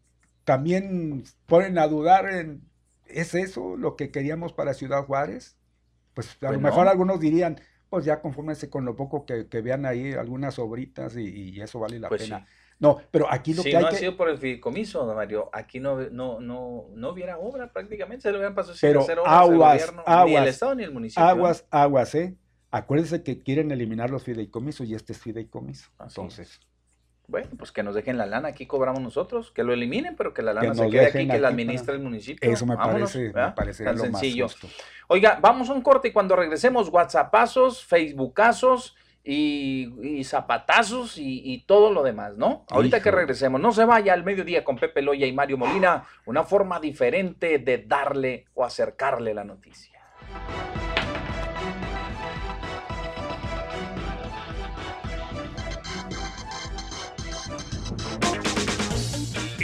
[0.47, 2.61] también ponen a dudar en,
[3.05, 5.57] ¿es eso lo que queríamos para Ciudad Juárez?
[6.13, 7.59] Pues a lo pues mejor algunos dirían,
[7.89, 12.07] pues ya confórmense con lo poco que, vean ahí, algunas obritas y, eso vale la
[12.07, 12.47] pues pena.
[12.79, 15.81] No, pero aquí lo que hay no ha sido por el fideicomiso, don Mario, aquí
[15.81, 19.93] no, no, no, no hubiera obra prácticamente, se le hubieran pasado pero sin hacer aguas,
[20.05, 21.25] aguas, ni el Estado ni el municipio.
[21.25, 22.37] Aguas, aguas, ¿eh?
[22.71, 25.89] Acuérdense que quieren eliminar los fideicomisos y este es fideicomiso.
[25.99, 26.61] Entonces.
[27.29, 30.41] Bueno, pues que nos dejen la lana, aquí cobramos nosotros, que lo eliminen, pero que
[30.41, 32.49] la lana se quede aquí, que la administre el municipio.
[32.49, 34.45] Eso me parece, me parece lo sencillo.
[34.45, 34.67] Más justo.
[35.07, 38.95] Oiga, vamos a un corte y cuando regresemos, WhatsAppazos, Facebookazos
[39.25, 42.65] y, zapatazos y, todo lo demás, ¿no?
[42.69, 46.43] Ahorita que regresemos, no se vaya al mediodía con Pepe Loya y Mario Molina, una
[46.43, 49.99] forma diferente de darle o acercarle la noticia.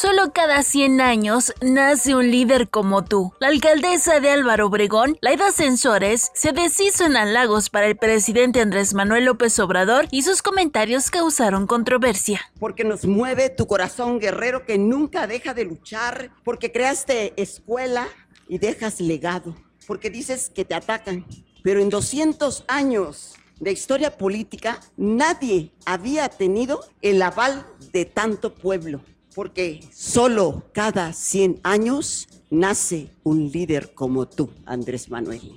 [0.00, 3.34] Solo cada 100 años nace un líder como tú.
[3.38, 8.94] La alcaldesa de Álvaro Obregón, Laida Sensores, se deshizo en halagos para el presidente Andrés
[8.94, 12.40] Manuel López Obrador y sus comentarios causaron controversia.
[12.58, 18.08] Porque nos mueve tu corazón guerrero que nunca deja de luchar, porque creaste escuela
[18.48, 19.54] y dejas legado,
[19.86, 21.26] porque dices que te atacan,
[21.62, 29.02] pero en 200 años de historia política nadie había tenido el aval de tanto pueblo
[29.34, 35.54] porque solo cada 100 años nace un líder como tú, Andrés Manuel.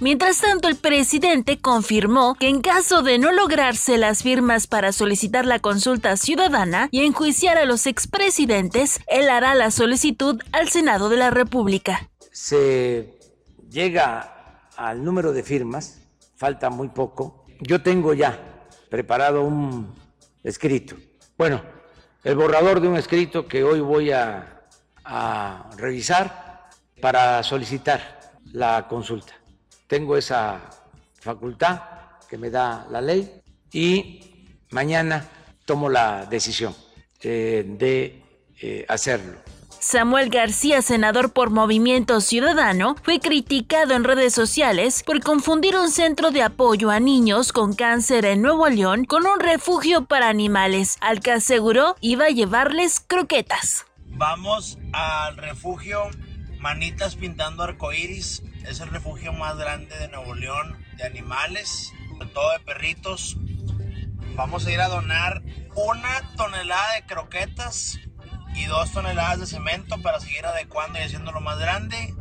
[0.00, 5.44] Mientras tanto, el presidente confirmó que en caso de no lograrse las firmas para solicitar
[5.44, 11.18] la consulta ciudadana y enjuiciar a los expresidentes, él hará la solicitud al Senado de
[11.18, 12.08] la República.
[12.32, 13.18] Se
[13.68, 16.00] llega al número de firmas,
[16.34, 17.44] falta muy poco.
[17.60, 19.94] Yo tengo ya preparado un
[20.42, 20.96] escrito.
[21.36, 21.62] Bueno,
[22.22, 24.56] el borrador de un escrito que hoy voy a,
[25.76, 26.68] revisar
[27.00, 29.32] para solicitar la consulta.
[29.88, 30.60] Tengo esa
[31.18, 31.80] facultad
[32.28, 33.42] que me da la ley
[33.72, 35.26] y mañana
[35.64, 36.76] tomo la decisión
[37.22, 38.22] eh, de
[38.60, 39.38] eh, hacerlo.
[39.82, 46.30] Samuel García, senador por Movimiento Ciudadano, fue criticado en redes sociales por confundir un centro
[46.30, 51.20] de apoyo a niños con cáncer en Nuevo León con un refugio para animales, al
[51.20, 53.86] que aseguró iba a llevarles croquetas.
[54.08, 56.10] Vamos al refugio
[56.58, 62.52] Manitas Pintando Arcoiris, es el refugio más grande de Nuevo León de animales, sobre todo
[62.52, 63.38] de perritos.
[64.36, 65.42] Vamos a ir a donar
[65.74, 67.98] una tonelada de croquetas
[68.54, 72.14] y dos toneladas de cemento para seguir adecuando y haciéndolo más grande.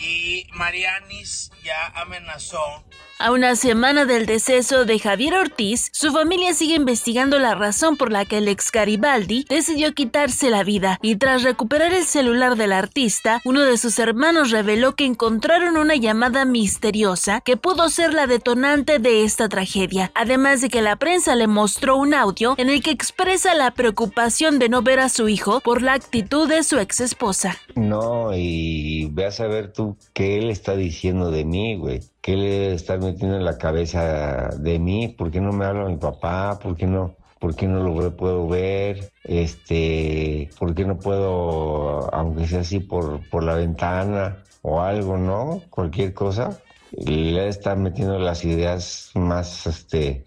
[0.00, 2.84] Y Marianis ya amenazó
[3.20, 8.10] a una semana del deceso de Javier Ortiz, su familia sigue investigando la razón por
[8.10, 12.72] la que el ex Garibaldi decidió quitarse la vida y tras recuperar el celular del
[12.72, 18.26] artista, uno de sus hermanos reveló que encontraron una llamada misteriosa que pudo ser la
[18.26, 22.82] detonante de esta tragedia, además de que la prensa le mostró un audio en el
[22.82, 26.78] que expresa la preocupación de no ver a su hijo por la actitud de su
[26.78, 27.58] ex esposa.
[27.74, 32.00] No, y ve a saber tú qué él está diciendo de mí, güey.
[32.20, 35.08] ¿Qué le está metiendo en la cabeza de mí?
[35.08, 36.58] ¿Por qué no me habla mi papá?
[36.58, 37.16] ¿Por qué no?
[37.38, 39.12] ¿Por qué no lo puedo ver?
[39.24, 45.62] Este, ¿por qué no puedo, aunque sea así por, por la ventana o algo, no?
[45.70, 46.60] Cualquier cosa.
[46.92, 50.24] Le está metiendo las ideas más, este,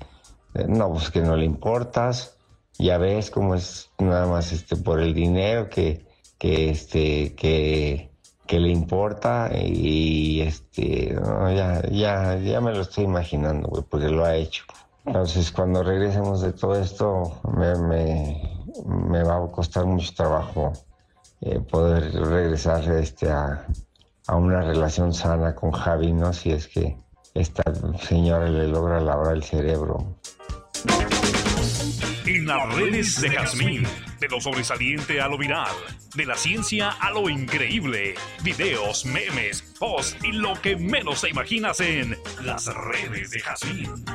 [0.68, 2.38] no, pues que no le importas.
[2.80, 6.06] Ya ves cómo es nada más, este, por el dinero que,
[6.40, 8.13] que, este, que,
[8.54, 11.16] que le importa y este
[11.56, 14.64] ya, ya, ya me lo estoy imaginando, güey, porque lo ha hecho.
[15.08, 17.76] Entonces cuando regresemos de todo esto me,
[18.86, 20.72] me, va a costar mucho trabajo
[21.42, 23.66] eh, poder regresar este, a,
[24.28, 26.32] a, una relación sana con Javi, ¿no?
[26.32, 26.96] Si es que
[27.34, 27.64] esta
[28.08, 30.16] señora le logra lavar el cerebro.
[32.26, 33.84] En las redes de Jazmín,
[34.20, 35.76] de lo sobresaliente a lo viral,
[36.16, 41.82] de la ciencia a lo increíble, videos, memes, posts y lo que menos te imaginas
[41.82, 44.06] en las redes de Jazmín.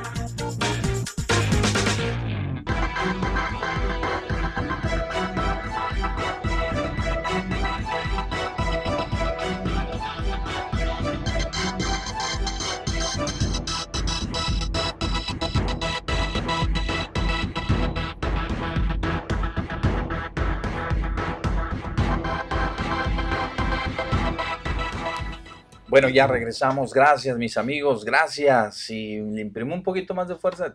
[25.89, 26.93] Bueno, ya regresamos.
[26.93, 28.05] Gracias, mis amigos.
[28.05, 28.89] Gracias.
[28.89, 30.73] Y le imprimo un poquito más de fuerza.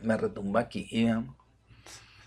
[0.00, 0.88] Me retumba aquí.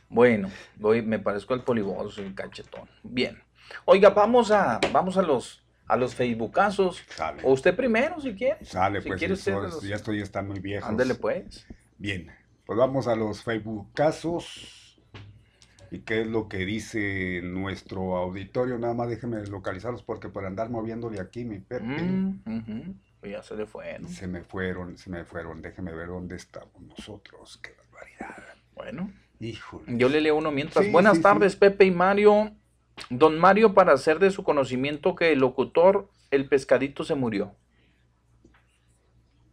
[0.10, 2.90] Bueno, voy, me parezco al polibol, soy cachetón.
[3.02, 3.42] Bien.
[3.86, 7.02] Oiga, vamos a, vamos a los a los Facebookazos.
[7.44, 8.64] O usted primero, si quiere.
[8.64, 10.90] Sale, si pues quiere usted los- ya estoy, ya están muy viejos.
[10.90, 11.66] Ándele, pues.
[11.98, 12.32] Bien,
[12.66, 14.81] pues vamos a los Facebookazos.
[15.92, 18.80] ¿Y qué es lo que dice nuestro auditorio?
[18.80, 21.84] Nada más déjeme localizarlos porque por andar moviéndole aquí mi Pepe.
[21.84, 22.94] Mm.
[23.20, 24.08] Pues ya se le fue, ¿no?
[24.08, 25.62] Se me fueron, se me fueron.
[25.62, 27.60] Déjeme ver dónde estamos nosotros.
[27.62, 28.42] Qué barbaridad.
[28.74, 29.12] Bueno.
[29.42, 29.98] Híjole.
[29.98, 30.86] Yo le leo uno mientras.
[30.86, 32.52] Sí, Buenas sí, tardes, Pepe y Mario.
[33.10, 37.54] Don Mario, para hacer de su conocimiento que el locutor, el pescadito se murió.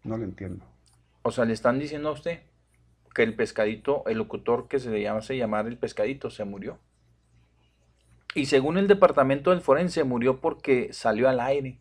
[0.04, 0.64] No lo entiendo.
[1.22, 2.42] O sea, le están diciendo a usted
[3.18, 6.78] que el pescadito, el locutor que se le llama, se llamar el pescadito, se murió.
[8.32, 11.80] Y según el departamento del forense, murió porque salió al aire.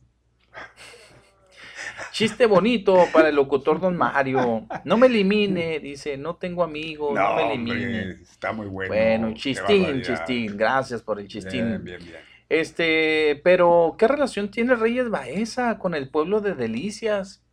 [2.12, 4.66] Chiste bonito para el locutor don Mario.
[4.84, 8.10] No me elimine, dice, no tengo amigos, no, No, me hombre, elimine.
[8.24, 8.92] está muy bueno.
[8.92, 10.58] Bueno, chistín, chistín.
[10.58, 11.68] Gracias por el chistín.
[11.68, 12.18] Bien, bien, bien.
[12.50, 17.44] Este, pero ¿qué relación tiene Reyes Baeza con el pueblo de Delicias?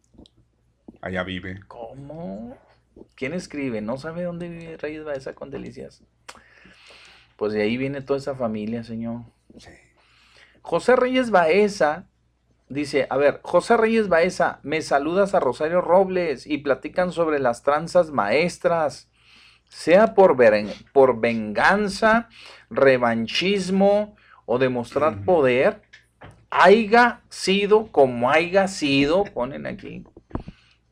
[1.03, 1.61] Allá vive.
[1.69, 2.57] ¿Cómo?
[3.17, 3.81] ¿Quién escribe?
[3.81, 6.03] ¿No sabe dónde vive Reyes Baeza con Delicias?
[7.37, 9.23] Pues de ahí viene toda esa familia, señor.
[10.63, 12.07] José Reyes Baeza
[12.69, 17.63] dice, a ver, José Reyes Baeza, me saludas a Rosario Robles y platican sobre las
[17.63, 19.09] tranzas maestras,
[19.69, 22.29] sea por, veren- por venganza,
[22.71, 24.17] revanchismo
[24.47, 25.83] o demostrar poder,
[26.51, 30.05] haya sido como haya sido, ponen aquí.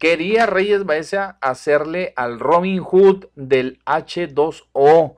[0.02, 5.14] Quería Reyes Baeza hacerle al Robin Hood del H2O.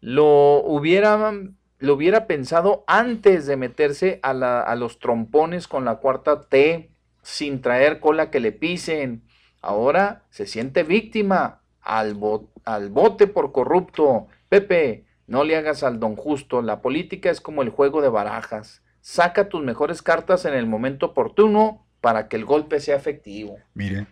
[0.00, 1.34] Lo hubiera,
[1.78, 6.90] lo hubiera pensado antes de meterse a, los trompones con la cuarta T,
[7.20, 9.22] sin traer cola que le pisen.
[9.60, 12.16] Ahora se siente víctima al,
[12.64, 14.28] al bote por corrupto.
[14.48, 16.62] Pepe, no le hagas al don justo.
[16.62, 18.82] La política es como el juego de barajas.
[19.02, 23.58] Saca tus mejores cartas en el momento oportuno para que el golpe sea efectivo.
[23.74, 24.06] Mire,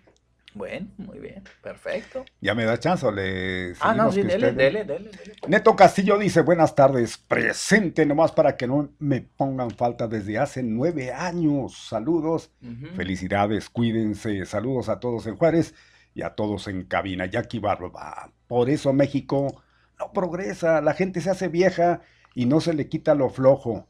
[0.55, 2.25] Bueno, muy bien, perfecto.
[2.41, 5.33] ya me da chance, le Ah, no, sí, dele, usted- dele, dele, dele.
[5.47, 10.63] Neto Castillo dice, buenas tardes, presente nomás para que no me pongan falta desde hace
[10.63, 11.87] nueve años.
[11.89, 12.51] Saludos,
[12.97, 15.75] felicidades, cuídense, saludos a todos en Juárez
[16.15, 17.27] y a todos en cabina.
[17.27, 19.63] Jackie Barba, por eso México
[20.01, 22.01] no progresa, la gente se hace vieja
[22.35, 23.87] y no se le quita lo flojo.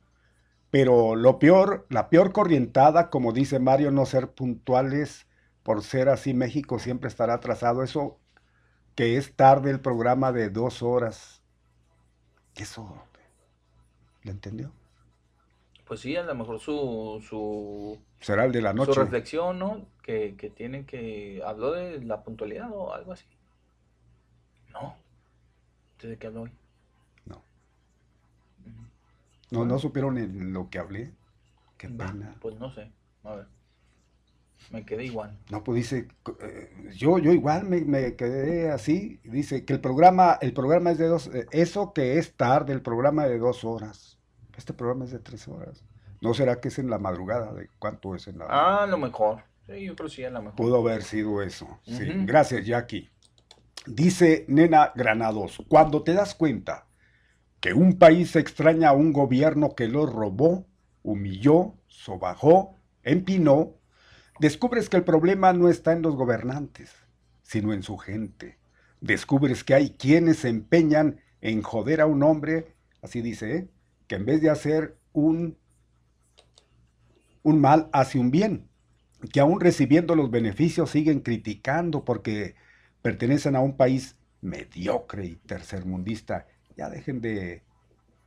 [0.71, 5.27] Pero lo peor, la peor corrientada, como dice Mario, no ser puntuales,
[5.63, 7.83] por ser así México siempre estará atrasado.
[7.83, 8.21] Eso
[8.97, 11.43] que es tarde el programa de dos horas.
[12.55, 12.83] Eso,
[14.23, 14.73] ¿lo entendió?
[15.85, 18.95] Pues sí, a lo mejor su, su, Será el de la su noche.
[18.95, 19.87] reflexión, ¿no?
[20.03, 21.43] Que, que tienen que...
[21.45, 23.27] ¿Habló de la puntualidad o algo así?
[24.73, 24.97] No.
[25.93, 26.58] ¿Usted ¿De qué habló hoy?
[29.51, 31.15] No, no supieron ni lo que hablé.
[31.77, 32.37] Qué pena.
[32.41, 32.93] Pues no sé.
[33.25, 33.47] A ver.
[34.71, 35.39] Me quedé igual.
[35.51, 36.09] No, pues dice,
[36.43, 39.21] eh, yo, yo igual me, me quedé así.
[39.25, 42.83] Dice que el programa, el programa es de dos, eh, eso que es tarde, el
[42.83, 44.19] programa de dos horas.
[44.57, 45.85] Este programa es de tres horas.
[46.21, 47.55] ¿No será que es en la madrugada?
[47.55, 49.43] ¿De cuánto es en la Ah, a lo mejor.
[49.67, 50.57] Sí, yo creo que sí, a lo mejor.
[50.57, 51.79] Pudo haber sido eso.
[51.85, 53.09] Sí, gracias, Jackie.
[53.87, 56.88] Dice Nena Granados, cuando te das cuenta
[57.61, 60.67] que un país extraña a un gobierno que lo robó,
[61.03, 63.75] humilló, sobajó, empinó,
[64.41, 66.91] descubres que el problema no está en los gobernantes,
[67.43, 68.59] sino en su gente.
[69.01, 73.69] Descubres que hay quienes se empeñan en joder a un hombre, así dice, ¿eh?
[74.07, 75.59] que en vez de hacer un,
[77.43, 78.69] un mal, hace un bien
[79.33, 82.55] que aún recibiendo los beneficios siguen criticando porque
[83.03, 86.47] pertenecen a un país mediocre y tercermundista.
[86.79, 87.63] Ya dejen de,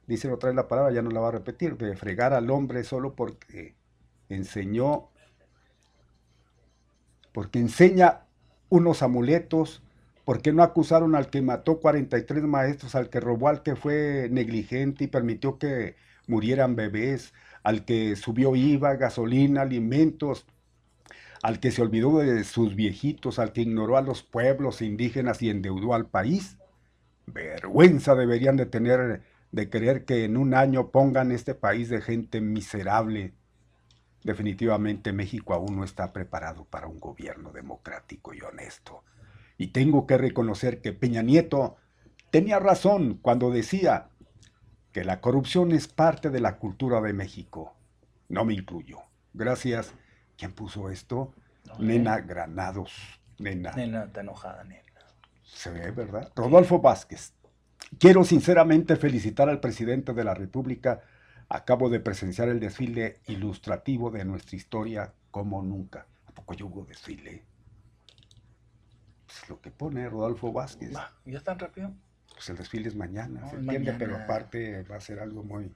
[0.08, 2.84] dice otra vez la palabra, ya no la va a repetir, de fregar al hombre
[2.84, 3.76] solo porque
[4.28, 5.10] enseñó,
[7.32, 8.26] porque enseña
[8.68, 9.82] unos amuletos,
[10.26, 15.06] porque no acusaron al que mató 43 maestros, al que robó, al que fue negligente
[15.06, 15.96] y permitió que
[16.28, 17.34] murieran bebés,
[17.64, 20.46] al que subió IVA, gasolina, alimentos,
[21.42, 25.50] al que se olvidó de sus viejitos, al que ignoró a los pueblos indígenas y
[25.50, 26.58] endeudó al país.
[27.34, 29.22] Vergüenza deberían de tener
[29.52, 33.34] de creer que en un año pongan este país de gente miserable.
[34.24, 39.04] Definitivamente México aún no está preparado para un gobierno democrático y honesto.
[39.58, 41.78] Y tengo que reconocer que Peña Nieto
[42.30, 44.10] tenía razón cuando decía
[44.92, 47.76] que la corrupción es parte de la cultura de México.
[48.30, 49.00] no me incluyo.
[49.34, 49.94] Gracias.
[50.38, 51.34] ¿Quién puso esto?
[51.80, 53.20] Nena Granados.
[53.38, 53.74] Nena.
[53.74, 54.91] Nena, está enojada, nena.
[55.54, 56.32] Se ve, ¿verdad?
[56.36, 57.34] Rodolfo Vázquez.
[58.00, 61.02] Quiero sinceramente felicitar al presidente de la República.
[61.50, 66.08] Acabo de presenciar el desfile ilustrativo de nuestra historia como nunca.
[66.26, 67.44] ¿A poco yo hubo desfile?
[69.28, 70.94] Pues lo que pone Rodolfo Vázquez.
[71.26, 71.94] ¿Ya tan rápido?
[72.34, 73.98] Pues el desfile es mañana, No, se entiende, mañana.
[74.00, 75.72] pero aparte va a ser algo muy,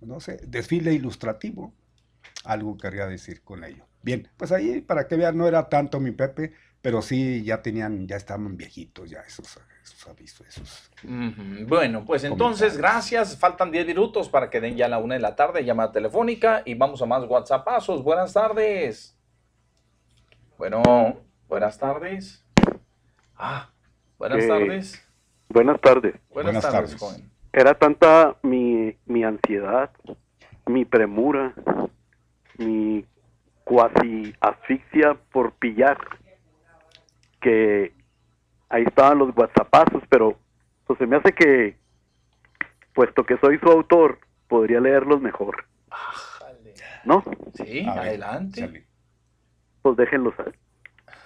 [0.00, 1.72] no sé, desfile ilustrativo.
[2.44, 3.86] Algo quería decir con ello.
[4.02, 8.06] Bien, pues ahí para que vean, no era tanto mi Pepe, pero sí ya tenían,
[8.08, 10.90] ya estaban viejitos ya esos, esos avisos, esos.
[11.66, 13.38] Bueno, pues entonces, gracias.
[13.38, 16.74] Faltan 10 minutos para que den ya la una de la tarde, llamada telefónica, y
[16.74, 18.02] vamos a más WhatsAppazos.
[18.02, 19.16] Buenas tardes.
[20.58, 20.82] Bueno,
[21.48, 22.44] buenas tardes.
[23.36, 23.70] Ah,
[24.18, 25.08] buenas Eh, tardes.
[25.48, 26.14] Buenas tardes.
[26.30, 27.30] Buenas, tardes, joven.
[27.52, 29.90] Era tanta mi, mi ansiedad,
[30.66, 31.54] mi premura,
[32.58, 33.04] mi
[33.64, 35.98] cuasi asfixia por pillar,
[37.42, 37.92] que
[38.70, 40.38] ahí estaban los whatsappazos, pero
[40.86, 41.76] pues se me hace que,
[42.94, 45.64] puesto que soy su autor, podría leerlos mejor.
[47.04, 47.22] ¿No?
[47.54, 48.86] Sí, A ver, adelante.
[49.82, 50.52] Pues déjenlos, ahí.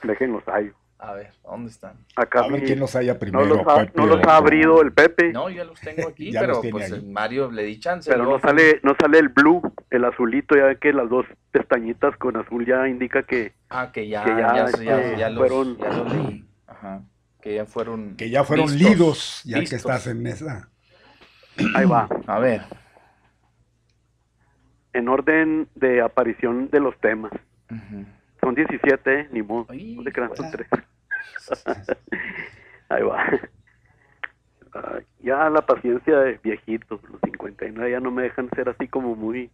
[0.02, 0.72] déjenlos ahí.
[0.98, 1.94] A ver, ¿dónde están?
[2.16, 4.80] Acá A ver quién los haya no primero, los ha, Pepe no los ha abrido
[4.80, 5.30] el Pepe.
[5.30, 6.98] No, yo los tengo aquí, Ya pero pues ahí.
[7.00, 8.10] el Mario le di chance.
[8.10, 9.60] Pero no sale, no sale el blue,
[9.90, 14.08] el azulito, ya ve que las dos pestañitas con azul ya indica que, Ah, que
[14.08, 16.44] ya, que ya, ya, este, ya, ya los, fueron- ya los leí.
[16.66, 17.02] Ajá.
[17.42, 18.16] Que ya fueron.
[18.16, 19.70] Que ya fueron vistos, lidos, ya vistos.
[19.70, 20.70] que estás en esa.
[21.74, 22.08] ahí va.
[22.26, 22.62] A ver.
[24.94, 27.32] En orden de aparición de los temas.
[28.46, 29.28] Son 17, ¿eh?
[29.32, 29.66] ni modo.
[29.74, 30.68] No se crean, son tres.
[32.88, 33.26] ahí va.
[35.18, 39.50] Ya la paciencia de viejitos, los 59 ya no me dejan ser así como muy...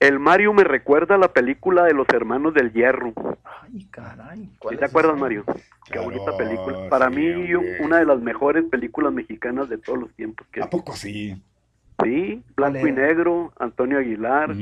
[0.00, 3.12] El Mario me recuerda a la película de los hermanos del hierro.
[3.44, 4.40] Ay, caray.
[4.40, 5.16] ¿Sí ¿cuál ¿Te acuerdas?
[5.16, 5.44] Mario?
[5.84, 6.88] Qué bonita película.
[6.88, 7.78] Para sí, mí, hombre.
[7.80, 10.48] una de las mejores películas mexicanas de todos los tiempos.
[10.48, 11.40] Que ¿A poco sí?
[12.02, 14.52] Sí, blanco y negro, Antonio Aguilar,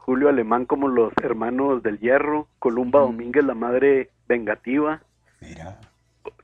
[0.00, 5.00] Julio Alemán como los hermanos del hierro, Columba Domínguez, la madre vengativa.
[5.40, 5.78] Mira.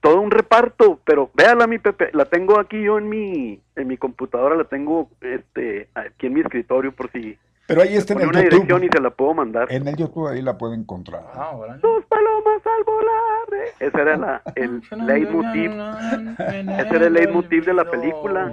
[0.00, 3.96] Todo un reparto, pero véala mi Pepe, la tengo aquí yo en mi en mi
[3.96, 8.28] computadora, la tengo este aquí en mi escritorio por si Pero ahí está en el
[8.28, 8.84] una dirección YouTube.
[8.84, 9.66] y se la puedo mandar.
[9.70, 11.24] En el YouTube ahí la puede encontrar.
[11.34, 11.52] Ah.
[11.82, 13.66] Dos palomas al volar.
[13.66, 13.70] eh.
[13.80, 15.70] Ese era la, el leitmotiv.
[16.78, 18.50] Ese era el leitmotiv de la película.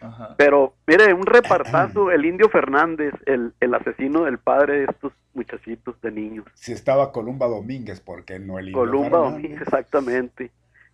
[0.00, 0.34] Ajá.
[0.36, 6.00] Pero, mire, un repartazo, el Indio Fernández, el, el asesino del padre de estos muchachitos
[6.00, 6.44] de niños.
[6.54, 9.32] Si estaba Columba Domínguez, ¿por qué no el Indio Columba Fernández?
[9.32, 10.50] Domínguez, exactamente.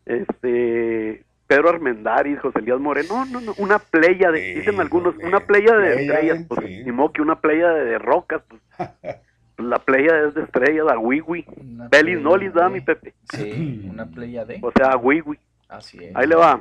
[0.07, 5.41] Este, Pedro Armendáriz, José Elías Moreno, no, no, no, una playa de, dicen algunos, una
[5.41, 8.61] playa de playa, estrellas, pues, ni modo que una playa de, de rocas, pues,
[9.59, 11.45] la playa es de estrellas, a Wiwi,
[11.91, 14.59] Belis Nolis, da mi Pepe, Sí, una playa de.
[14.63, 15.39] o sea, Wiwi.
[15.69, 16.17] Así es.
[16.17, 16.59] Ahí le va,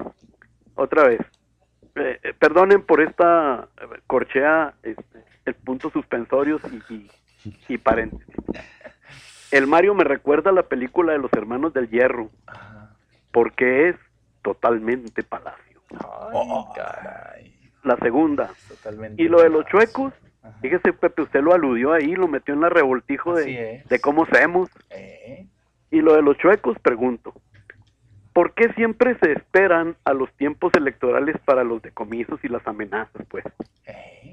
[0.76, 1.22] otra vez.
[1.96, 8.36] Eh, eh, perdonen por esta eh, corchea, este, el punto suspensorios y, y, y paréntesis.
[9.52, 12.32] El Mario me recuerda a la película de los hermanos del hierro,
[13.32, 13.96] porque es
[14.42, 15.82] totalmente palacio.
[15.92, 17.70] Ay, caray.
[17.84, 18.50] La segunda.
[18.68, 19.22] Totalmente.
[19.22, 20.14] Y lo de los chuecos,
[20.62, 24.70] fíjese Pepe, usted lo aludió ahí, lo metió en la revoltijo de cómo seamos.
[24.90, 25.46] Eh,
[25.92, 27.36] Y lo de los chuecos, pregunto,
[28.34, 33.26] ¿por qué siempre se esperan a los tiempos electorales para los decomisos y las amenazas,
[33.30, 33.46] pues?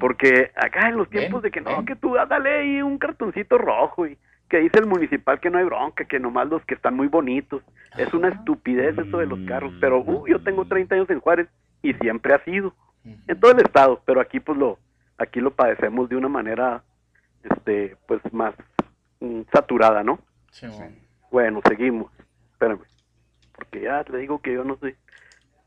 [0.01, 3.59] Porque acá en los tiempos de que no, que tú ah, dale ahí un cartoncito
[3.59, 4.17] rojo y
[4.49, 7.63] que dice el municipal que no hay bronca, que nomás los que están muy bonitos.
[7.97, 11.49] Es una estupidez eso de los carros, pero uh, yo tengo 30 años en Juárez
[11.83, 12.75] y siempre ha sido
[13.05, 14.79] en todo el estado, pero aquí pues lo
[15.19, 16.83] aquí lo padecemos de una manera
[17.43, 18.55] este pues más
[19.21, 20.19] mm, saturada, ¿no?
[20.51, 20.97] sí, bueno.
[21.31, 22.13] Bueno, seguimos.
[22.53, 22.81] Espérame.
[23.61, 24.97] Porque ya le digo que yo no sé.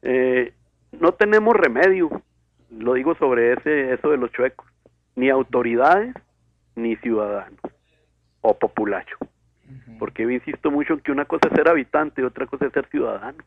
[0.02, 0.52] Eh,
[0.92, 2.10] no tenemos remedio.
[2.72, 4.68] Lo digo sobre ese eso de los chuecos.
[5.16, 6.16] Ni autoridades
[6.76, 7.60] ni ciudadanos.
[8.42, 9.16] O populacho.
[10.00, 12.74] Porque yo insisto mucho en que una cosa es ser habitante y otra cosa es
[12.74, 13.44] ser ciudadano.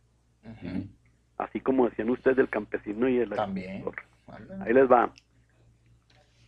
[1.39, 3.97] Así como decían ustedes del campesino y el agricultor.
[4.65, 5.11] Ahí les va.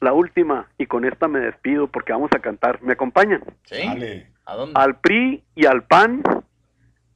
[0.01, 2.81] La última, y con esta me despido porque vamos a cantar.
[2.83, 3.43] ¿Me acompañan?
[3.65, 3.83] ¿Sí?
[4.47, 4.81] ¿A dónde?
[4.81, 6.23] Al PRI y al PAN,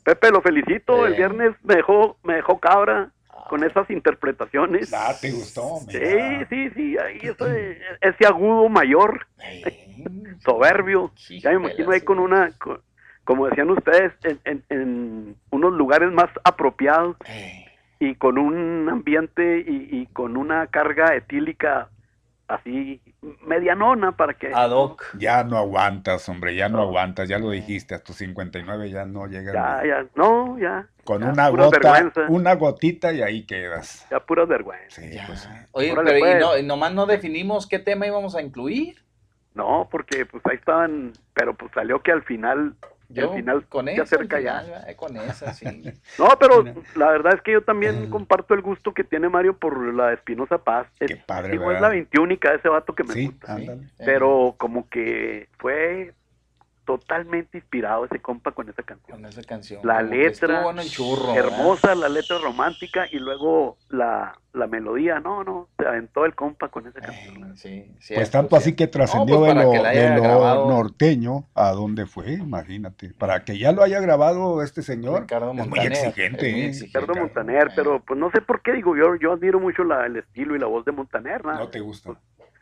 [0.04, 1.06] Pepe, lo felicito.
[1.06, 3.12] El viernes me dejó, me dejó cabra.
[3.50, 4.94] con esas interpretaciones.
[4.94, 5.80] Ah, te gustó.
[5.90, 5.98] Sí,
[6.50, 9.26] sí, sí, ahí ese, ese agudo mayor,
[10.44, 11.14] soberbio.
[11.42, 12.52] Ya me imagino ahí con una,
[13.24, 17.16] como decían ustedes, en, en, unos lugares más apropiados
[18.00, 21.90] y con un ambiente y, y con una carga etílica
[22.48, 23.02] así
[23.46, 24.52] medianona para que...
[24.54, 25.04] Ad hoc.
[25.18, 29.28] Ya no aguantas, hombre, ya no, aguantas, ya lo dijiste, a tus 59 ya no
[29.28, 29.54] llegas.
[29.54, 30.88] Ya, ya, no, ya.
[31.04, 34.08] Con una gota, una gotita y ahí quedas.
[34.12, 35.02] Ya pura vergüenza.
[35.02, 35.50] Sí, pues.
[35.72, 36.36] Oye, pero pues.
[36.36, 38.98] y no, nomás no definimos qué tema íbamos a incluir.
[39.54, 42.76] No, porque pues ahí estaban, pero pues salió que al final
[43.10, 44.64] yo, al final con cerca ya.
[44.96, 45.66] con esa, sí.
[46.20, 46.64] no, pero
[46.96, 50.58] la verdad es que yo también comparto el gusto que tiene Mario por la Espinosa
[50.58, 50.88] Paz.
[51.00, 53.54] Qué padre, Digo, es la 21 de ese vato que me Sí, gusta.
[53.54, 53.82] ándale.
[53.98, 56.14] Pero como que fue
[56.88, 59.18] totalmente inspirado ese compa con esa canción.
[59.18, 59.82] Con esa canción.
[59.84, 65.20] La letra, churro, hermosa, la letra romántica y luego la, la melodía.
[65.20, 67.58] No, no, se aventó el compa con esa canción.
[67.58, 72.06] Sí, Pues tanto así que trascendió pues de, para lo, de lo norteño a dónde
[72.06, 73.14] fue, imagínate.
[73.18, 76.48] Para que ya lo haya grabado este señor, Ricardo es muy Montaner, exigente.
[76.48, 76.68] es muy ¿eh?
[76.68, 77.00] exigente.
[77.02, 80.16] Ricardo Montaner, pero pues no sé por qué, digo, yo, yo admiro mucho la, el
[80.16, 81.44] estilo y la voz de Montaner.
[81.44, 81.54] ¿no?
[81.54, 82.12] No te gusta.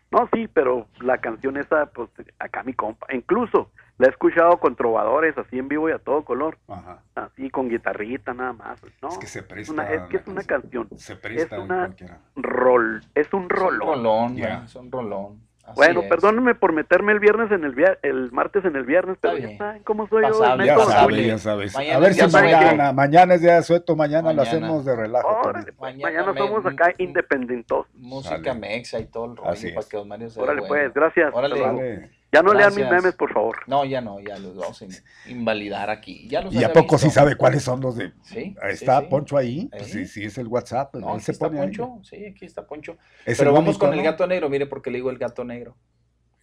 [0.09, 4.75] No, sí, pero la canción esa, pues acá mi compa, incluso la he escuchado con
[4.75, 6.99] trovadores, así en vivo y a todo color, Ajá.
[7.15, 9.09] así con guitarrita nada más, ¿no?
[9.09, 12.19] Es que se presta Una- es que es una canción, Se presta es una cualquiera.
[12.35, 13.79] rol, es un Es un rolón.
[13.79, 14.49] rolón, Ya.
[14.55, 15.45] man, es un rolón.
[15.63, 16.09] Así Bueno, es.
[16.09, 19.57] perdónenme por meterme el viernes en el vier- el martes en el viernes, pero ya
[19.57, 20.29] saben cómo soy yo.
[20.39, 21.73] Pasable, el Ya sabes, ya sabes.
[21.73, 24.57] Mañana a ver es si mañana, mañana es día de sueto, mañana, lo Mañana.
[24.57, 25.27] hacemos de relajo.
[25.43, 27.87] Órale, pues, Mañana mañana me- somos acá independentos.
[27.95, 28.59] Música Sale.
[28.59, 29.85] mexa y todo el rollo Así para es.
[29.87, 31.33] que Don Mario se Órale, pues, gracias.
[31.33, 32.11] Órale.
[32.35, 33.01] Ya no lean mis Gracias.
[33.03, 33.57] memes, por favor.
[33.67, 34.91] No, ya no, ya los vamos a in-
[35.27, 36.27] invalidar aquí.
[36.27, 37.19] Ya los ¿Y a poco sí visto.
[37.19, 38.11] sabe cuáles son los de...?
[38.23, 39.07] Sí, sí, Está sí.
[39.09, 41.65] Poncho ahí, pues sí, sí, es el WhatsApp, No, él aquí se está pone ahí.
[41.67, 41.99] Poncho.
[42.03, 42.97] Sí, aquí está Poncho.
[43.25, 44.49] Es Pero vamos con el gato negro.
[44.49, 45.75] Mire, porque le digo el gato negro.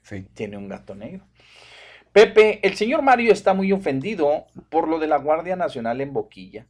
[0.02, 0.27] Sí.
[0.35, 1.24] Tiene un gato negro.
[2.12, 6.66] Pepe, el señor Mario está muy ofendido por lo de la Guardia Nacional en Boquilla.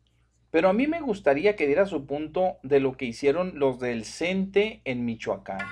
[0.51, 4.05] Pero a mí me gustaría que diera su punto de lo que hicieron los del
[4.05, 5.67] CENTE en Michoacán.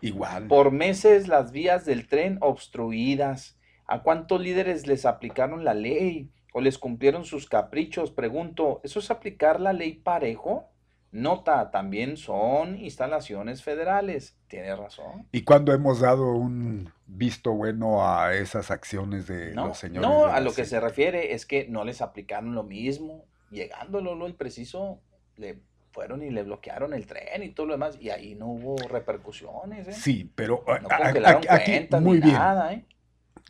[0.00, 0.46] Igual.
[0.48, 3.58] Por meses las vías del tren obstruidas.
[3.86, 6.30] ¿A cuántos líderes les aplicaron la ley?
[6.52, 8.10] ¿O les cumplieron sus caprichos?
[8.10, 10.70] Pregunto, ¿eso es aplicar la ley parejo?
[11.12, 14.36] Nota, también son instalaciones federales.
[14.48, 15.28] Tiene razón.
[15.32, 20.08] ¿Y cuándo hemos dado un visto bueno a esas acciones de No, los señores?
[20.08, 23.24] no a lo que se refiere es que no les aplicaron lo mismo.
[23.50, 25.00] Llegando Lolo el preciso,
[25.36, 25.60] le
[25.96, 27.96] fueron y le bloquearon el tren y todo lo demás.
[27.98, 29.88] Y ahí no hubo repercusiones.
[29.88, 29.92] ¿eh?
[29.94, 32.84] Sí, pero No a- a- congelaron aquí- muy bien, nada, ¿eh?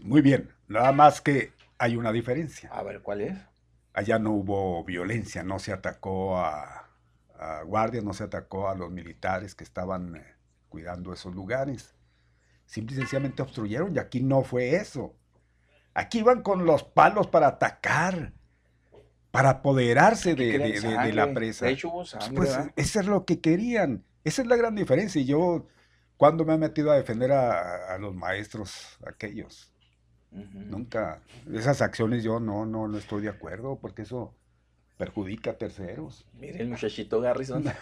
[0.03, 0.49] muy bien.
[0.69, 2.71] Nada más que hay una diferencia.
[2.73, 3.37] A ver, ¿cuál es?
[3.93, 6.89] Allá no hubo violencia, no se atacó a,
[7.37, 10.25] a guardias, no se atacó a los militares que estaban eh,
[10.69, 11.97] cuidando esos lugares.
[12.65, 15.17] Simple y sencillamente obstruyeron y aquí no fue eso.
[15.95, 18.33] Aquí iban con los palos para atacar,
[19.37, 21.67] para apoderarse de, querían de- de- de la presa.
[21.67, 22.73] De hecho, hubo sangre, Pues ¿verdad?
[22.77, 24.03] eso es lo que querían.
[24.25, 25.21] Esa es la gran diferencia.
[25.21, 25.67] Y yo,
[26.17, 29.73] cuando me he metido a defender a, a los maestros aquellos,
[30.31, 31.21] nunca,
[31.53, 34.35] esas acciones yo no, no, no estoy de acuerdo porque eso
[34.99, 36.27] perjudica a terceros.
[36.35, 37.65] Mire el muchachito Garrison.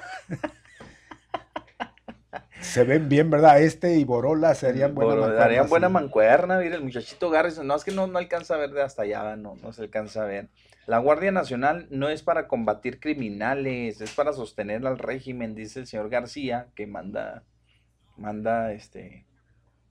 [2.60, 3.60] Se ven bien, ¿verdad?
[3.60, 5.92] Este y Borola serían buenas Por- mancuernas, Darían buena sí.
[5.92, 7.66] mancuerna, mire, el muchachito Garrison.
[7.66, 10.22] No, es que no, no alcanza a ver de hasta allá, no, no se alcanza
[10.22, 10.48] a ver.
[10.86, 15.86] La Guardia Nacional no es para combatir criminales, es para sostener al régimen, dice el
[15.86, 17.42] señor García, que manda,
[18.16, 19.24] manda, este,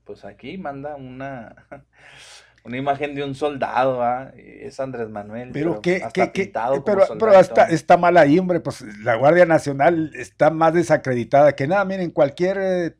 [0.05, 1.65] pues aquí manda una,
[2.63, 4.31] una imagen de un soldado, ¿ah?
[4.37, 5.51] Es Andrés Manuel.
[5.51, 7.65] Pero qué, hasta qué, qué- pintado como pero, pero soldado todo.
[7.69, 11.83] está mal ahí, hombre, pues la Guardia Nacional está más desacreditada que nada.
[11.85, 12.95] Miren, cualquier eh,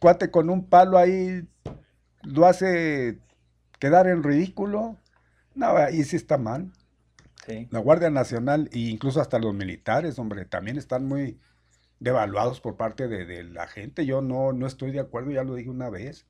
[0.00, 1.42] cuate con un palo ahí
[2.22, 3.18] lo hace
[3.78, 4.96] quedar en ridículo.
[5.54, 6.72] No, ahí sí está mal.
[7.46, 7.68] Sí.
[7.70, 11.38] La Guardia Nacional e incluso hasta los militares, hombre, también están muy
[12.00, 14.04] devaluados por parte de, de la gente.
[14.04, 16.26] Yo no, no estoy de acuerdo, ya lo dije una vez.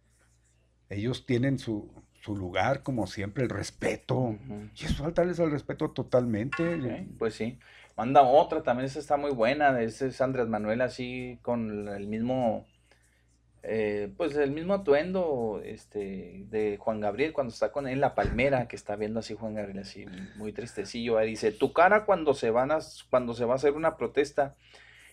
[0.88, 1.90] Ellos tienen su,
[2.26, 4.36] su lugar, como siempre, el respeto.
[4.74, 7.06] Y es faltarles al respeto totalmente.
[7.18, 7.58] Pues sí.
[7.96, 9.80] Manda otra, también esa está muy buena.
[9.80, 12.66] Ese es Andrés Manuel así con el mismo,
[13.68, 18.14] eh, pues el mismo atuendo este, de Juan Gabriel cuando está con él en la
[18.14, 20.06] palmera, que está viendo así Juan Gabriel así
[20.36, 21.18] muy tristecillo.
[21.18, 22.78] Ahí dice, tu cara cuando se van a,
[23.10, 24.54] cuando se va a hacer una protesta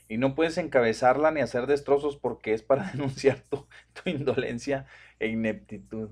[0.08, 4.86] y no puedes encabezarla ni hacer destrozos porque es para denunciar tu, tu indolencia
[5.20, 6.12] e ineptitud.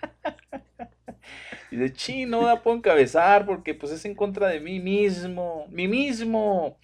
[1.70, 5.66] Y de chino, no la puedo encabezar porque pues es en contra de mí mismo,
[5.70, 6.78] mí mismo.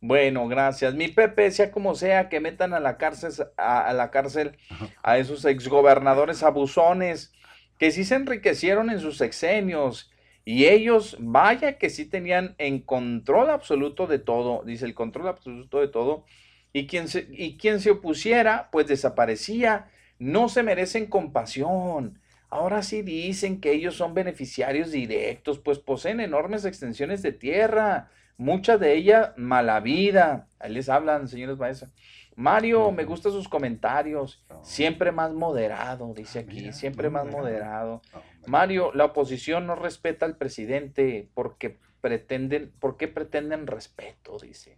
[0.00, 0.94] Bueno, gracias.
[0.94, 4.56] Mi Pepe, sea como sea, que metan a la cárcel a, la cárcel
[5.02, 7.32] a esos exgobernadores abusones
[7.78, 10.10] que sí se enriquecieron en sus sexenios
[10.44, 15.80] y ellos, vaya que sí tenían en control absoluto de todo, dice el control absoluto
[15.80, 16.24] de todo,
[16.72, 19.90] y quien se, y quien se opusiera, pues desaparecía.
[20.18, 22.20] No se merecen compasión.
[22.48, 28.10] Ahora sí dicen que ellos son beneficiarios directos, pues poseen enormes extensiones de tierra,
[28.40, 30.48] mucha de ella mala vida.
[30.58, 31.90] Ahí les hablan, señores maestros.
[32.34, 34.42] Mario, me gustan sus comentarios.
[34.62, 38.00] Siempre más moderado, dice ah, aquí, siempre más moderado.
[38.46, 44.76] Mario, la oposición no respeta al presidente porque pretenden, porque pretenden respeto, dice.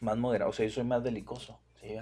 [0.00, 1.96] Más moderado, o sea, yo soy más delicoso, ¿sí?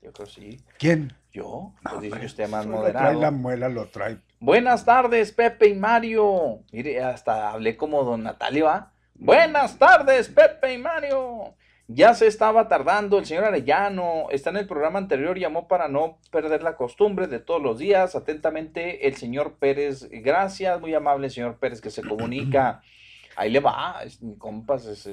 [0.00, 0.64] Yo creo sí.
[0.78, 1.12] ¿Quién?
[1.32, 1.74] Yo.
[1.82, 3.10] Pues dice que usted más moderado.
[3.10, 4.18] Trae la muela, lo trae.
[4.40, 6.60] Buenas tardes, Pepe y Mario.
[6.72, 8.92] Mire, hasta hablé como don Natalio, ¿va?
[9.20, 11.56] Buenas tardes, Pepe y Mario.
[11.88, 16.20] Ya se estaba tardando, el señor Arellano está en el programa anterior, llamó para no
[16.30, 18.14] perder la costumbre de todos los días.
[18.14, 22.80] Atentamente, el señor Pérez, gracias, muy amable señor Pérez que se comunica.
[23.36, 24.00] Ahí le va,
[24.38, 25.08] compas.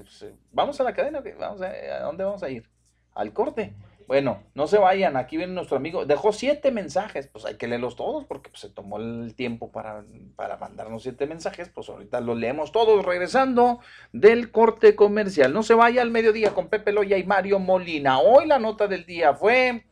[0.52, 2.69] Vamos a la cadena, vamos a, ¿a dónde vamos a ir?
[3.15, 3.73] Al corte.
[4.07, 7.95] Bueno, no se vayan, aquí viene nuestro amigo, dejó siete mensajes, pues hay que leerlos
[7.95, 10.06] todos porque pues, se tomó el tiempo para,
[10.36, 13.80] para mandarnos siete mensajes, pues ahorita los leemos todos regresando
[14.14, 15.53] del corte comercial.
[15.53, 18.19] No se vaya al mediodía con Pepe Loya y Mario Molina.
[18.19, 19.86] Hoy la nota del día fue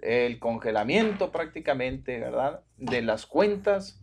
[0.00, 2.62] el congelamiento prácticamente, ¿verdad?
[2.78, 4.00] De las cuentas,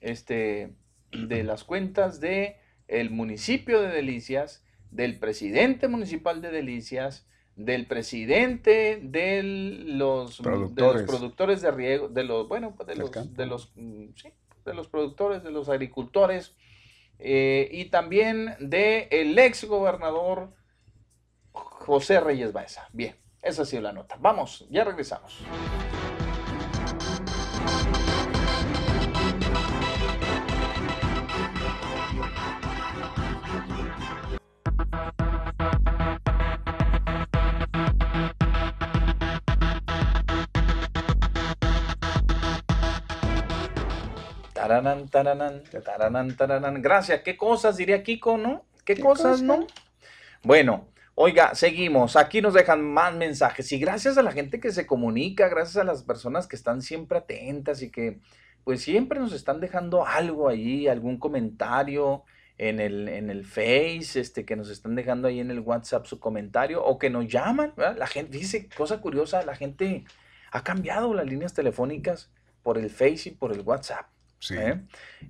[0.00, 0.74] este,
[1.12, 2.56] de las cuentas de
[2.88, 11.06] el municipio de Delicias, del presidente municipal de Delicias, del presidente de los productores de,
[11.06, 14.28] productores de riego, de los, bueno, pues, de los, de los, mm, sí,
[14.64, 16.54] de los productores, de los agricultores,
[17.18, 20.52] eh, y también de el ex gobernador
[21.52, 22.88] José Reyes Baeza.
[22.92, 24.16] Bien, esa ha sido la nota.
[24.20, 25.42] Vamos, ya regresamos.
[46.82, 47.22] Gracias.
[47.22, 48.64] ¿Qué cosas diría Kiko, no?
[48.84, 49.66] ¿Qué, cosas, no?
[50.42, 52.16] Bueno, oiga, seguimos.
[52.16, 53.70] Aquí nos dejan más mensajes.
[53.72, 57.18] Y gracias a la gente que se comunica, gracias a las personas que están siempre
[57.18, 58.20] atentas y que
[58.64, 62.24] pues siempre nos están dejando algo ahí, algún comentario
[62.58, 66.18] en el, en el Face, este, que nos están dejando ahí en el WhatsApp su
[66.18, 67.74] comentario o que nos llaman.
[67.76, 70.04] La gente dice, cosa curiosa, la gente
[70.50, 72.30] ha cambiado las líneas telefónicas
[72.62, 74.06] por el Face y por el WhatsApp.
[74.50, 74.80] ¿Eh?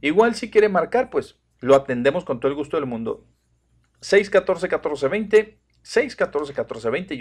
[0.01, 3.27] Igual si quiere marcar, pues lo atendemos con todo el gusto del mundo.
[4.01, 7.21] 614-1420, 614-1420 y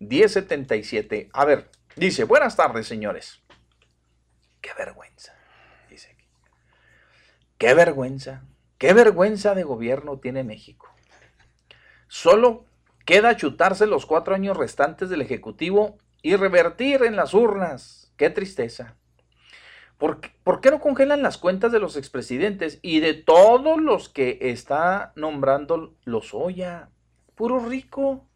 [0.00, 1.30] 892-1077.
[1.32, 3.42] A ver, dice, buenas tardes, señores.
[4.60, 5.34] Qué vergüenza,
[5.88, 6.26] dice aquí.
[7.58, 8.44] Qué vergüenza,
[8.78, 10.94] qué vergüenza de gobierno tiene México.
[12.08, 12.66] Solo
[13.06, 18.12] queda chutarse los cuatro años restantes del Ejecutivo y revertir en las urnas.
[18.16, 18.99] Qué tristeza.
[20.00, 20.18] ¿Por
[20.62, 25.94] qué, no congelan las cuentas de los expresidentes y de todos los que está nombrando
[26.04, 26.88] los Oya?
[27.34, 28.26] Puro rico.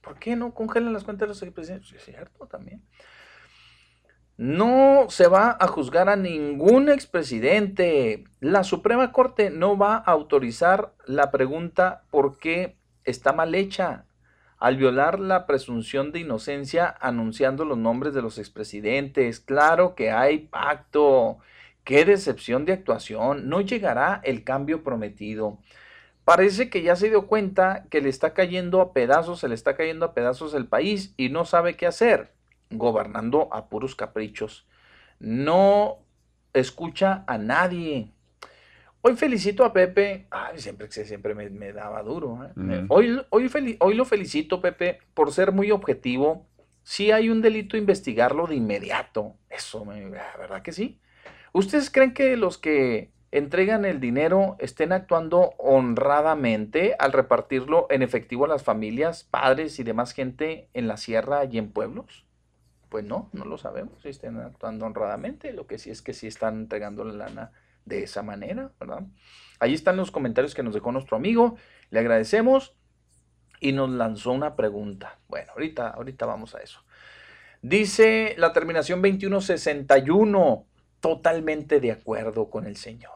[0.00, 1.92] ¿Por qué no congelan las cuentas de los expresidentes?
[1.92, 2.82] Es cierto también.
[4.38, 8.24] No se va a juzgar a ningún expresidente.
[8.40, 14.06] La Suprema Corte no va a autorizar la pregunta por qué está mal hecha
[14.58, 19.40] al violar la presunción de inocencia anunciando los nombres de los expresidentes.
[19.40, 21.38] Claro que hay pacto.
[21.84, 23.48] Qué decepción de actuación.
[23.48, 25.58] No llegará el cambio prometido.
[26.24, 29.76] Parece que ya se dio cuenta que le está cayendo a pedazos, se le está
[29.76, 32.32] cayendo a pedazos el país y no sabe qué hacer,
[32.68, 34.66] gobernando a puros caprichos.
[35.20, 36.00] No
[36.52, 38.12] escucha a nadie.
[39.00, 42.44] Hoy felicito a Pepe, ay, siempre, siempre me, daba duro.
[42.44, 42.84] ¿eh?
[42.88, 46.46] Hoy, hoy, hoy lo felicito, Pepe, por ser muy objetivo.
[46.82, 49.36] Si hay un delito, investigarlo de inmediato.
[49.50, 51.00] Eso, la verdad que sí.
[51.52, 58.46] ¿Ustedes creen que los que entregan el dinero estén actuando honradamente al repartirlo en efectivo
[58.46, 62.26] a las familias, padres y demás gente en la sierra y en pueblos?
[62.88, 65.52] Pues no, no lo sabemos si estén actuando honradamente.
[65.52, 67.52] Lo que sí es que sí están entregando la lana
[67.88, 69.02] de esa manera, ¿verdad?
[69.60, 71.56] Ahí están los comentarios que nos dejó nuestro amigo.
[71.90, 72.76] Le agradecemos
[73.60, 75.18] y nos lanzó una pregunta.
[75.28, 76.84] Bueno, ahorita, ahorita vamos a eso.
[77.62, 80.66] Dice la terminación 2161.
[81.00, 83.12] totalmente de acuerdo con el Señor.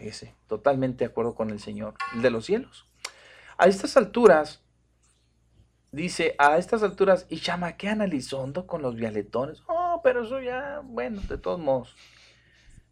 [0.00, 2.86] Ese, totalmente de acuerdo con el Señor, el de los cielos.
[3.56, 4.62] A estas alturas,
[5.90, 9.62] dice, a estas alturas, y chamaquean a Lizondo con los vialetones.
[9.66, 11.96] Oh, pero eso ya, bueno, de todos modos.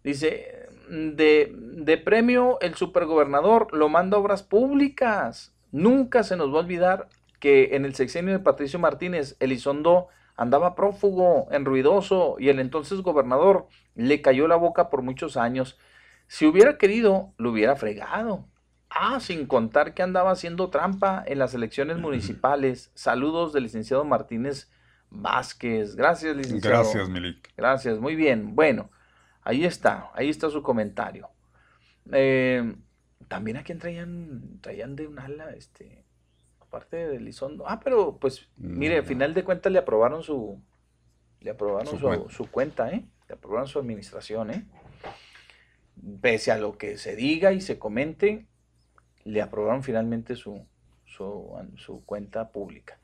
[0.07, 5.53] Dice, de, de premio el supergobernador lo manda a obras públicas.
[5.73, 7.09] Nunca se nos va a olvidar
[7.41, 10.07] que en el sexenio de Patricio Martínez, Elizondo
[10.37, 13.67] andaba prófugo, enruidoso, y el entonces gobernador
[13.97, 15.77] le cayó la boca por muchos años.
[16.29, 18.47] Si hubiera querido, lo hubiera fregado.
[18.89, 22.93] Ah, sin contar que andaba haciendo trampa en las elecciones municipales.
[22.95, 24.71] Saludos del licenciado Martínez
[25.11, 25.97] Vázquez.
[25.97, 26.85] Gracias, licenciado.
[26.85, 27.53] Gracias, Milik.
[27.57, 28.55] Gracias, muy bien.
[28.55, 28.91] Bueno,
[29.47, 31.29] ahí está, ahí está su comentario.
[32.13, 32.75] Eh,
[33.29, 36.05] también a quien traían, traían de un ala, este,
[36.61, 37.65] aparte de Lizondo.
[37.69, 40.61] Ah, pero pues, mire, al final de cuentas le aprobaron su,
[41.41, 43.05] le aprobaron su, Su cuenta, ¿eh?
[43.29, 44.67] Le aprobaron su administración, ¿eh?
[46.21, 48.47] Pese a lo que se diga y se comente,
[49.25, 50.67] le aprobaron finalmente su,
[51.05, 52.99] su, su cuenta pública.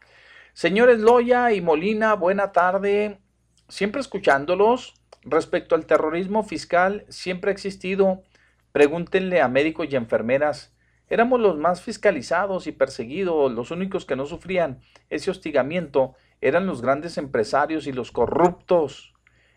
[0.55, 3.21] Señores Loya y Molina, buena tarde.
[3.69, 4.95] Siempre escuchándolos.
[5.25, 8.23] Respecto al terrorismo fiscal, siempre ha existido.
[8.73, 10.75] Pregúntenle a médicos y enfermeras.
[11.09, 13.53] Éramos los más fiscalizados y perseguidos.
[13.53, 14.81] Los únicos que no sufrían
[15.11, 19.13] ese hostigamiento eran los grandes empresarios y los corruptos.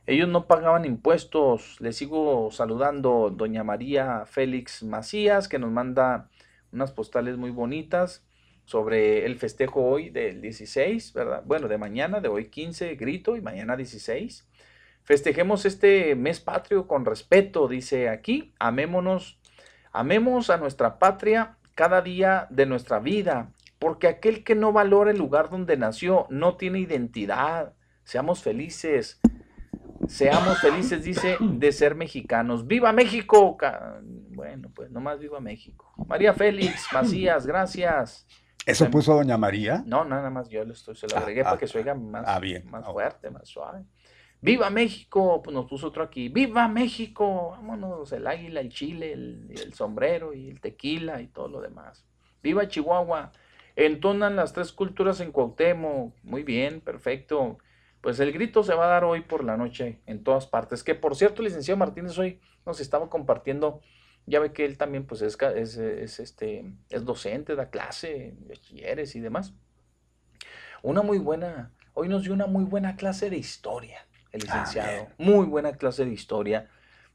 [0.05, 1.81] Ellos no pagaban impuestos.
[1.81, 6.29] Les sigo saludando doña María Félix Macías, que nos manda
[6.71, 8.23] unas postales muy bonitas
[8.65, 11.43] sobre el festejo hoy del 16, ¿verdad?
[11.45, 14.47] Bueno, de mañana, de hoy 15, grito, y mañana 16.
[15.05, 18.53] Festejemos este mes patrio con respeto, dice aquí.
[18.59, 19.39] Amémonos,
[19.93, 25.17] amemos a nuestra patria cada día de nuestra vida, porque aquel que no valora el
[25.17, 27.73] lugar donde nació no tiene identidad.
[28.03, 29.19] Seamos felices.
[30.07, 32.65] Seamos felices, dice, de ser mexicanos.
[32.65, 33.57] ¡Viva México!
[34.01, 35.93] Bueno, pues nomás viva México.
[36.07, 38.27] María Félix Macías, gracias.
[38.65, 39.83] ¿Eso puso doña María?
[39.85, 42.23] No, nada más yo lo estoy, se lo agregué ah, para que se oiga más,
[42.27, 42.69] ah, bien.
[42.71, 43.85] más Ah, fuerte, más suave.
[44.41, 45.41] ¡Viva México!
[45.43, 46.29] Pues nos puso otro aquí.
[46.29, 47.51] ¡Viva México!
[47.51, 52.05] Vámonos, el águila, el chile, el, el sombrero y el tequila y todo lo demás.
[52.43, 53.31] ¡Viva Chihuahua!
[53.75, 56.13] Entonan las tres culturas en Cuauhtémoc.
[56.23, 57.57] Muy bien, perfecto.
[58.01, 60.83] Pues el grito se va a dar hoy por la noche en todas partes.
[60.83, 63.81] Que por cierto, licenciado Martínez hoy nos estaba compartiendo.
[64.27, 69.15] Ya ve que él también pues es, es, es, este, es docente, da clase, bachilleres
[69.15, 69.53] y demás.
[70.81, 75.07] Una muy buena, hoy nos dio una muy buena clase de historia, el licenciado.
[75.17, 76.69] Muy buena clase de historia.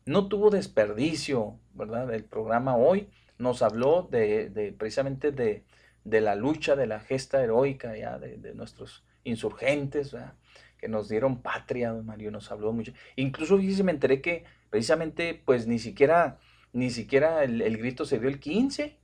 [0.07, 2.13] No tuvo desperdicio, ¿verdad?
[2.13, 5.65] El programa hoy nos habló de, de precisamente de,
[6.05, 10.35] de la lucha, de la gesta heroica ya de, de nuestros insurgentes, ¿verdad?
[10.79, 12.93] que nos dieron patria, don Mario, nos habló mucho.
[13.17, 16.39] Incluso fíjese, me enteré que precisamente, pues ni siquiera,
[16.73, 18.97] ni siquiera el, el grito se dio el 15,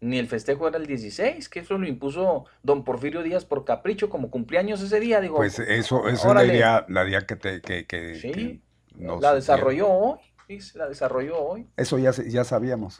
[0.00, 4.08] ni el festejo era el 16, que eso lo impuso don Porfirio Díaz por capricho,
[4.08, 5.36] como cumpleaños ese día, digo.
[5.36, 7.60] Pues eso, eso es la idea, la idea que te...
[7.60, 8.60] Que, que- Sí, que
[8.96, 10.18] nos la desarrolló hoy,
[10.48, 11.66] sí, se la desarrolló hoy.
[11.76, 12.98] Eso ya, ya sabíamos.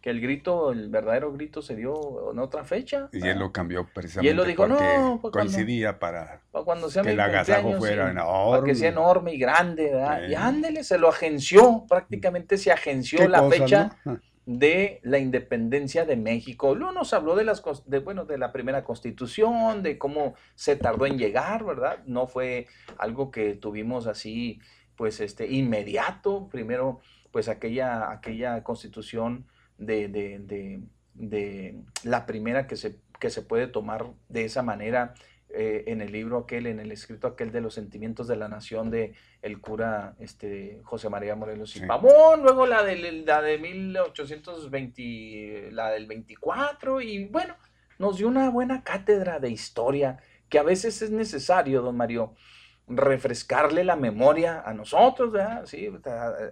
[0.00, 3.10] Que el grito, el verdadero grito se dio en otra fecha.
[3.12, 6.40] Y él lo cambió precisamente Y él lo dijo, porque no, pues, cuando- coincidía para
[6.50, 8.50] para cuando sea que el agasajo fuera sí, enorme.
[8.50, 10.26] Para que sea enorme y grande, ¿verdad?
[10.26, 14.18] Y ándele, se lo agenció, prácticamente se agenció ¿Qué la cosa, fecha no?
[14.46, 16.74] De la independencia de México.
[16.74, 21.06] Luego nos habló de las de, bueno, de la primera constitución, de cómo se tardó
[21.06, 22.02] en llegar, ¿verdad?
[22.06, 22.66] No fue
[22.98, 24.58] algo que tuvimos así,
[24.96, 26.48] pues, este, inmediato.
[26.50, 27.00] Primero,
[27.30, 29.46] pues, aquella, aquella constitución
[29.78, 30.80] de, de, de-
[31.14, 35.12] de la primera que se, que se puede tomar de esa manera
[35.54, 38.90] eh, en el libro aquel, en el escrito aquel de los sentimientos de la nación
[38.90, 45.70] de el cura este, José María Morelos y Pavón, luego la, del, la de 1820,
[45.72, 47.54] la del 24, y bueno,
[47.98, 50.18] nos dio una buena cátedra de historia
[50.48, 52.34] que a veces es necesario, don Mario,
[52.88, 55.64] refrescarle la memoria a nosotros, ¿verdad?
[55.66, 55.88] Sí,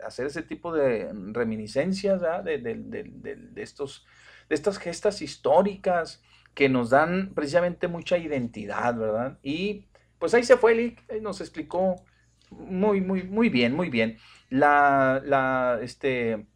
[0.07, 2.45] hacer ese tipo de reminiscencias, ¿verdad?
[2.45, 4.07] De, de- de- de- de estos,
[4.49, 6.23] de estas gestas históricas
[6.59, 9.39] que nos dan precisamente mucha identidad, ¿verdad?
[9.45, 9.87] Y
[10.19, 12.03] pues ahí se fue, Lick, nos explicó
[12.51, 14.19] muy, muy, muy bien, muy bien.
[14.51, 16.49] La, la, este,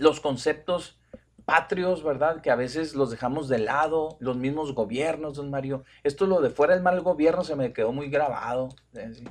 [0.00, 0.98] los conceptos
[1.44, 2.40] patrios, ¿verdad?
[2.40, 5.84] Que a veces los dejamos de lado, los mismos gobiernos, don Mario.
[6.02, 8.70] Esto lo de fuera del mal gobierno se me quedó muy grabado.
[8.94, 9.12] ¿eh?
[9.14, 9.24] Sí.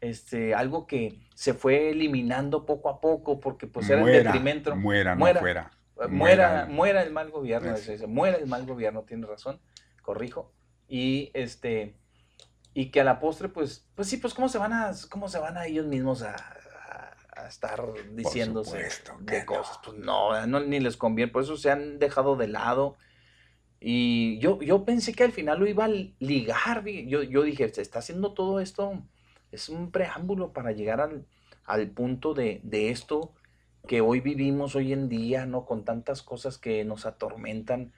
[0.00, 4.76] Este, algo que se fue eliminando poco a poco porque pues era Muera, detrimento.
[4.76, 5.72] muera, no fuera.
[6.08, 9.60] Muera Muera, el- mal gobierno, dice, muera el mal gobierno, tiene razón,
[10.02, 10.52] corrijo.
[10.88, 11.96] Y este,
[12.74, 15.38] y que a la postre, pues, pues sí, pues cómo se van a, cómo se
[15.38, 17.82] van a ellos mismos a, a- a estar
[18.14, 18.78] diciéndose
[19.20, 19.78] de cosas.
[19.84, 22.96] Pues no, no, ni les conviene, por eso se han dejado de lado.
[23.80, 26.84] Y yo, yo pensé que al final lo iba a ligar.
[26.86, 29.02] Yo, yo dije, se está haciendo todo esto,
[29.52, 31.26] es un preámbulo para llegar al,
[31.64, 33.32] al punto de, de, esto
[33.86, 35.64] que hoy vivimos hoy en día, ¿no?
[35.64, 37.92] Con tantas cosas que nos atormentan,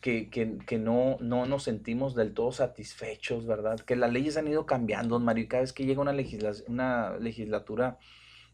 [0.00, 3.80] que, que, que no, no nos sentimos del todo satisfechos, ¿verdad?
[3.80, 6.14] Que las leyes han ido cambiando, Mario, y cada vez que llega una,
[6.68, 7.98] una legislatura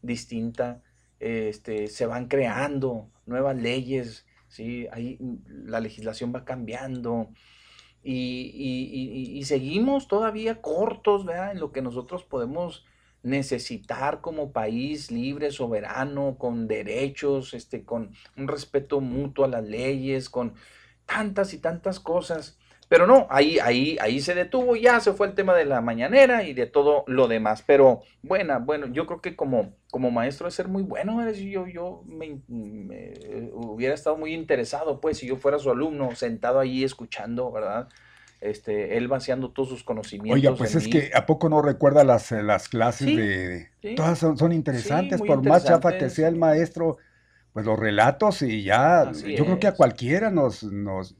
[0.01, 0.81] distinta,
[1.19, 4.87] este, se van creando nuevas leyes, ¿sí?
[4.91, 7.29] Ahí la legislación va cambiando
[8.07, 11.51] y, seguimos todavía cortos, ¿verdad?
[11.51, 12.85] En lo que nosotros podemos
[13.25, 20.29] necesitar como país libre, soberano, con derechos, este, con un respeto mutuo a las leyes,
[20.29, 20.53] con
[21.05, 22.57] tantas y tantas cosas.
[22.87, 26.43] Pero no, ahí, ahí, ahí se detuvo, ya se fue el tema de la mañanera
[26.43, 27.63] y de todo lo demás.
[27.65, 32.03] Pero buena, bueno, yo creo que como, como maestro de ser muy bueno, yo, yo
[32.05, 32.41] me,
[33.53, 37.89] hubiera estado muy interesado, pues, si yo fuera su alumno, sentado ahí escuchando, ¿verdad?
[38.49, 40.35] Este, él vaciando todos sus conocimientos.
[40.35, 43.69] Oiga, pues es que ¿a poco no recuerda las, eh, las clases de...
[43.95, 46.97] Todas son, son interesantes, por más chafa que sea el maestro,
[47.53, 51.15] pues los relatos y ya, yo creo que a cualquiera nos, nos,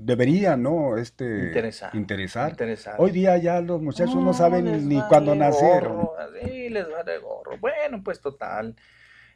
[0.00, 0.96] debería, ¿no?
[0.96, 1.52] Este,
[1.92, 2.96] interesar.
[2.98, 6.08] Hoy día ya los muchachos no, saben ni cuándo nacieron.
[6.42, 7.58] Sí, les va de gorro.
[7.58, 8.76] Bueno, pues total.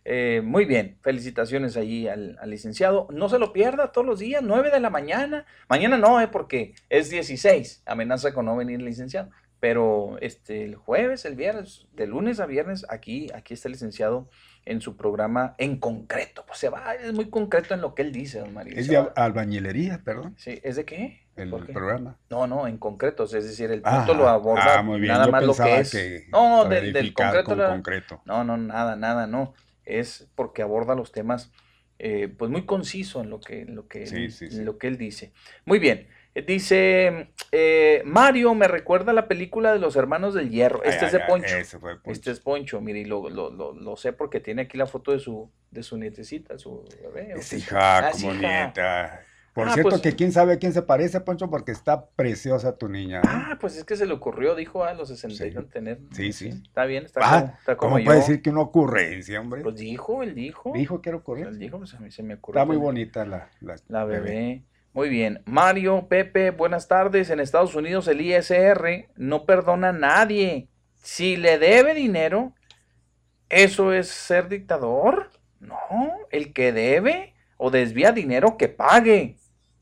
[0.05, 3.09] Eh, muy bien, felicitaciones allí al, licenciado.
[3.11, 5.47] No se lo pierda todos los días, 9 de la mañana.
[5.69, 9.31] Mañana no, eh, porque es 16, amenaza con no venir licenciado.
[9.61, 14.29] Pero este, el jueves, el viernes, de lunes a viernes, aquí, aquí está el licenciado
[14.67, 16.45] en su programa en concreto.
[16.47, 18.75] Pues se va, es muy concreto en lo que él dice, don Mario.
[18.77, 20.35] Es de albañilería, perdón.
[20.37, 21.25] Sí, ¿es de qué?
[21.37, 22.19] El programa.
[22.29, 25.15] No, no, en concreto, es decir, el punto lo aborda ah, muy bien.
[25.15, 26.29] nada más lo que es.
[26.31, 28.23] no, del, concreto, concreto.
[28.25, 29.55] No, no, nada, nada, no.
[29.85, 31.53] Es porque aborda los temas
[31.99, 35.33] eh, pues muy conciso en lo que, lo que, En lo que él dice.
[35.65, 36.09] Muy bien.
[36.47, 40.83] Dice eh, Mario, me recuerda la película de los hermanos del hierro.
[40.83, 41.57] Este es de Poncho.
[42.07, 45.21] Este es Poncho, mire, y lo, lo, lo, sé porque tiene aquí la foto de
[45.21, 47.35] su, de su nietecita, su bebé.
[47.39, 49.25] Es hija, ah, como nieta.
[49.55, 52.77] Por ah, cierto, pues que quién sabe a quién se parece, Poncho, porque está preciosa
[52.77, 53.21] tu niña.
[53.21, 53.29] ¿eh?
[53.29, 55.69] Ah, pues es que se le ocurrió, dijo a los 61 sí.
[55.69, 56.01] tener.
[56.11, 56.49] Sí, sí.
[56.49, 59.63] Está bien, está, ah, como, está como ¿cómo puede decir que una ocurrencia, hombre?
[59.63, 60.73] Pues dijo, él dijo.
[60.75, 61.53] Dijo que era ocurrencia.
[61.53, 62.61] Él dijo, pues a mí se me ocurrió.
[62.61, 64.65] Está muy bonita la, la, la bebé.
[64.93, 65.41] Muy bien.
[65.45, 67.31] Mario, Pepe, buenas tardes.
[67.31, 70.69] En Estados Unidos el ISR no perdona a nadie.
[70.97, 72.55] Si le debe dinero,
[73.51, 75.31] ¿eso es ser dictador?
[75.61, 75.79] No,
[76.31, 79.37] el que debe o desvía dinero que pague.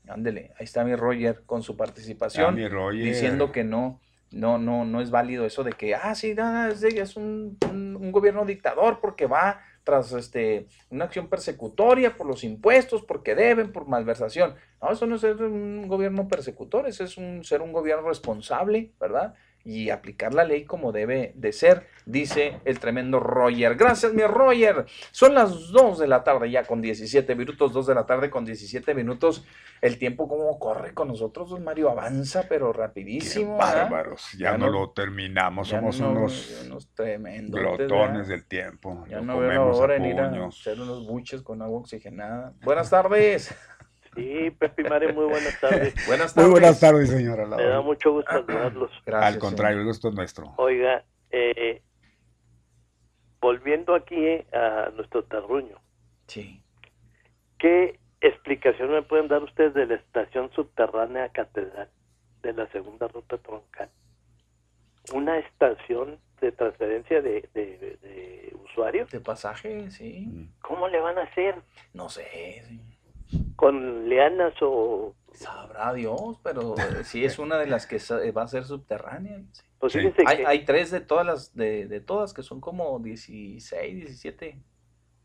[0.07, 2.59] Ándele, ahí está mi Roger con su participación.
[2.59, 4.01] Ah, diciendo que no,
[4.31, 8.99] no, no, no es válido eso de que, ah, sí, es, un, un gobierno dictador
[8.99, 14.55] porque va tras este, una acción persecutoria por los impuestos, porque deben, por malversación.
[14.81, 18.93] No, eso no es ser un gobierno persecutor, eso es un, ser un gobierno responsable,
[18.99, 19.33] ¿verdad?
[19.65, 23.75] Y aplicar la ley como debe de ser, dice el tremendo Roger.
[23.75, 24.85] Gracias, mi Roger.
[25.11, 28.43] Son las 2 de la tarde ya con 17 minutos, 2 de la tarde con
[28.43, 29.45] 17 minutos.
[29.81, 33.57] El tiempo como corre con nosotros, don Mario, avanza, pero rapidísimo.
[33.57, 39.05] bárbaros, ya, no, lo terminamos, somos unos, unos tremendos glotones del tiempo.
[39.09, 42.53] Ya no veo la hora en ir a hacer unos buches con agua oxigenada.
[42.63, 43.53] Buenas tardes.
[44.15, 45.93] Sí, Pepe Mare, muy buenas tardes.
[46.07, 46.49] buenas tardes.
[46.49, 47.45] Muy buenas tardes, señora.
[47.45, 48.91] Me da mucho gusto saludarlos.
[49.05, 50.53] Al contrario, el gusto es nuestro.
[50.57, 51.81] Oiga, eh,
[53.41, 55.79] volviendo aquí a nuestro terruño.
[56.27, 56.61] Sí.
[57.57, 61.89] ¿Qué explicación me pueden dar ustedes de la estación subterránea catedral
[62.41, 63.89] de la segunda ruta troncal?
[65.13, 69.09] Una estación de transferencia de, de, de usuarios.
[69.11, 70.49] De pasaje, sí.
[70.61, 71.55] ¿Cómo le van a hacer?
[71.93, 72.81] No sé, sí
[73.55, 75.15] con lianas o...
[75.33, 77.97] Sabrá Dios, pero sí es una de las que
[78.31, 79.41] va a ser subterránea.
[79.79, 84.59] Pues hay, tres de todas las de, de, todas que son como 16, 17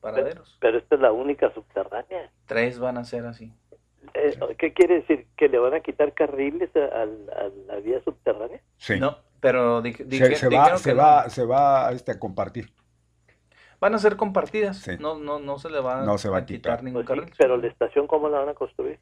[0.01, 0.57] paraderos.
[0.61, 2.33] Pero, esta es la única subterránea.
[2.47, 3.53] Tres van a ser así.
[4.15, 5.27] Eh, ¿Qué quiere decir?
[5.37, 7.07] ¿Que le van a quitar carriles a,
[7.67, 8.61] la vía subterránea?
[8.79, 8.99] Sí.
[8.99, 12.73] No, pero se, va, se, va, se va este, a compartir
[13.81, 14.87] van a ser compartidas.
[15.01, 17.67] No, no, no se le va, no se va a, quitar, ningún pues pero la
[17.67, 18.99] estación, ¿cómo la van a construir?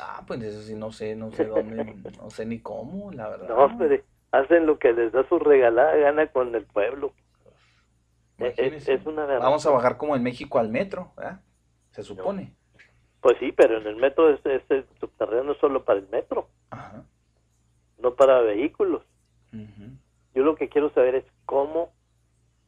[0.00, 1.84] Ah, pues eso sí, no sé, no sé dónde,
[2.18, 3.48] no sé ni cómo, la verdad.
[3.48, 4.02] No, pero
[4.32, 7.12] hacen lo que les da su regalada gana con el pueblo.
[8.38, 11.40] Es, una Vamos a bajar como en México al metro, ¿verdad?
[11.92, 12.54] Se supone.
[13.22, 16.48] Pues sí, pero en el metro este, este subterráneo es solo para el metro.
[16.70, 17.04] Ajá.
[17.98, 19.02] No para vehículos.
[20.34, 21.92] Yo lo que quiero saber es cómo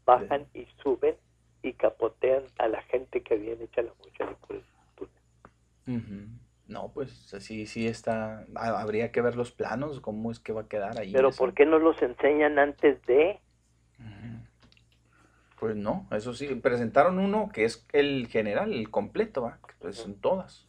[0.09, 1.17] bajan y suben
[1.63, 4.63] y capotean a la gente que viene hecha la mocha por el.
[6.67, 7.11] No, pues
[7.41, 8.45] sí, sí está.
[8.55, 11.13] ha- Habría que ver los planos, cómo es que va a quedar ahí.
[11.13, 11.39] Pero eso.
[11.39, 13.41] ¿por qué no los enseñan antes de?
[15.59, 16.47] Pues no, eso sí.
[16.57, 19.59] Presentaron uno que es el general, el completo, ¿va?
[19.81, 20.68] Pues son todas.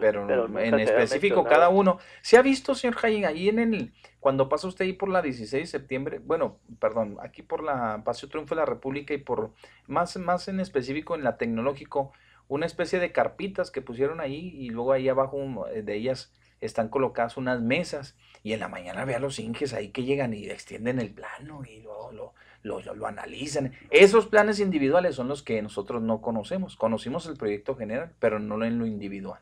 [0.00, 1.98] Pero, pero en específico cada uno.
[2.22, 5.62] ¿Se ha visto, señor Jayen, ahí en el, cuando pasa usted ahí por la 16
[5.62, 9.50] de septiembre, bueno, perdón, aquí por la Paseo Triunfo de la República y por,
[9.86, 12.12] más, más en específico en la Tecnológico,
[12.48, 17.36] una especie de carpitas que pusieron ahí y luego ahí abajo de ellas están colocadas
[17.36, 20.98] unas mesas y en la mañana ve a los inges ahí que llegan y extienden
[21.00, 23.72] el plano y lo, lo, lo- lo analizan.
[23.90, 26.76] Esos planes individuales son los que nosotros no conocemos.
[26.76, 29.40] Conocimos el proyecto general, pero no en lo individual.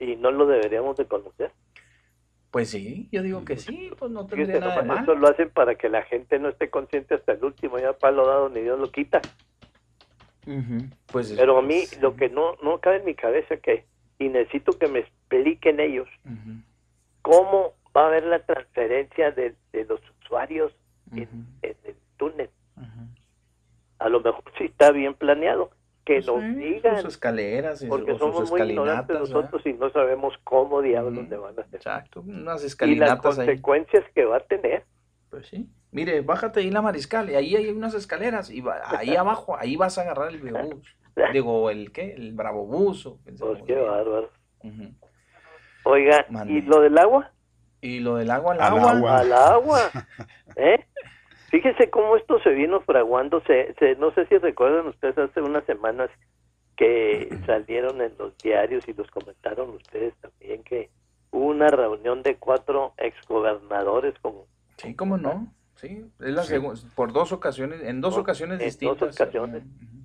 [0.00, 1.52] Y no lo deberíamos de conocer.
[2.50, 5.02] Pues sí, yo digo que sí, pues no tendría nada de nomás.
[5.02, 8.26] Eso lo hacen para que la gente no esté consciente hasta el último, ya palo
[8.26, 9.20] dado ni Dios lo quita.
[11.06, 13.84] Pues es- Pero a mí lo que no, no cabe en mi cabeza que,
[14.18, 16.08] y necesito que me expliquen ellos,
[17.22, 20.72] cómo va a haber la transferencia de, de los usuarios
[21.12, 21.28] en,
[21.62, 22.50] en el túnel.
[23.98, 25.70] A lo mejor sí está bien planeado,
[26.04, 29.72] que nos Sí, digan, sus escaleras y- porque sus somos muy ignorantes escalinatas, nosotros y
[29.72, 31.74] no sabemos cómo diablos le van a hacer.
[31.76, 33.46] Exacto, unas Y las escalinatas ahí.
[33.46, 34.84] consecuencias que va a tener.
[35.30, 35.68] Pues sí.
[35.90, 39.56] Mire, bájate ahí en la mariscal y ahí hay unas escaleras y va- ahí abajo,
[39.58, 40.94] ahí vas a agarrar el biobús.
[41.32, 42.12] Digo, ¿el qué?
[42.14, 43.06] El bravo bus.
[43.06, 43.86] o Pues qué bien.
[43.86, 44.30] bárbaro.
[44.62, 44.94] Ujú.
[45.84, 46.52] Oiga, Mande.
[46.54, 47.30] ¿y lo del agua?
[47.80, 48.90] Y lo del agua al Al agua.
[48.92, 49.18] agua.
[49.18, 49.78] Al agua.
[50.56, 50.84] ¿Eh?
[51.54, 53.40] Fíjese cómo esto se vino fraguando.
[53.42, 56.10] Se, se, no sé si recuerdan ustedes hace unas semanas
[56.76, 60.90] que salieron en los diarios y los comentaron ustedes también que
[61.30, 64.32] hubo una reunión de cuatro exgobernadores con
[64.78, 65.46] Sí, ¿cómo no?
[65.76, 66.56] Sí, es la Sí.
[66.96, 68.98] por dos ocasiones, en dos Por- ocasiones en distintas.
[68.98, 69.62] dos ocasiones,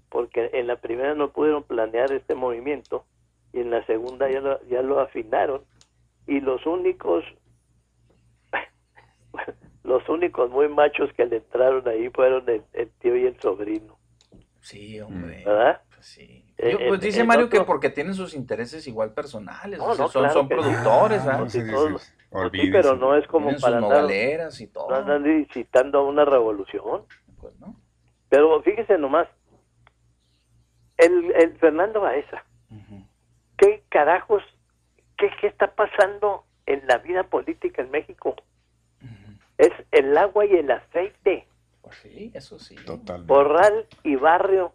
[0.10, 3.06] porque en la primera no pudieron planear este movimiento
[3.54, 5.64] y en la segunda ya lo, ya lo afinaron
[6.28, 7.24] y los únicos
[9.90, 13.98] los únicos muy machos que le entraron ahí fueron el, el tío y el sobrino,
[14.61, 15.44] Sí, hombre.
[15.45, 15.82] ¿verdad?
[15.99, 16.45] Sí.
[16.57, 19.86] Eh, Yo, pues el- dice el Mario que porque tienen sus intereses igual personales, No,
[19.88, 23.16] o sea, no, son, claro son productores, Ah, no, sí, todos pues sí, pero no
[23.16, 24.03] es como Tienen para sus andar,
[24.61, 24.90] y todo.
[24.90, 27.03] no andar incitando a una revolución.
[27.41, 27.76] Pues no.
[28.30, 29.28] Pero fíjese nomás,
[30.98, 32.44] el, el Fernando Baeza,
[33.57, 34.44] ¿qué carajos,
[35.18, 38.36] qué, qué está pasando en la vida política en México?
[39.60, 41.45] Es el agua y el aceite,
[41.81, 42.77] Pues sí, eso sí.
[43.26, 44.73] Borral y Barrio.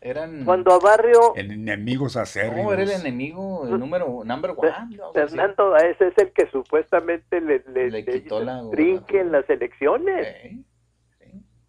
[0.00, 0.44] Eran...
[0.46, 2.64] Cuando a Barrio, Enemigos acérrimos.
[2.64, 4.98] No, era el enemigo, el número, number one.
[5.12, 9.32] Fernando Baeza es el que supuestamente le, le, Le le quitó la el trinque en
[9.32, 10.26] las elecciones.
[10.42, 10.64] Sí,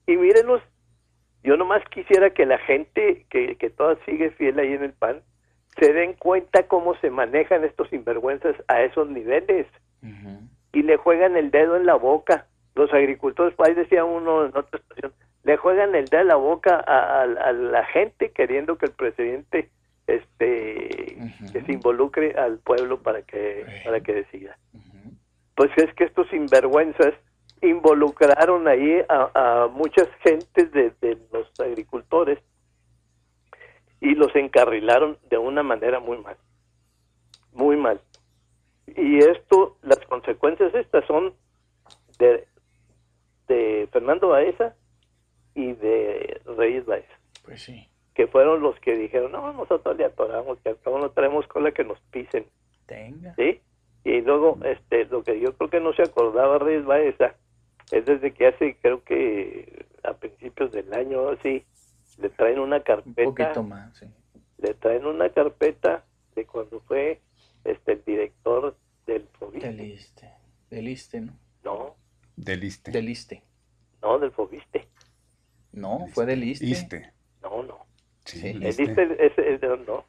[0.08, 0.62] Y mírenos,
[1.44, 5.22] yo nomás quisiera que la gente que, que toda sigue fiel ahí en el PAN
[5.78, 9.68] se den cuenta cómo se manejan estos sinvergüenzas a esos niveles
[10.74, 12.48] y le juegan el dedo en la boca.
[12.76, 15.12] Los agricultores, ahí decía uno en otra estación,
[15.44, 18.92] le juegan el dedo en la boca a, a- a la gente queriendo que el
[18.92, 19.70] presidente
[20.06, 21.18] este
[21.52, 24.58] que se involucre al pueblo para que para que decida.
[25.56, 27.14] Pues es que estos sinvergüenzas
[27.62, 32.38] involucraron ahí a, a muchas gentes de, de los agricultores
[34.00, 36.38] y los encarrilaron de una manera muy mal,
[37.52, 38.00] muy mal.
[39.08, 41.34] Y esto, las consecuencias estas son
[42.20, 42.46] de,
[43.48, 44.76] de Fernando Baeza
[45.56, 47.14] y de Reyes Baeza,
[47.46, 47.88] Pues sí.
[48.14, 51.72] que fueron los que dijeron, no, nosotros le atoramos, que al cabo no traemos cola
[51.72, 52.48] que nos pisen.
[52.86, 53.34] Tenga.
[53.36, 53.62] ¿sí?
[54.04, 57.36] Y luego, este, lo que yo creo que no se acordaba Reyes Baeza
[57.92, 61.64] es desde que hace, creo que a principios del año, así,
[62.18, 63.30] le traen una carpeta.
[63.30, 64.06] Un poquito más, sí.
[64.58, 66.04] Le traen una carpeta
[66.36, 67.22] de cuando fue
[67.64, 68.76] este el director
[69.08, 69.68] del Fobiste.
[69.68, 70.30] Del ISTE.
[70.70, 71.34] Del ISTE, ¿no?
[71.64, 71.96] No,
[72.36, 72.92] Del ISTE.
[72.92, 73.42] Del ISTE.
[74.02, 74.88] no, del Fobiste.
[75.72, 76.66] No, fue del ISTE.
[76.66, 77.12] ISTE.
[77.42, 77.86] No, no.
[78.26, 78.48] Sí.
[78.50, 78.84] El ISTE
[79.20, 80.06] es, es- no, no,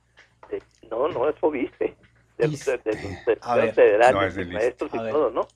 [0.50, 1.96] de- no, no es Fobiste.
[2.36, 3.74] Del, del, del- del A ver.
[3.74, 5.12] federal, No, de es del maestros y A ver.
[5.12, 5.48] todo, ¿no?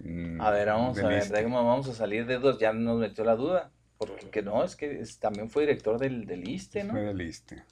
[0.00, 3.24] Mm, A ver, vamos a ver, déjame- vamos a salir de dos, ya nos metió
[3.24, 3.70] la duda.
[3.98, 6.92] Porque que no, es que es- también fue director del, del ISTE, ¿no?
[6.92, 7.62] Fue del ISTE.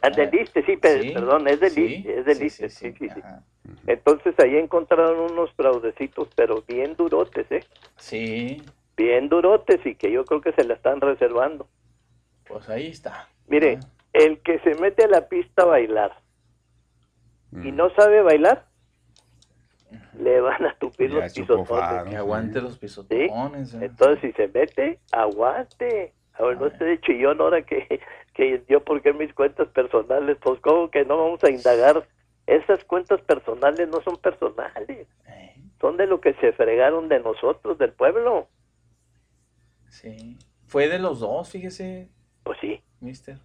[0.00, 2.68] Ah, del ISSSTE, sí, pe- Sí, perdón, es del sí, ISSSTE, es del sí, ISSSTE,
[2.70, 3.20] sí, sí, sí.
[3.86, 7.64] Entonces ahí encontraron unos fraudecitos, pero bien durotes, ¿eh?
[7.96, 8.62] Sí,
[8.96, 11.68] Bien durotes y que yo creo que se la están reservando.
[12.46, 13.28] pues ahí está.
[13.46, 13.78] Mire,
[14.12, 16.12] el que se mete a la pista a bailar
[17.50, 17.66] Mm.
[17.66, 18.66] y no sabe bailar,
[20.18, 22.10] le van a tupir Ya los pisotones.
[22.10, 23.74] Que aguante los pisotones.
[23.74, 23.78] ¿eh?
[23.82, 26.12] Entonces si se mete, aguante.
[26.34, 28.00] A ver, no esté de chillón ahora que,
[28.34, 32.06] que yo porque mis cuentas personales, pues como que no vamos a indagar.
[32.48, 35.06] Esas cuentas personales no son personales.
[35.80, 38.48] Son de lo que se fregaron de nosotros, del pueblo.
[39.88, 40.38] Sí.
[40.66, 42.08] Fue de los dos, fíjese.
[42.42, 42.82] Pues sí.
[43.00, 43.38] Mister.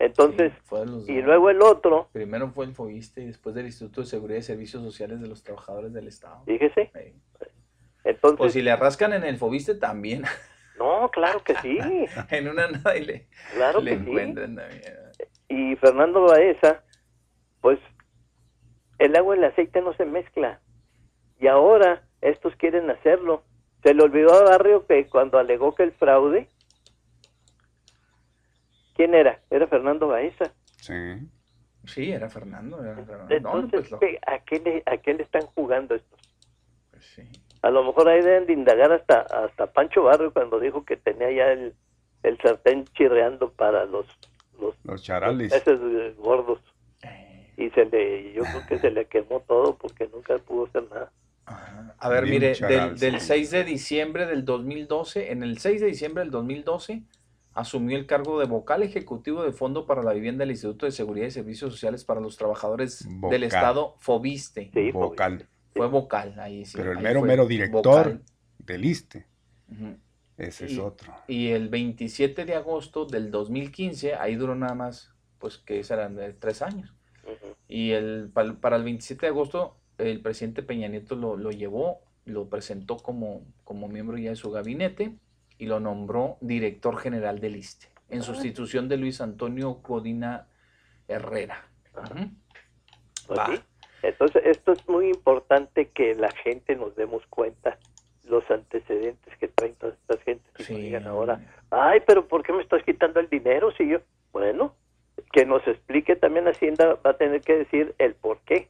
[0.00, 1.24] Entonces, Sí, fue de los y dos.
[1.24, 4.82] luego el otro, Primero fue el FOBISTE y después del Instituto de Seguridad y Servicios
[4.82, 6.42] Sociales de los Trabajadores del Estado.
[6.44, 6.90] fíjese.
[6.94, 7.20] Sí.
[8.04, 10.22] Entonces, Pues si le rascan en el FOBISTE también.
[10.78, 11.78] no, claro que sí.
[12.30, 14.10] en una nada y le, Claro le que sí.
[14.10, 14.82] encuentran también.
[15.48, 16.82] Y Fernando Baeza,
[17.60, 17.78] pues
[18.98, 20.60] el agua y el aceite no se mezcla.
[21.40, 23.42] Y ahora estos quieren hacerlo.
[23.82, 26.48] Se le olvidó a Barrio que cuando alegó que el fraude,
[28.94, 29.40] ¿quién era?
[29.50, 30.52] Era Fernando Baeza.
[30.76, 30.94] Sí.
[31.86, 32.82] Sí, era Fernando.
[32.84, 33.28] Era Fernando.
[33.28, 36.18] No, Entonces, pues lo- ¿qué- ¿a, qué le, ¿a qué le están jugando estos?
[36.90, 37.22] pues sí.
[37.62, 41.30] A lo mejor ahí deben de indagar hasta, hasta Pancho Barrio cuando dijo que tenía
[41.32, 41.74] ya el,
[42.22, 44.06] el sartén chirreando para los,
[44.60, 45.52] los Los charales.
[45.52, 46.60] eh, gordos.
[47.58, 51.12] Y se le, yo creo que se le quemó todo porque nunca pudo hacer nada.
[51.98, 53.26] A ver, Bien mire, del, del sí.
[53.26, 57.02] 6 de diciembre del 2012, en el 6 de diciembre del 2012,
[57.54, 61.26] asumió el cargo de vocal ejecutivo de Fondo para la Vivienda del Instituto de Seguridad
[61.26, 63.30] y Servicios Sociales para los Trabajadores Vocal.
[63.30, 64.70] del Estado, FOBISTE.
[64.92, 65.48] Vocal.
[65.74, 66.76] Fue vocal, ahí sí.
[66.76, 68.22] Pero el mero, mero director vocal.
[68.58, 69.26] del ISTE.
[70.36, 71.12] Ese es Y- otro.
[71.26, 76.62] Y el 27 de agosto del 2015, ahí duró nada más, pues que serán tres
[76.62, 76.94] años.
[77.68, 82.48] Y el, para el 27 de agosto, el presidente Peña Nieto lo, lo llevó, lo
[82.48, 85.12] presentó como, como miembro ya de su gabinete
[85.58, 90.46] y lo nombró director general del ISTE, en sustitución de Luis Antonio Godina
[91.08, 91.66] Herrera.
[91.96, 92.30] Ujú.
[93.26, 93.60] Pues sí.
[94.02, 97.78] Entonces, esto es muy importante que la gente nos demos cuenta
[98.24, 101.40] los antecedentes que traen todas estas gentes y no digan ahora,
[101.70, 103.72] ay, pero ¿por qué me estás quitando el dinero?
[103.72, 103.98] Si yo,
[104.32, 104.74] bueno,
[105.32, 108.68] que nos explique también Hacienda va a tener que decir el por qué,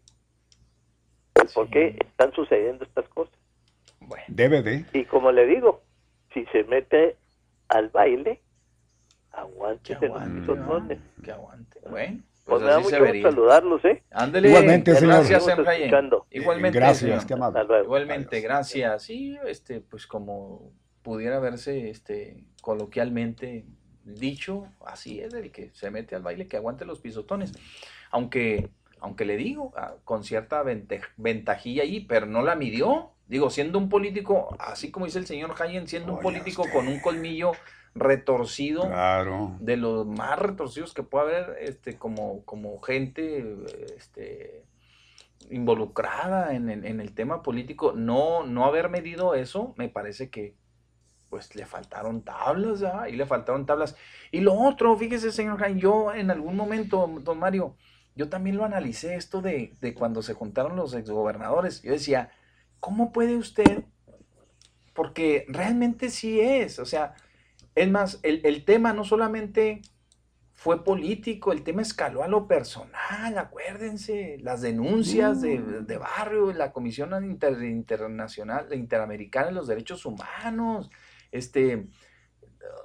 [1.34, 3.34] el por qué están sucediendo estas cosas.
[4.28, 4.84] Debe de.
[4.92, 5.82] Y como le digo,
[6.32, 7.16] si se mete
[7.68, 8.40] al baile,
[9.32, 10.98] aguántese los pisotones.
[11.22, 11.80] Que aguante.
[11.88, 13.30] Bueno, Pues pues me da mucho se gusto vería.
[13.30, 14.02] saludarlos, ¿eh?
[14.10, 14.48] Ándele.
[14.48, 15.26] Igualmente, señor.
[15.28, 15.46] Gracias.
[16.30, 16.78] Igualmente.
[16.78, 17.60] Gracias, qué amable.
[17.82, 19.02] Igualmente, gracias.
[19.02, 20.72] Sí, este, pues como
[21.02, 23.64] pudiera verse, este, coloquialmente
[24.14, 27.52] dicho, así es, el que se mete al baile, que aguante los pisotones.
[28.10, 28.70] Aunque,
[29.00, 30.62] aunque le digo, ah, con cierta
[31.16, 33.10] ventajilla ahí, pero no la midió.
[33.26, 36.98] Digo, siendo un político, así como dice el señor Hayen, siendo un político con un
[37.00, 37.52] colmillo
[37.94, 39.56] retorcido, Claro.
[39.60, 43.44] de los más retorcidos que puede haber, este, como, como gente,
[43.96, 44.64] este,
[45.50, 50.54] involucrada en, el- en el tema político, no, no haber medido eso, me parece que
[51.28, 53.08] pues le faltaron tablas, ¿ah?
[53.08, 53.96] y le faltaron tablas.
[54.30, 57.76] Y lo otro, fíjese, señor Jaime, yo en algún momento, don Mario,
[58.14, 61.82] yo también lo analicé esto de, de cuando se juntaron los exgobernadores.
[61.82, 62.30] Yo decía,
[62.80, 63.84] ¿cómo puede usted?
[64.94, 67.14] Porque realmente sí es, o sea,
[67.76, 69.82] es más, el, el tema no solamente
[70.54, 76.72] fue político, el tema escaló a lo personal, acuérdense, las denuncias de, de barrio, la
[76.72, 80.90] Comisión Inter- Internacional, Interamericana de los Derechos Humanos,
[81.32, 81.88] este,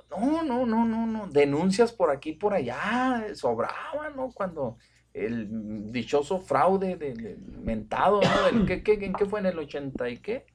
[0.10, 4.32] no, no, no, no, no, denuncias por aquí y por allá, sobraban, ¿no?
[4.32, 4.78] Cuando
[5.14, 8.44] el dichoso fraude de, de- mentado, ¿no?
[8.46, 9.40] Del- ¿qué, qué, ¿En qué fue?
[9.40, 10.46] ¿En el 80 y qué?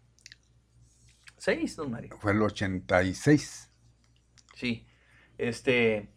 [1.37, 2.17] ¿Seis, don Mario?
[2.21, 3.71] Fue el 86.
[4.55, 4.87] Sí,
[5.39, 6.09] este,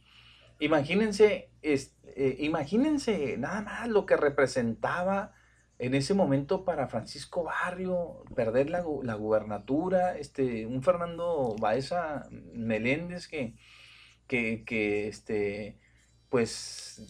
[0.59, 5.33] imagínense, es- eh, imagínense nada más lo que representaba
[5.81, 13.27] en ese momento para Francisco Barrio perder la, la gubernatura, este, un Fernando Baeza Meléndez
[13.27, 13.55] que,
[14.27, 15.79] que, que, este,
[16.29, 16.51] pues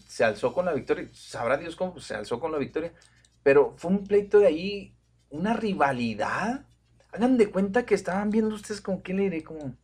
[0.08, 2.94] se alzó con la victoria, sabrá Dios cómo se alzó con la victoria,
[3.42, 4.96] pero fue un pleito de ahí,
[5.28, 6.64] una rivalidad.
[7.12, 9.76] Hagan de cuenta que estaban viendo ustedes con quién le diré, como,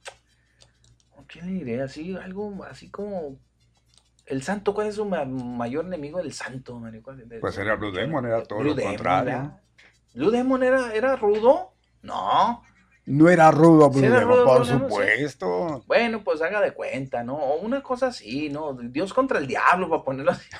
[1.10, 1.82] ¿con quién le diré?
[1.82, 3.38] Así, algo así como
[4.28, 6.78] el santo, ¿cuál es su ma- mayor enemigo del santo?
[6.78, 7.02] Mario?
[7.02, 7.40] ¿Cuál es?
[7.40, 9.24] Pues era Blue Demon, era todo Blue lo Demon, contrario.
[9.32, 9.60] ¿verdad?
[10.14, 11.72] ¿Blue Demon era, era rudo?
[12.02, 12.62] No.
[13.06, 14.80] No era rudo, Blue ¿Sí era Demon, rudo por Blue Demon?
[14.90, 14.96] Sí.
[14.96, 15.84] supuesto.
[15.86, 17.36] Bueno, pues haga de cuenta, ¿no?
[17.36, 18.74] O una cosa así, ¿no?
[18.74, 20.46] Dios contra el diablo, para ponerlo así.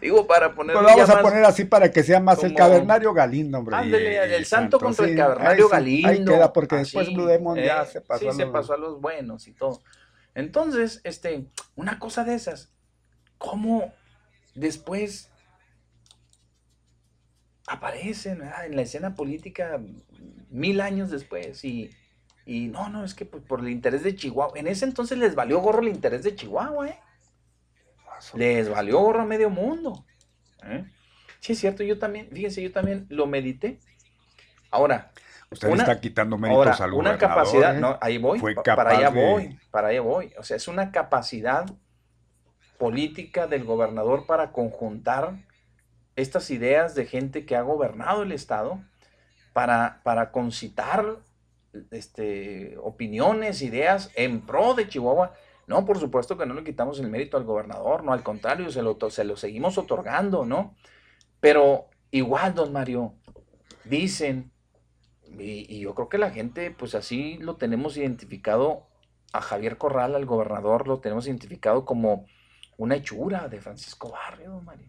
[0.00, 3.12] Digo, para ponerlo Pues vamos a más- poner así para que sea más el cavernario
[3.12, 3.76] Galindo, hombre.
[3.86, 6.08] y el santo contra el cavernario ahí Galindo.
[6.08, 8.20] Ahí queda, porque después Blue Demon ya eh, se pasó.
[8.20, 9.80] Sí, a se los- pasó a los buenos y todo.
[10.38, 12.70] Entonces, este, una cosa de esas,
[13.38, 13.92] ¿cómo
[14.54, 15.32] después
[17.66, 18.66] aparecen ¿verdad?
[18.66, 19.80] en la escena política
[20.48, 21.90] mil años después y,
[22.46, 24.56] Y no, no, es que por, por el interés de Chihuahua.
[24.56, 27.00] En ese entonces les valió gorro el interés de Chihuahua, ¿eh?
[28.34, 30.06] Les valió gorro a medio mundo.
[30.62, 30.88] ¿eh?
[31.40, 33.80] Sí, es cierto, yo también, fíjense, yo también lo medité.
[34.70, 35.10] Ahora.
[35.50, 37.80] Usted está quitando méritos al Una capacidad, ¿eh?
[37.80, 40.32] no, ahí voy, para allá voy, para allá voy.
[40.38, 41.66] O sea, es una capacidad
[42.76, 45.36] política del gobernador para conjuntar
[46.16, 48.80] estas ideas de gente que ha gobernado el Estado,
[49.52, 51.18] para, para concitar
[51.90, 55.32] este, opiniones, ideas en pro de Chihuahua.
[55.66, 58.82] No, por supuesto que no le quitamos el mérito al gobernador, no, al contrario, se
[58.82, 60.74] lo, se lo seguimos otorgando, ¿no?
[61.40, 63.14] Pero igual, don Mario,
[63.84, 64.50] dicen,
[65.38, 68.86] y, yo creo que la gente, pues así lo tenemos identificado,
[69.32, 72.26] a Javier Corral, al gobernador, lo tenemos identificado como
[72.78, 74.88] una hechura de Francisco Barrio, don Mario.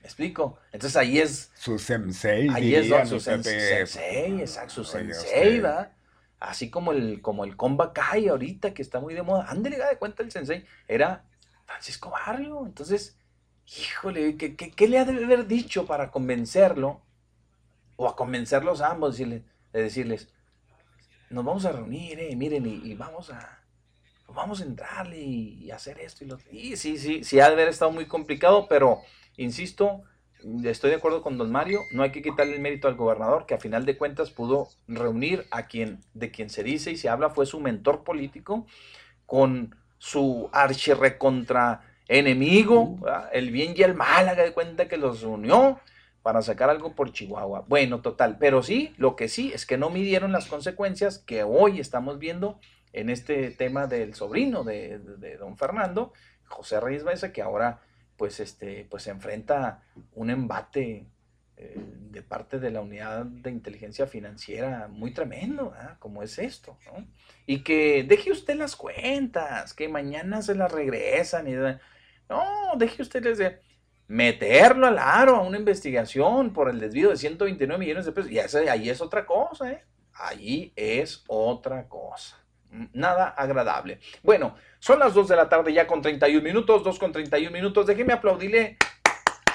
[0.00, 0.58] ¿Me explico?
[0.72, 1.50] Entonces ahí es...
[1.54, 2.48] Su sensei.
[2.48, 5.92] Ahí es su sensei, exacto, su sensei, ¿verdad?
[6.38, 9.46] Así como el, como el Comba Kai ahorita, que está muy de moda.
[9.48, 10.64] Ándale, de cuenta el sensei.
[10.88, 11.24] Era
[11.66, 12.64] Francisco Barrio.
[12.64, 13.18] Entonces,
[13.66, 17.02] híjole, ¿qué, qué, le ha de haber dicho para convencerlo?
[18.00, 19.42] O a convencerlos a ambos, decirles,
[19.74, 20.28] de decirles,
[21.28, 23.62] nos vamos a reunir, eh, miren, y, vamos a,
[24.26, 27.68] vamos a entrarle y, hacer esto y lo y sí, sí, sí, ha de haber
[27.68, 29.02] estado muy complicado, pero
[29.36, 30.00] insisto,
[30.64, 33.52] estoy de acuerdo con don Mario, no hay que quitarle el mérito al gobernador, que
[33.52, 37.28] a final de cuentas pudo reunir a quien, de quien se dice y se habla,
[37.28, 38.64] fue su mentor político,
[39.26, 42.96] con su archirrecontra enemigo,
[43.30, 45.78] el bien y el mal, haga de cuenta que los unió
[46.22, 47.64] para sacar algo por Chihuahua.
[47.68, 51.80] Bueno, total, pero sí, lo que sí es que no midieron las consecuencias que hoy
[51.80, 52.58] estamos viendo
[52.92, 54.98] en este tema del sobrino de,
[55.38, 56.12] don Fernando,
[56.46, 57.80] José Reyes Baeza, que ahora
[58.16, 59.82] pues, este, pues enfrenta
[60.14, 61.06] un embate
[61.56, 61.76] eh,
[62.10, 67.06] de parte de la unidad de inteligencia financiera muy tremendo, como es esto, ¿no?
[67.46, 71.52] Y que deje usted las cuentas, que mañana se las regresan y
[72.28, 72.44] no,
[72.76, 73.60] deje usted de
[74.10, 78.32] meterlo al aro a una investigación por el desvío de 129 millones de pesos.
[78.32, 79.84] Y ahí es otra cosa, ¿eh?
[80.14, 82.36] Ahí es otra cosa.
[82.92, 84.00] Nada agradable.
[84.24, 87.86] Bueno, son las 2 de la tarde ya con 31 minutos, 2 con 31 minutos.
[87.86, 88.78] Déjeme aplaudirle.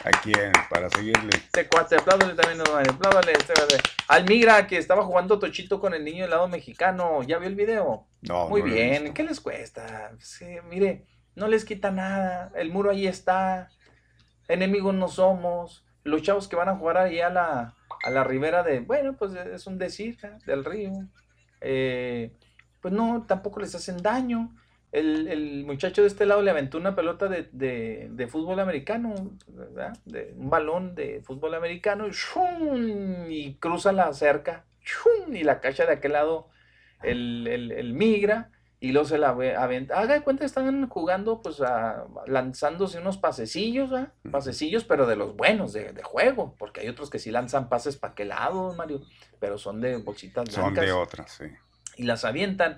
[0.06, 0.54] ¿A quién?
[0.70, 1.32] Para seguirle.
[1.36, 3.54] Este cuate, apláudale también, apláudale, este,
[4.08, 7.24] Al Migra que estaba jugando Tochito con el niño del lado mexicano.
[7.24, 8.08] ¿Ya vio el video?
[8.22, 8.48] No.
[8.48, 9.14] Muy bien.
[9.14, 10.14] ¿Qué les cuesta?
[10.20, 11.06] Sí, mire,
[11.36, 12.54] no les quita nada.
[12.56, 13.70] El muro ahí está.
[14.48, 15.84] Enemigos no somos.
[16.04, 17.74] Los chavos que van a jugar ahí a la,
[18.04, 20.38] a la ribera de, bueno, pues es un decir, ¿eh?
[20.46, 20.92] del río.
[21.62, 22.32] Eh,
[22.82, 24.56] pues no, tampoco les hacen daño.
[24.92, 29.14] El, muchacho de este lado le aventó una pelota de, de, fútbol americano,
[29.48, 29.98] ¿verdad?
[30.06, 32.08] De un balón de fútbol americano
[33.28, 34.64] y cruza la cerca
[35.34, 36.48] y la cacha de aquel lado
[37.04, 38.52] el, el migra
[38.86, 40.00] y luego se la aventa.
[40.00, 41.60] Haga de cuenta que están jugando, pues,
[42.28, 44.14] lanzándose unos pasecillos, ¿ah?
[44.30, 46.56] Pasecillos, pero de los buenos, de, juego.
[46.60, 49.02] Porque hay otros que sí lanzan pases para qué lado, Mario.
[49.40, 50.76] Pero son de bolsitas blancas.
[50.76, 51.46] Son de otras, sí.
[51.98, 52.78] Y las avientan.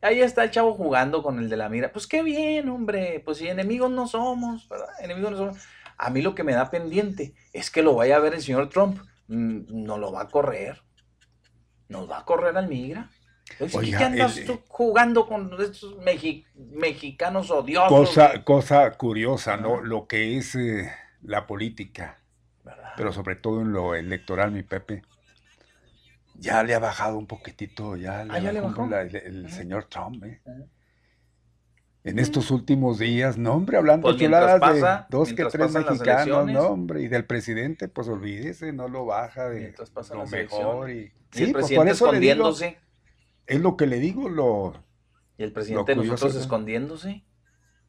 [0.00, 1.90] Ahí está el chavo jugando con el de la mira.
[1.90, 3.20] Pues qué bien, hombre.
[3.24, 4.90] Pues si enemigos no somos, ¿verdad?
[5.00, 5.56] Enemigos no somos.
[5.96, 8.68] A mí lo que me da pendiente es que lo vaya a ver el señor
[8.68, 9.00] Trump.
[9.26, 10.82] Mm, no lo va a correr.
[11.88, 13.10] Nos va a correr al migra.
[13.56, 15.96] ¿Qué andas tú jugando con estos
[16.72, 17.88] mexicanos odiosos?
[17.88, 19.82] Cosa, cosa curiosa, ¿no?
[19.82, 20.90] Lo que es eh,
[21.22, 22.18] la política,
[22.96, 25.02] pero sobre todo en lo electoral, mi Pepe.
[26.34, 30.40] Ya le ha bajado un poquitito, ya le, ah, bajó el, señor Trump, ¿eh?
[32.04, 34.28] En estos últimos días, no, hombre, hablando pues de
[35.10, 39.74] dos que tres mexicanos, no, hombre, y del presidente, pues olvídese, no lo baja de
[40.14, 40.90] lo mejor.
[40.90, 42.78] Y, sí, el pues, presidente escondiéndose.
[43.48, 44.74] Es lo que le digo, lo.
[45.38, 47.24] Y el presidente de nosotros escondiéndose.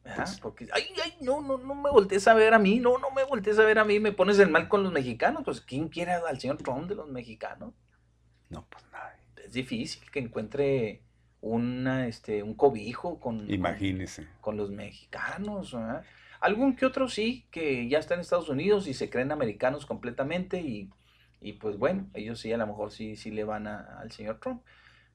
[0.02, 3.10] Pues Porque, ay, ay, no, no, no me voltees a ver a mí, no, no
[3.10, 5.42] me voltees a ver a mí, me pones el mal con los mexicanos.
[5.44, 7.74] Pues, ¿quién quiere al señor Trump de los mexicanos?
[8.48, 9.20] No, pues nadie.
[9.44, 11.02] Es difícil que encuentre
[11.42, 14.26] una, este, un cobijo con, Imagínese.
[14.40, 15.76] con, los mexicanos.
[16.40, 20.62] Algún que otro sí, que ya está en Estados Unidos y se creen americanos completamente
[20.62, 20.88] y,
[21.42, 24.62] y pues bueno, ellos sí, a lo mejor sí, sí le van al señor Trump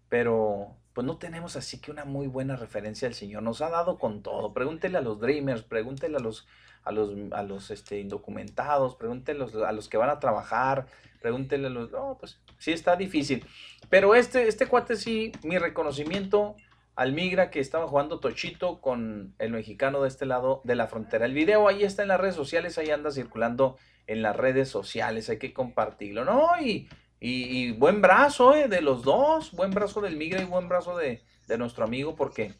[0.10, 3.44] pero pues no tenemos así que una muy buena referencia al Señor.
[3.44, 4.54] Nos ha dado con todo.
[4.54, 6.48] Pregúntele a los dreamers, pregúntele a los,
[6.84, 10.88] a los, a los este, indocumentados, pregúntele a los, a los que van a trabajar,
[11.22, 11.92] pregúntele a los...
[11.92, 13.46] No, pues sí está difícil.
[13.90, 16.56] Pero este, este cuate sí, mi reconocimiento
[16.96, 21.26] al migra que estaba jugando Tochito con el mexicano de este lado de la frontera.
[21.26, 23.78] El video ahí está en las redes sociales, ahí anda circulando
[24.08, 26.50] en las redes sociales, hay que compartirlo, ¿no?
[26.62, 26.88] Y
[27.20, 31.22] Y, buen brazo eh, de los dos, buen brazo del Migra y buen brazo de,
[31.58, 32.54] nuestro amigo porque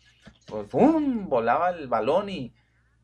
[0.48, 2.54] pues, volaba el balón y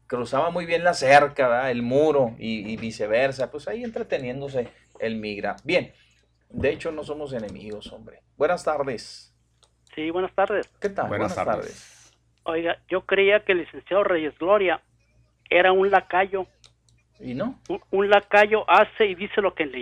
[0.08, 3.52] cruzaba muy bien la cerca, el muro y, viceversa.
[3.52, 4.70] Pues ahí entreteniéndose
[5.00, 5.56] el Migra.
[5.64, 5.94] Bien,
[6.50, 8.22] de hecho no somos enemigos, hombre.
[8.38, 9.34] Buenas tardes.
[9.94, 10.68] Sí, buenas tardes.
[10.80, 11.08] ¿Qué tal?
[11.10, 12.12] Buenas, tardes.
[12.44, 14.82] Oiga, yo creía que el licenciado Reyes Gloria
[15.50, 16.48] era un lacayo.
[17.20, 17.60] ¿Y no?
[17.92, 19.80] Un, lacayo hace y dice lo que le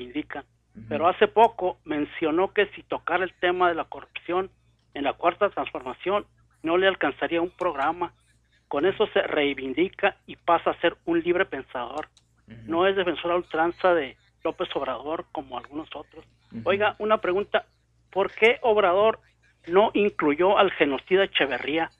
[0.88, 4.50] Pero hace poco mencionó que si tocara el tema de la corrupción
[4.94, 6.26] en la cuarta transformación
[6.64, 8.14] no le alcanzaría un programa.
[8.68, 12.08] Con eso se reivindica y pasa a ser un libre pensador.
[12.66, 16.26] No es defensor a ultranza de López Obrador como algunos otros.
[16.64, 17.66] Oiga, una pregunta.
[18.12, 19.20] ¿Por qué Obrador
[19.68, 21.92] no incluyó al genocida Echeverría?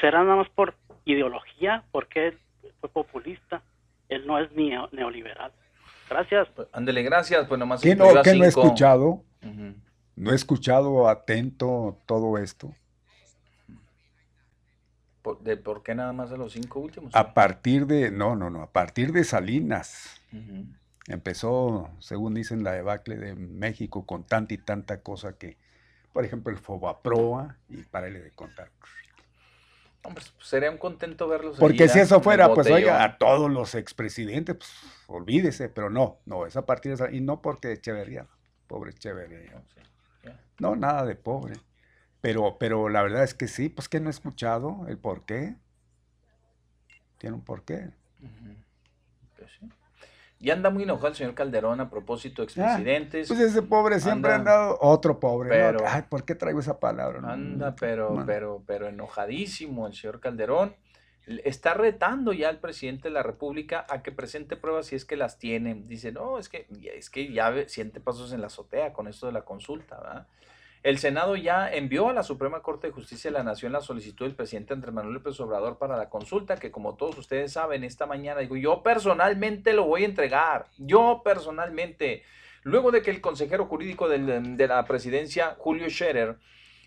[0.00, 1.84] ¿Será nada más por ideología?
[1.92, 2.36] Porque
[2.80, 3.62] fue populista.
[4.08, 5.52] Él no es ni neoliberal.
[6.08, 6.48] Gracias.
[6.54, 7.46] Pues, ándele, gracias.
[7.46, 9.24] Pues nomás ¿Qué no, no he escuchado?
[10.14, 12.74] No he escuchado atento todo esto.
[15.22, 17.14] ¿Por, de, ¿Por qué nada más de los cinco últimos?
[17.14, 20.20] A partir de, no, no, no, a partir de Salinas.
[21.08, 25.56] Empezó, según dicen, la debacle de México con tanta y tanta cosa que,
[26.12, 28.70] por ejemplo, el Fobaproa y para de contar.
[30.04, 31.58] Hombre, pues, sería un contento verlos.
[31.58, 34.70] Porque si eso fuera, pues oiga, a todos los expresidentes, pues
[35.06, 38.26] olvídese, pero no, no, esa partida, y no porque Echeverría,
[38.66, 39.62] pobre Echeverría.
[40.58, 41.54] No, nada de pobre.
[42.20, 45.56] Pero, pero la verdad es que sí, pues que no he escuchado el por qué.
[47.18, 47.90] Tiene un porqué.
[49.36, 49.68] Pues sí.
[50.42, 53.28] Y anda muy enojado el señor Calderón a propósito de ah, expresidentes.
[53.28, 55.50] pues ese pobre siempre ha andado, otro pobre.
[55.50, 57.20] Pero, Ay, ¿por qué traigo esa palabra?
[57.24, 60.74] Anda, pero, pero, pero enojadísimo el señor Calderón.
[61.44, 65.16] Está retando ya al presidente de la República a que presente pruebas si es que
[65.16, 65.84] las tiene.
[65.86, 69.32] Dice, no, es que, es que ya siente pasos en la azotea con esto de
[69.32, 70.26] la consulta, ¿verdad?
[70.82, 74.26] El Senado ya envió a la Suprema Corte de Justicia de la Nación la solicitud
[74.26, 78.06] del presidente Andrés Manuel López Obrador para la consulta, que como todos ustedes saben, esta
[78.06, 82.24] mañana digo, yo personalmente lo voy a entregar, yo personalmente,
[82.64, 86.38] luego de que el consejero jurídico de la presidencia, Julio Scherer,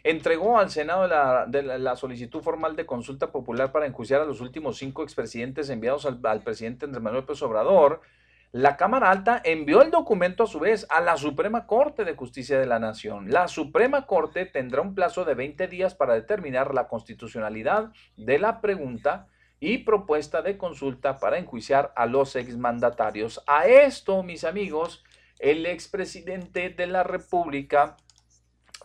[0.04, 5.04] entregó al Senado la, solicitud formal de consulta popular para enjuiciar a los últimos cinco
[5.04, 8.02] expresidentes enviados al, al presidente Andrés Manuel López Obrador,
[8.56, 12.58] la Cámara Alta envió el documento a su vez a la Suprema Corte de Justicia
[12.58, 13.30] de la Nación.
[13.30, 18.62] La Suprema Corte tendrá un plazo de 20 días para determinar la constitucionalidad de la
[18.62, 19.28] pregunta
[19.60, 23.44] y propuesta de consulta para enjuiciar a los exmandatarios.
[23.46, 25.04] A esto, mis amigos,
[25.40, 27.98] el expresidente de la República,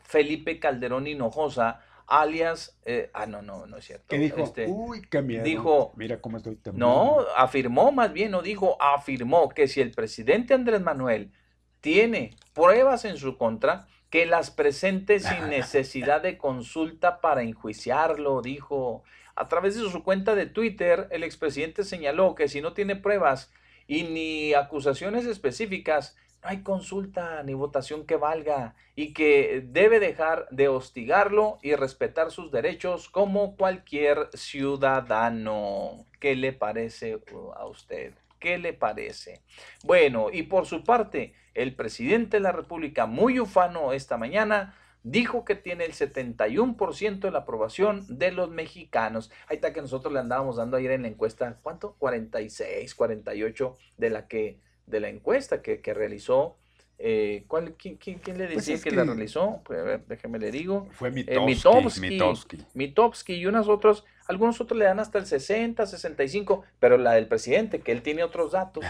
[0.03, 1.79] Felipe Calderón Hinojosa,
[2.11, 4.07] alias, eh, ah, no, no, no es cierto.
[4.09, 4.43] ¿Qué dijo?
[4.43, 5.45] Este, Uy, qué miedo.
[5.45, 10.53] Dijo, mira cómo estoy No, afirmó más bien, no dijo, afirmó que si el presidente
[10.53, 11.33] Andrés Manuel
[11.81, 19.05] tiene pruebas en su contra, que las presente sin necesidad de consulta para enjuiciarlo, dijo.
[19.37, 23.51] A través de su cuenta de Twitter, el expresidente señaló que si no tiene pruebas
[23.87, 30.47] y ni acusaciones específicas, no hay consulta ni votación que valga y que debe dejar
[30.51, 36.07] de hostigarlo y respetar sus derechos como cualquier ciudadano.
[36.19, 37.21] ¿Qué le parece
[37.57, 38.15] a usted?
[38.39, 39.43] ¿Qué le parece?
[39.85, 45.45] Bueno, y por su parte, el presidente de la República, muy ufano esta mañana, dijo
[45.45, 49.31] que tiene el 71% de la aprobación de los mexicanos.
[49.47, 51.97] Ahí está que nosotros le andábamos dando ayer en la encuesta, ¿cuánto?
[51.99, 54.59] 46, 48 de la que
[54.91, 56.57] de la encuesta que, realizó.
[56.99, 57.99] Eh, ¿cuál, quién,
[58.37, 59.61] le pues decía que, la realizó?
[59.65, 60.87] Pues a ver, déjeme le digo.
[60.93, 63.35] Fue eh, Mitowski, Mitowski.
[63.35, 67.81] y unos otros, algunos otros le dan hasta el 60, 65, pero la del presidente,
[67.81, 68.85] que él tiene otros datos,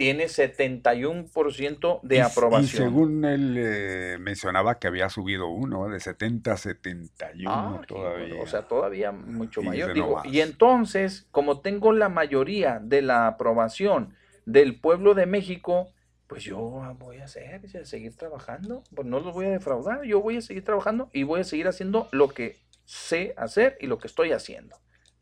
[0.00, 2.64] tiene 71% de aprobación.
[2.64, 8.42] Y según él eh, mencionaba que había subido uno, de 70 a 71 ah, todavía.
[8.42, 9.92] O sea, todavía mucho mayor.
[10.24, 14.14] y entonces, como tengo la mayoría de la aprobación
[14.50, 15.92] del pueblo de México,
[16.26, 16.58] pues yo
[16.98, 20.64] voy a hacer, seguir trabajando, pues no los voy a defraudar, yo voy a seguir
[20.64, 24.76] trabajando y voy a seguir haciendo lo que sé hacer y lo que estoy haciendo.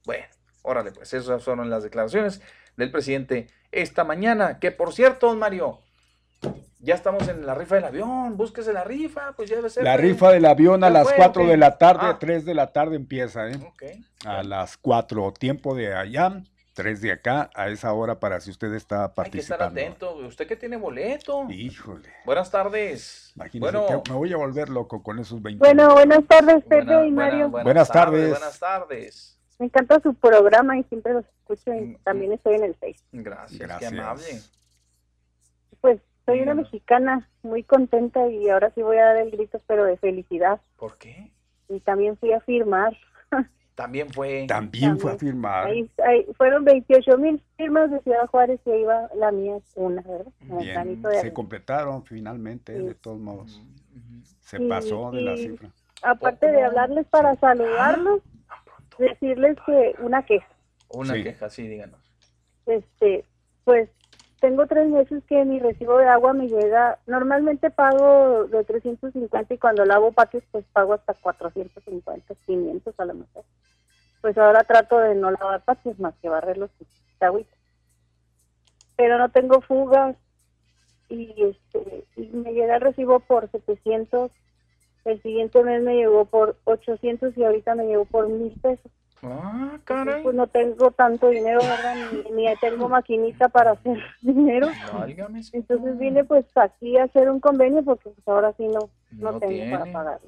[0.05, 0.25] Bueno,
[0.63, 2.41] órale, pues esas fueron las declaraciones
[2.77, 5.81] del presidente esta mañana, que por cierto, Mario,
[6.81, 9.85] ya estamos en la rifa del avión, búsquese la rifa, pues ya debe ser.
[9.85, 12.97] La rifa del avión a las 4 de la tarde, a 3 de la tarde
[12.97, 13.59] empieza, ¿eh?
[14.25, 16.43] A las 4, tiempo de allá.
[16.79, 19.65] 3 de acá a esa hora para si usted está participando.
[19.65, 20.27] Hay que estar atento.
[20.29, 21.45] ¿Usted que tiene boleto?
[21.51, 22.09] Híjole.
[22.25, 23.33] Buenas tardes.
[23.35, 25.59] Imagínese bueno, me voy a volver loco con esos 20.
[25.59, 27.51] Bueno, buenas tardes, Pedro y Mario.
[27.51, 28.31] buenas, tardes.
[28.31, 29.41] Buenas tardes.
[29.59, 33.03] Me encanta su programa y siempre los escucho y mm, también estoy en el Face.
[33.11, 33.93] Gracias, Gracias.
[33.93, 34.41] qué amable.
[35.81, 39.83] Pues Soy una mexicana muy contenta y ahora sí voy a dar el grito, pero
[39.83, 40.61] de felicidad.
[40.77, 41.33] ¿Por qué?
[41.69, 42.97] Y también fui a firmar.
[43.79, 44.45] También fue.
[44.49, 45.67] También fue a firmar.
[45.69, 50.03] Ahí, ahí fueron 28 mil firmas de Ciudad Juárez y ahí iba la mía una,
[50.03, 50.33] ¿verdad?
[50.41, 53.63] Bien, de se completaron finalmente, de todos modos.
[54.41, 55.71] Se Y- pasó de la cifra.
[56.03, 58.21] Aparte de hablarles para saludarlos,
[58.99, 60.49] decirles que una queja.
[60.89, 61.23] Una Sí.
[61.23, 62.01] queja, sí, díganos.
[62.67, 63.25] Este,
[63.63, 63.89] pues
[64.41, 69.59] tengo tres meses que mi recibo de agua me llega, normalmente pago de 350 y
[69.59, 73.45] cuando lavo patios pues pago hasta 450, 500 a lo mejor.
[74.21, 76.71] Pues ahora trato de no lavar patios más que barrerlos
[77.21, 77.57] agüita.
[78.97, 80.17] Pero no tengo fugas
[81.09, 84.31] y este y me llega el recibo por 700,
[85.05, 88.93] el siguiente mes me llegó por 800 y ahorita me llegó por 1000 pesos.
[89.23, 91.95] Ah, Entonces, Pues no tengo tanto dinero, ¿verdad?
[92.13, 94.69] Ni, ni tengo maquinita para hacer dinero.
[94.93, 95.41] Válgame.
[95.53, 99.39] Entonces vine pues aquí a hacer un convenio porque pues ahora sí no, no, No
[99.41, 99.77] tengo tiene.
[99.77, 100.21] para pagar.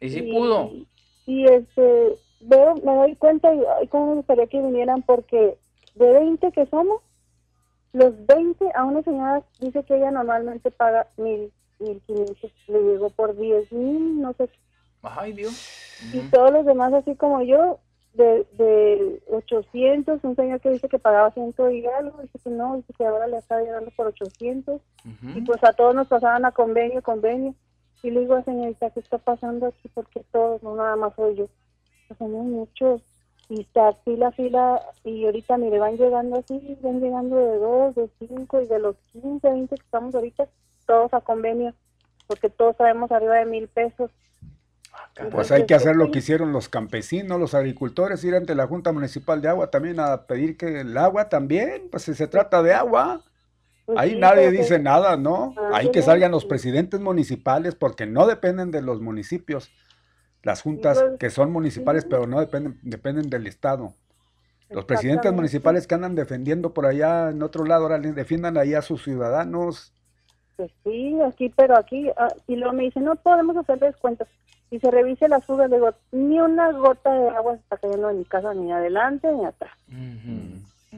[0.00, 0.70] Y sí pudo.
[1.26, 5.58] Y este, veo, me doy cuenta y ay, cómo me gustaría que vinieran porque
[5.94, 7.02] de 20 que somos,
[7.92, 13.10] los 20 a una señora dice que ella normalmente paga mil, mil quinientos, le llegó
[13.10, 14.58] por 10 mil, no sé qué.
[15.02, 15.82] Ay, Dios.
[16.12, 17.78] Y todos los demás, así como yo,
[18.16, 22.76] de, de 800, un señor que dice que pagaba 100 y algo, dice que no,
[22.76, 24.80] dice que ahora le está llegando por 800.
[25.34, 27.54] Y pues a todos nos pasaban a convenio, convenio.
[28.02, 29.88] Y le digo, señorita, ¿qué está pasando aquí?
[29.92, 31.48] Porque todos, no nada más soy yo.
[32.08, 33.02] Pues somos muchos.
[33.48, 38.10] Y está fila, fila, y ahorita, mire, van llegando así, van llegando de dos, de
[38.18, 40.48] cinco, y de los 15, 20 que estamos ahorita,
[40.84, 41.72] todos a convenio,
[42.26, 44.10] porque todos sabemos arriba de mil pesos.
[45.30, 48.92] Pues hay que hacer lo que hicieron los campesinos, los agricultores, ir ante la Junta
[48.92, 52.74] Municipal de Agua también a pedir que el agua también, pues si se trata de
[52.74, 53.22] agua.
[53.86, 55.54] Pues Ahí sí, nadie dice nada, ¿no?
[55.56, 59.70] Ah, Hay que salgan los presidentes municipales porque no dependen de los municipios.
[60.42, 63.94] Las juntas pues, que son municipales, pero no dependen, dependen del Estado.
[64.70, 68.74] Los presidentes municipales que andan defendiendo por allá en otro lado, ahora les defiendan ahí
[68.74, 69.94] a sus ciudadanos.
[70.56, 74.26] Pues sí, aquí, pero aquí, ah, y luego me dice, no podemos hacer descuentos.
[74.70, 78.10] Y se revise las fugas, le digo, ni una gota de agua se está cayendo
[78.10, 79.72] en mi casa, ni adelante ni atrás.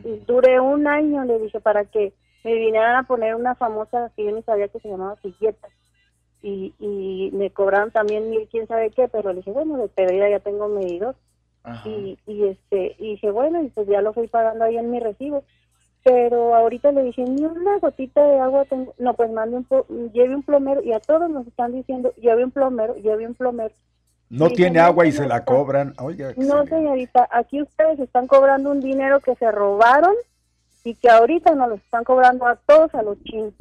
[0.05, 2.13] Y duré un año, le dije, para que
[2.45, 5.69] me vinieran a poner una famosa que yo ni sabía que se llamaba silleta.
[6.41, 10.31] Y, y me cobraron también mil quién sabe qué, pero le dije, bueno, de pedida
[10.31, 11.17] ya tengo medidor.
[11.85, 15.01] Y, y este y dije, bueno, y pues ya lo fui pagando ahí en mi
[15.01, 15.45] recibo.
[16.09, 18.95] Pero ahorita le dije, ni una gotita de agua tengo.
[18.99, 20.83] No, pues mande un, lleve un plomero.
[20.83, 23.75] Y a todos nos están diciendo, lleve un plomero, lleve un plomero.
[24.31, 25.93] No tiene agua y no, se la cobran.
[25.99, 30.15] Oiga, No, señorita, aquí ustedes están cobrando un dinero que se robaron
[30.83, 33.53] y que ahorita nos lo están cobrando a todos a los chinos.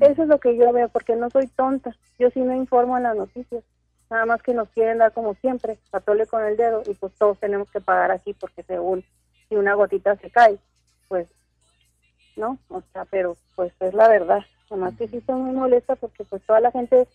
[0.00, 1.94] Eso es lo que yo veo, porque no soy tonta.
[2.18, 3.62] Yo sí me informo en las noticias.
[4.08, 7.38] Nada más que nos quieren dar como siempre, patole con el dedo y pues todos
[7.38, 9.04] tenemos que pagar aquí porque según
[9.48, 10.56] si una gotita se cae,
[11.08, 11.26] pues
[12.36, 14.44] no, o sea, pero pues es la verdad.
[14.70, 17.06] Nada más que sí estoy muy molesta porque pues toda la gente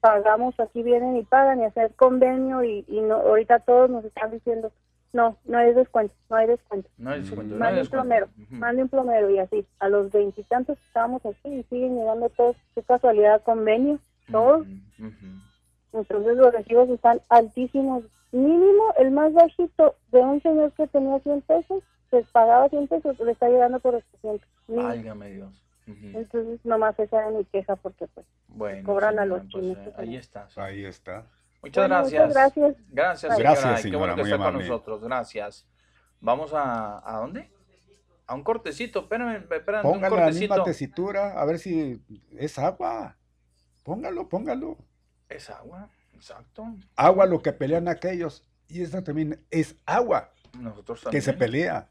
[0.00, 4.30] pagamos, aquí vienen y pagan y hacer convenio y, y no, ahorita todos nos están
[4.30, 4.72] diciendo,
[5.12, 6.88] no, no hay descuento, no hay descuento.
[6.96, 9.66] No hay descuento, no hay Mande un plomero, mande un plomero y así.
[9.80, 13.98] A los veintitantos estábamos así y siguen llegando todos, qué casualidad, convenio,
[14.30, 14.66] todos.
[15.92, 18.04] Entonces los recibos están altísimos.
[18.30, 23.18] Mínimo, el más bajito de un señor que tenía 100 pesos, que pagaba 100 pesos,
[23.20, 24.48] le está llegando por 800.
[24.68, 24.88] Mínimo.
[24.88, 25.64] Válgame Dios.
[25.86, 26.18] Ujú.
[26.18, 29.78] Entonces nomás esa era mi queja porque pues Bueno, cobran a señora, los pues, chinos.
[29.88, 30.48] eh, ahí está.
[30.56, 31.26] Ahí está.
[31.62, 32.26] Muchas Bueno, gracias.
[32.28, 32.76] muchas gracias.
[32.90, 33.50] Gracias, señora.
[33.50, 35.02] Gracias, Ay, Qué señora, bueno que está con nosotros.
[35.04, 35.66] Gracias.
[36.20, 36.98] Vamos a.
[37.16, 37.50] ¿A dónde?
[38.26, 39.00] A un cortecito.
[39.00, 39.84] Espérame, espérame.
[39.86, 40.62] un Póngale la misma cortecito.
[40.64, 42.00] tesitura, a ver si
[42.38, 43.16] es agua.
[43.82, 44.76] Póngalo, póngalo.
[45.28, 46.64] Es agua, exacto.
[46.96, 48.44] Agua lo que pelean aquellos.
[48.68, 51.22] Y esa también es agua Nosotros que también.
[51.22, 51.88] se pelea.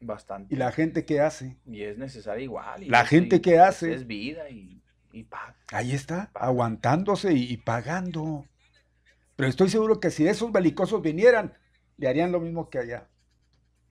[0.00, 0.54] Bastante.
[0.54, 1.56] ¿Y la gente qué hace?
[1.66, 2.82] Y es necesaria igual.
[2.82, 3.92] y La es- gente y- que hace.
[3.92, 4.80] Es vida y,
[5.12, 5.54] y paga.
[5.72, 8.46] Ahí está, aguantándose y, y pagando.
[9.36, 11.52] Pero estoy seguro que si esos belicosos vinieran,
[11.98, 13.06] le harían lo mismo que allá.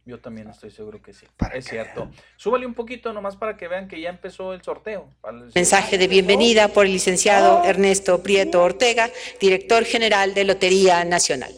[0.05, 1.27] Yo también estoy seguro que sí.
[1.53, 2.09] Es cierto.
[2.35, 5.13] Súbale un poquito nomás para que vean que ya empezó el sorteo.
[5.21, 11.03] Para el- Mensaje de bienvenida por el licenciado Ernesto Prieto Ortega, director general de Lotería
[11.05, 11.51] Nacional.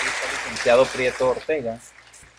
[0.00, 1.78] Ahí está el licenciado Prieto Ortega,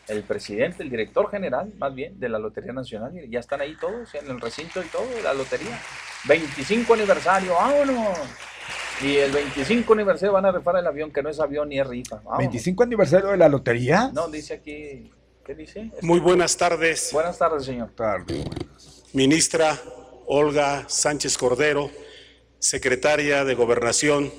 [0.07, 3.13] el presidente, el director general, más bien, de la Lotería Nacional.
[3.29, 5.79] Ya están ahí todos, en el recinto y todo, de la lotería.
[6.27, 8.17] 25 aniversario, vámonos.
[9.03, 11.85] Y el 25 aniversario van a rifar el avión, que no es avión ni es
[11.85, 12.15] rifa.
[12.15, 12.39] Vámonos.
[12.39, 14.09] 25 aniversario de la lotería.
[14.11, 15.11] No, dice aquí
[15.45, 15.91] ¿Qué dice?
[16.01, 17.11] Muy buenas tardes.
[17.13, 17.91] Buenas tardes, señor.
[19.13, 19.79] Ministra
[20.25, 21.91] Olga Sánchez Cordero,
[22.57, 24.31] secretaria de Gobernación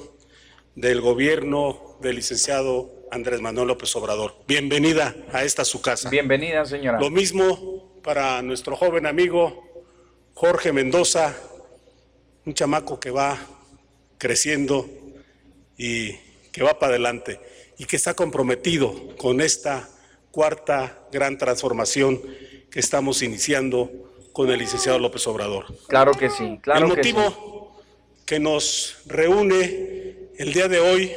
[0.75, 4.35] del Gobierno del licenciado Andrés Manuel López Obrador.
[4.47, 6.10] Bienvenida a esta su casa.
[6.10, 6.99] Bienvenida, señora.
[7.01, 9.65] Lo mismo para nuestro joven amigo
[10.35, 11.35] Jorge Mendoza,
[12.44, 13.39] un chamaco que va
[14.18, 14.89] creciendo
[15.76, 16.12] y
[16.52, 17.41] que va para adelante
[17.78, 19.89] y que está comprometido con esta
[20.31, 22.20] cuarta gran transformación
[22.70, 23.91] que estamos iniciando
[24.33, 25.67] con el licenciado López Obrador.
[25.89, 27.12] Claro que sí, claro el que sí.
[27.12, 27.83] motivo
[28.26, 31.12] que nos reúne el día de hoy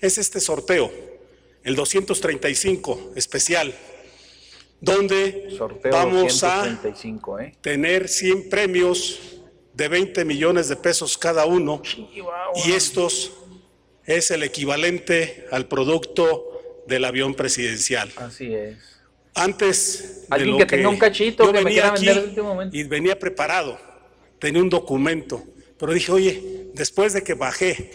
[0.00, 0.90] es este sorteo,
[1.64, 3.74] el 235 especial,
[4.80, 7.52] donde Sorteo vamos 235, ¿eh?
[7.56, 9.20] a tener 100 premios
[9.74, 11.82] de 20 millones de pesos cada uno
[12.64, 13.32] y estos
[14.04, 18.10] es el equivalente al producto del avión presidencial.
[18.16, 18.78] Así es.
[19.34, 22.48] Antes de Alguien lo que tenga un cachito yo que me venía vender aquí último
[22.48, 22.76] momento.
[22.76, 23.78] y venía preparado,
[24.38, 25.44] tenía un documento,
[25.78, 27.90] pero dije, oye, después de que bajé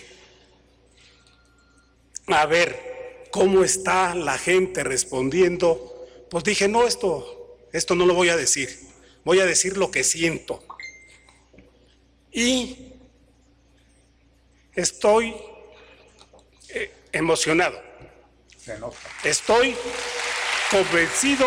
[2.28, 8.30] a ver cómo está la gente respondiendo, pues dije, no, esto, esto no lo voy
[8.30, 8.80] a decir,
[9.24, 10.64] voy a decir lo que siento.
[12.32, 12.94] Y
[14.74, 15.36] estoy
[16.70, 17.82] eh, emocionado,
[19.24, 19.76] estoy
[20.72, 21.46] convencido.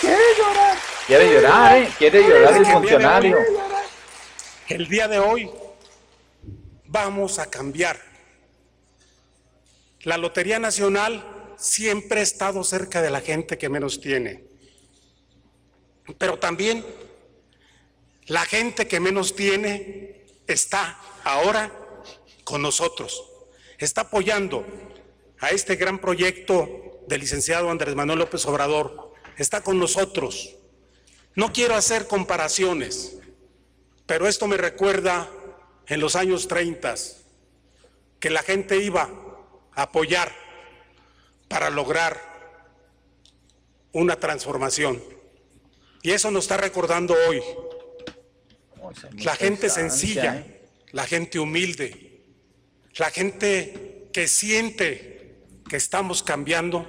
[0.00, 0.78] ¡Quiere llorar!
[1.06, 1.90] Quiere llorar, ¿eh?
[1.96, 3.38] Quiere llorar el funcionario.
[4.68, 5.48] El día de hoy
[6.86, 8.15] vamos a cambiar.
[10.06, 14.44] La Lotería Nacional siempre ha estado cerca de la gente que menos tiene.
[16.16, 16.86] Pero también
[18.26, 21.72] la gente que menos tiene está ahora
[22.44, 23.20] con nosotros.
[23.78, 24.64] Está apoyando
[25.40, 29.12] a este gran proyecto del licenciado Andrés Manuel López Obrador.
[29.36, 30.54] Está con nosotros.
[31.34, 33.18] No quiero hacer comparaciones,
[34.06, 35.28] pero esto me recuerda
[35.88, 36.94] en los años 30
[38.20, 39.25] que la gente iba
[39.76, 40.32] apoyar
[41.48, 42.20] para lograr
[43.92, 45.02] una transformación.
[46.02, 47.42] Y eso nos está recordando hoy.
[49.18, 50.62] La gente sencilla, ¿eh?
[50.92, 52.24] la gente humilde,
[52.96, 55.36] la gente que siente
[55.68, 56.86] que estamos cambiando,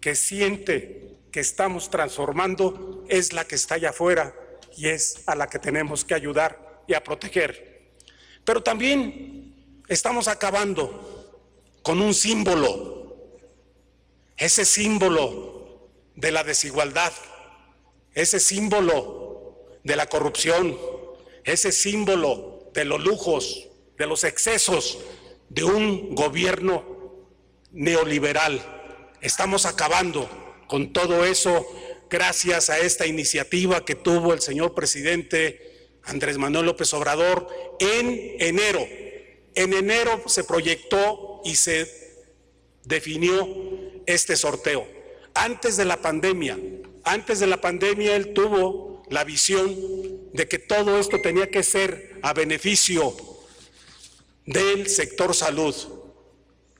[0.00, 4.34] que siente que estamos transformando, es la que está allá afuera
[4.76, 7.92] y es a la que tenemos que ayudar y a proteger.
[8.44, 11.17] Pero también estamos acabando
[11.82, 13.16] con un símbolo,
[14.36, 17.12] ese símbolo de la desigualdad,
[18.14, 20.76] ese símbolo de la corrupción,
[21.44, 24.98] ese símbolo de los lujos, de los excesos
[25.48, 26.84] de un gobierno
[27.72, 28.60] neoliberal.
[29.20, 30.28] Estamos acabando
[30.66, 31.66] con todo eso
[32.10, 37.48] gracias a esta iniciativa que tuvo el señor presidente Andrés Manuel López Obrador
[37.80, 38.86] en enero.
[39.54, 41.90] En enero se proyectó y se
[42.84, 43.48] definió
[44.06, 44.86] este sorteo.
[45.34, 46.58] Antes de la pandemia,
[47.04, 49.74] antes de la pandemia él tuvo la visión
[50.32, 53.14] de que todo esto tenía que ser a beneficio
[54.46, 55.74] del sector salud.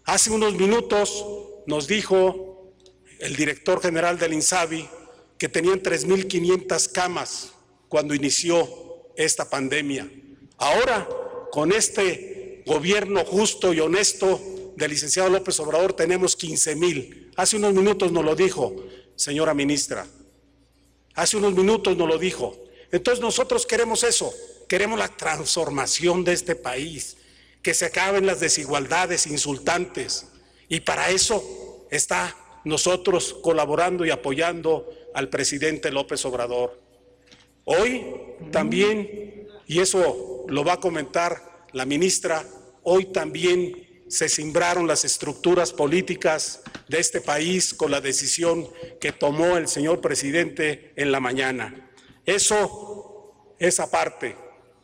[0.05, 1.25] Hace unos minutos
[1.67, 2.73] nos dijo
[3.21, 4.89] el director general del INSABI
[5.37, 7.53] que tenían 3.500 camas
[7.89, 8.69] cuando inició
[9.17, 10.11] esta pandemia.
[10.57, 11.09] Ahora,
[11.51, 12.38] con este
[12.69, 14.41] gobierno justo y honesto
[14.77, 17.33] del licenciado López Obrador, tenemos 15.000.
[17.35, 18.77] Hace unos minutos nos lo dijo,
[19.17, 20.07] señora ministra.
[21.15, 22.57] Hace unos minutos nos lo dijo.
[22.93, 24.33] Entonces nosotros queremos eso,
[24.69, 27.17] queremos la transformación de este país,
[27.61, 30.27] que se acaben las desigualdades insultantes.
[30.69, 36.81] Y para eso está nosotros colaborando y apoyando al presidente López Obrador.
[37.65, 38.07] Hoy
[38.53, 42.47] también, y eso lo va a comentar la ministra,
[42.91, 48.67] hoy también se simbraron las estructuras políticas de este país con la decisión
[48.99, 51.91] que tomó el señor presidente en la mañana.
[52.25, 54.37] Eso es aparte,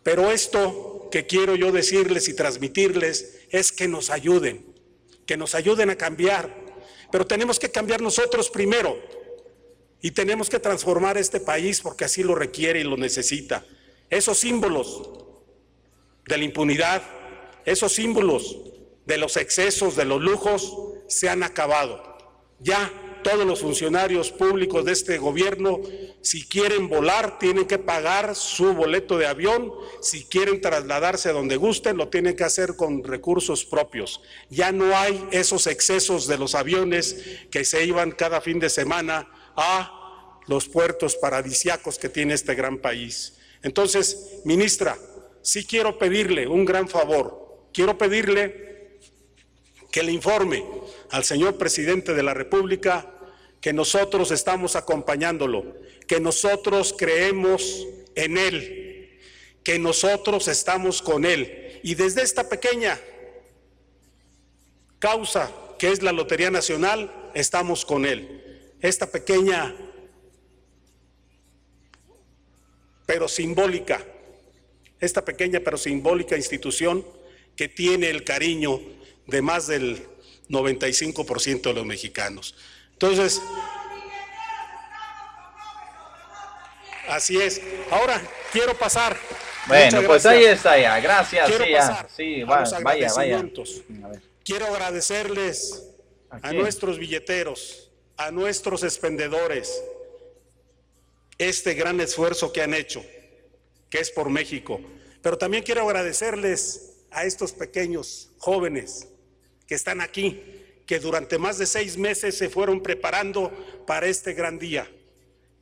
[0.02, 4.66] pero esto que quiero yo decirles y transmitirles es que nos ayuden,
[5.24, 6.54] que nos ayuden a cambiar,
[7.10, 8.98] pero tenemos que cambiar nosotros primero
[10.02, 13.64] y tenemos que transformar este país porque así lo requiere y lo necesita.
[14.10, 15.08] Esos símbolos
[16.26, 17.02] de la impunidad,
[17.64, 18.56] esos símbolos
[19.06, 20.76] de los excesos, de los lujos,
[21.08, 22.14] se han acabado.
[22.60, 22.92] Ya
[23.24, 25.80] todos los funcionarios públicos de este gobierno,
[26.20, 31.56] si quieren volar, tienen que pagar su boleto de avión, si quieren trasladarse a donde
[31.56, 34.20] gusten, lo tienen que hacer con recursos propios.
[34.50, 37.16] Ya no hay esos excesos de los aviones
[37.50, 42.78] que se iban cada fin de semana a los puertos paradisiacos que tiene este gran
[42.78, 43.38] país.
[43.62, 44.98] Entonces, ministra,
[45.42, 47.43] sí quiero pedirle un gran favor.
[47.74, 49.00] Quiero pedirle
[49.90, 50.64] que le informe
[51.10, 53.10] al señor presidente de la República
[53.60, 55.74] que nosotros estamos acompañándolo,
[56.06, 59.18] que nosotros creemos en él,
[59.64, 61.80] que nosotros estamos con él.
[61.82, 62.96] Y desde esta pequeña
[65.00, 68.70] causa que es la Lotería Nacional, estamos con él.
[68.80, 69.74] Esta pequeña,
[73.04, 74.04] pero simbólica,
[75.00, 77.04] esta pequeña pero simbólica institución
[77.56, 78.80] que tiene el cariño
[79.26, 80.06] de más del
[80.48, 82.54] 95% de los mexicanos.
[82.92, 83.40] Entonces,
[87.08, 87.60] así es.
[87.90, 88.20] Ahora
[88.52, 89.16] quiero pasar.
[89.66, 91.00] Bueno, pues ahí está ya.
[91.00, 91.48] Gracias.
[91.48, 91.78] Quiero sí, ya.
[91.78, 93.44] pasar Sí, a va- los vaya, vaya.
[94.44, 95.84] Quiero agradecerles
[96.28, 96.58] a, quién?
[96.60, 99.82] nuestros billeteros, a nuestros expendedores,
[101.38, 103.02] este gran esfuerzo que han hecho,
[103.88, 104.80] que es por México.
[105.22, 109.08] Pero también quiero agradecerles a estos pequeños jóvenes
[109.66, 110.42] que están aquí,
[110.86, 113.50] que durante más de seis meses se fueron preparando
[113.86, 114.90] para este gran día.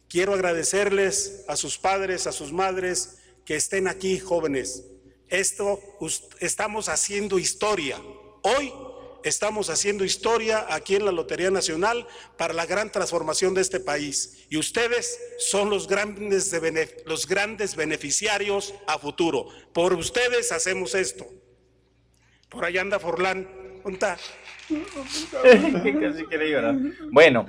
[0.08, 4.84] Quiero agradecerles a sus padres, a sus madres, que estén aquí, jóvenes.
[5.28, 5.80] Esto
[6.40, 7.98] estamos haciendo historia.
[8.42, 8.72] Hoy
[9.24, 12.06] estamos haciendo historia aquí en la Lotería Nacional
[12.36, 14.44] para la gran transformación de este país.
[14.50, 16.54] Y ustedes son los grandes,
[17.06, 19.48] los grandes beneficiarios a futuro.
[19.72, 21.26] Por ustedes hacemos esto.
[22.52, 23.48] Por allá anda Forlán.
[23.82, 24.16] ¿Dónde está?
[26.00, 26.76] Casi quiere llorar.
[27.10, 27.46] Bueno,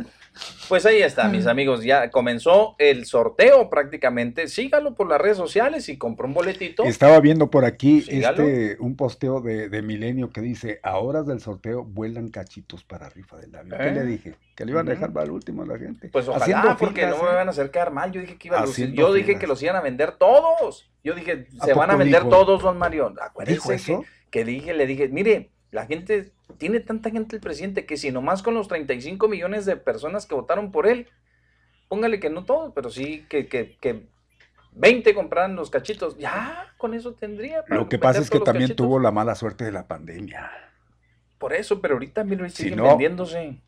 [0.67, 1.83] pues ahí está, mis amigos.
[1.83, 4.47] Ya comenzó el sorteo prácticamente.
[4.47, 6.83] Sígalo por las redes sociales y compró un boletito.
[6.85, 8.43] Estaba viendo por aquí Sígalo.
[8.43, 13.09] este un posteo de, de Milenio que dice, a horas del sorteo vuelan cachitos para
[13.09, 13.77] rifa del avión.
[13.77, 13.91] ¿Qué ¿Eh?
[13.93, 14.35] le dije?
[14.55, 16.09] Que le iban a dejar para el último a la gente.
[16.09, 17.35] Pues ojalá, Haciendo porque filas, no me ¿eh?
[17.35, 18.11] van a hacer quedar mal.
[18.11, 18.91] Yo dije que iba a lucir.
[18.93, 19.41] Yo dije filas.
[19.41, 20.89] que los iban a vender todos.
[21.03, 22.29] Yo dije, ¿A se van a vender dijo?
[22.35, 23.13] todos, don Mario.
[23.21, 24.05] Acuérdense ¿Dijo que, eso?
[24.33, 28.41] Que dije, le dije, mire, la gente, tiene tanta gente el presidente que si nomás
[28.41, 31.07] con los 35 millones de personas que votaron por él,
[31.87, 34.07] póngale que no todos, pero sí que, que, que
[34.71, 37.61] 20 compraran los cachitos, ya con eso tendría.
[37.61, 38.87] para Lo que pasa es que también cachitos.
[38.87, 40.49] tuvo la mala suerte de la pandemia.
[41.37, 43.61] Por eso, pero ahorita mira, siguen no, vendiéndose.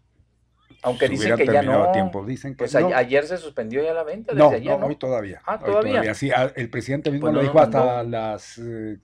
[0.82, 1.92] Aunque si dicen que ya no.
[1.92, 2.88] tiempo, dicen que pues no.
[2.88, 4.34] ayer se suspendió ya la venta.
[4.34, 5.44] No, ayer, no, hoy todavía.
[5.46, 6.16] Ah, hoy todavía.
[6.16, 8.98] Sí, a- el presidente mismo Pues lo dijo hasta las eh,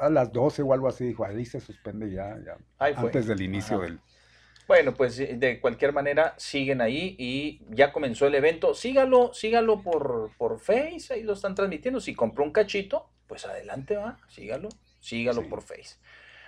[0.00, 3.04] a las 12 o algo así, dijo, ahí se suspende ya, ya Ahí fue.
[3.06, 3.86] antes del inicio Ajá.
[3.86, 4.00] del...
[4.66, 8.74] Bueno, pues eh, de cualquier manera siguen ahí y ya comenzó el evento.
[8.74, 12.00] Sígalo, sígalo por, por Face, ahí lo están transmitiendo.
[12.00, 14.68] Si compró un cachito, pues adelante va, sígalo,
[15.00, 15.96] sígalo por Face.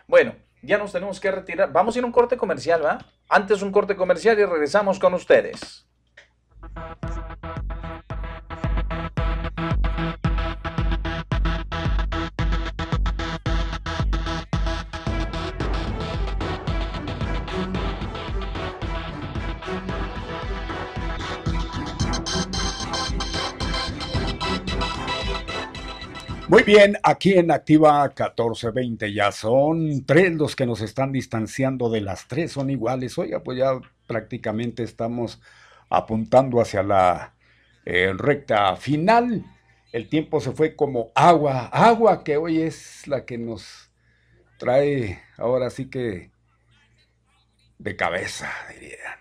[0.06, 1.72] Bueno, ya nos tenemos que retirar.
[1.72, 2.98] Vamos a ir a un corte comercial, ¿va?
[3.28, 5.86] Antes un corte comercial y regresamos con ustedes.
[26.50, 32.00] Muy bien, aquí en Activa 1420 ya son tres los que nos están distanciando de
[32.00, 33.16] las tres, son iguales.
[33.18, 35.40] Oiga, pues ya prácticamente estamos
[35.88, 37.36] apuntando hacia la
[37.84, 39.44] eh, recta final.
[39.92, 43.92] El tiempo se fue como agua, agua que hoy es la que nos
[44.58, 46.32] trae ahora sí que
[47.78, 49.20] de cabeza, dirían.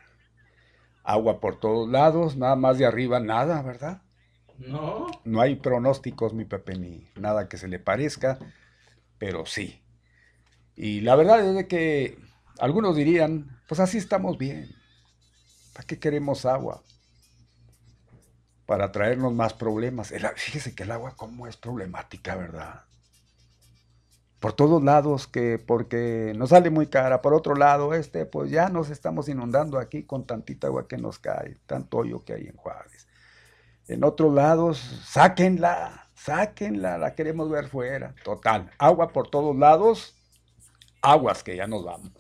[1.03, 4.01] Agua por todos lados, nada más de arriba, nada, ¿verdad?
[4.59, 5.07] No.
[5.23, 8.37] No hay pronósticos, mi Pepe, ni nada que se le parezca,
[9.17, 9.81] pero sí.
[10.75, 12.17] Y la verdad es de que
[12.59, 14.69] algunos dirían, pues así estamos bien.
[15.73, 16.83] ¿Para qué queremos agua?
[18.65, 20.11] Para traernos más problemas.
[20.11, 22.83] El fíjese que el agua como es problemática, ¿verdad?
[24.39, 27.21] Por todos lados, que porque nos sale muy cara.
[27.21, 31.19] Por otro lado, este, pues ya nos estamos inundando aquí con tantita agua que nos
[31.19, 32.98] cae, tanto hoyo que hay en Juárez.
[33.89, 38.13] En otros lados, sáquenla, sáquenla, la queremos ver fuera.
[38.23, 40.15] Total, agua por todos lados,
[41.01, 42.13] aguas que ya nos vamos.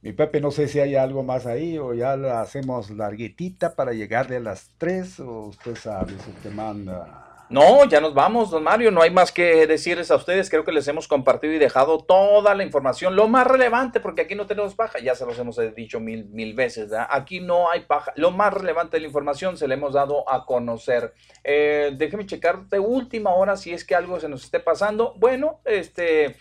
[0.00, 3.92] Mi Pepe, no sé si hay algo más ahí o ya la hacemos larguitita para
[3.92, 7.29] llegarle a las 3 o usted sabe, si te manda.
[7.50, 8.92] No, ya nos vamos, don Mario.
[8.92, 10.48] No hay más que decirles a ustedes.
[10.48, 14.36] Creo que les hemos compartido y dejado toda la información, lo más relevante, porque aquí
[14.36, 15.00] no tenemos paja.
[15.00, 16.90] Ya se los hemos dicho mil, mil veces.
[16.90, 17.08] ¿verdad?
[17.10, 18.12] Aquí no hay paja.
[18.14, 21.12] Lo más relevante de la información se le hemos dado a conocer.
[21.42, 25.14] Eh, déjeme checar de última hora si es que algo se nos esté pasando.
[25.16, 26.36] Bueno, este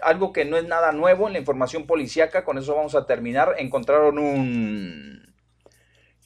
[0.00, 2.42] algo que no es nada nuevo en la información policíaca.
[2.42, 3.54] Con eso vamos a terminar.
[3.58, 5.34] Encontraron un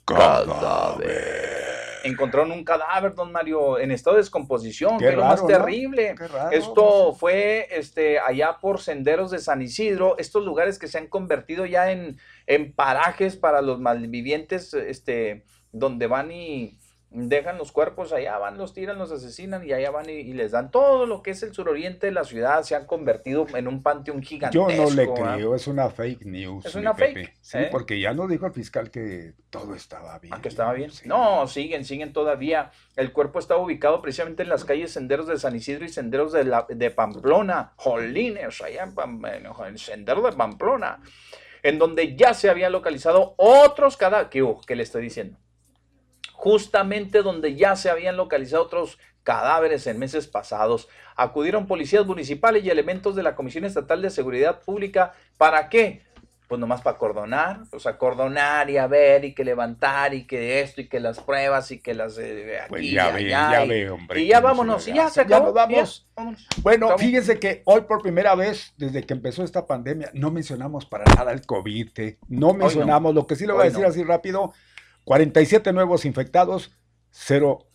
[0.05, 6.15] cadáver encontraron un cadáver, don Mario, en estado de descomposición, que es lo más terrible.
[6.51, 11.67] Esto fue este, allá por senderos de San Isidro, estos lugares que se han convertido
[11.67, 16.79] ya en, en parajes para los malvivientes, este, donde van y
[17.11, 20.71] dejan los cuerpos allá, van, los tiran, los asesinan y allá van y, les dan
[20.71, 24.23] todo lo que es el suroriente de la ciudad, se han convertido en un panteón
[24.23, 24.71] gigantesco.
[24.71, 26.67] Yo no le creo, es una fake news.
[26.67, 27.35] Es una fake.
[27.41, 27.69] Sí, ¿eh?
[27.71, 30.35] porque ya nos dijo el fiscal que todo estaba bien.
[30.35, 30.91] Ah, que estaba bien.
[31.07, 32.71] No, siguen, siguen todavía.
[32.95, 36.45] El cuerpo está ubicado precisamente en las calles Senderos de San Isidro y Senderos de,
[36.45, 41.01] la, de Pamplona, Jolines, allá en, en el Sendero de Pamplona,
[41.63, 44.31] en donde ya se habían localizado otros cadáveres.
[44.31, 45.39] ¿Qué, ¿Qué le estoy diciendo?
[46.39, 50.89] Justamente donde ya se habían localizado otros cadáveres en meses pasados.
[51.17, 55.15] Acudieron policías municipales y elementos de la Comisión Estatal de Seguridad Pública.
[55.37, 56.03] ¿Para qué?
[56.47, 60.61] Pues nomás para cordonar, o sea, cordonar y a ver y que levantar y que
[60.61, 63.69] esto y que las pruebas y que las eh, aquí pues ya ve, ya y,
[63.69, 64.21] ve, hombre.
[64.23, 65.49] Y ya vámonos, y ya se acabó.
[65.49, 66.09] Ya vamos.
[66.63, 71.05] Bueno, fíjense que hoy por primera vez desde que empezó esta pandemia no mencionamos para
[71.17, 72.19] nada el COVID, ¿eh?
[72.29, 74.55] no mencionamos, lo que sí le voy a decir así rápido,
[75.09, 76.71] 47 nuevos infectados,
[77.11, 77.67] cero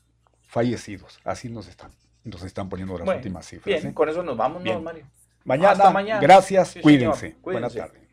[0.43, 1.19] fallecidos.
[1.23, 1.89] Así nos están,
[2.23, 3.65] nos están poniendo las últimas cifras.
[3.65, 3.93] Bien, ¿eh?
[3.95, 5.07] con eso nos vamos, ¿no, Mario?
[5.43, 6.21] Mañana, mañana.
[6.21, 7.35] gracias, cuídense.
[7.41, 8.03] Buenas tardes.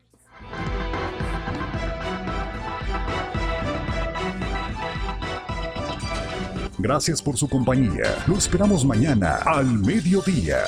[6.79, 8.25] Gracias por su compañía.
[8.27, 10.61] Lo esperamos mañana al mediodía.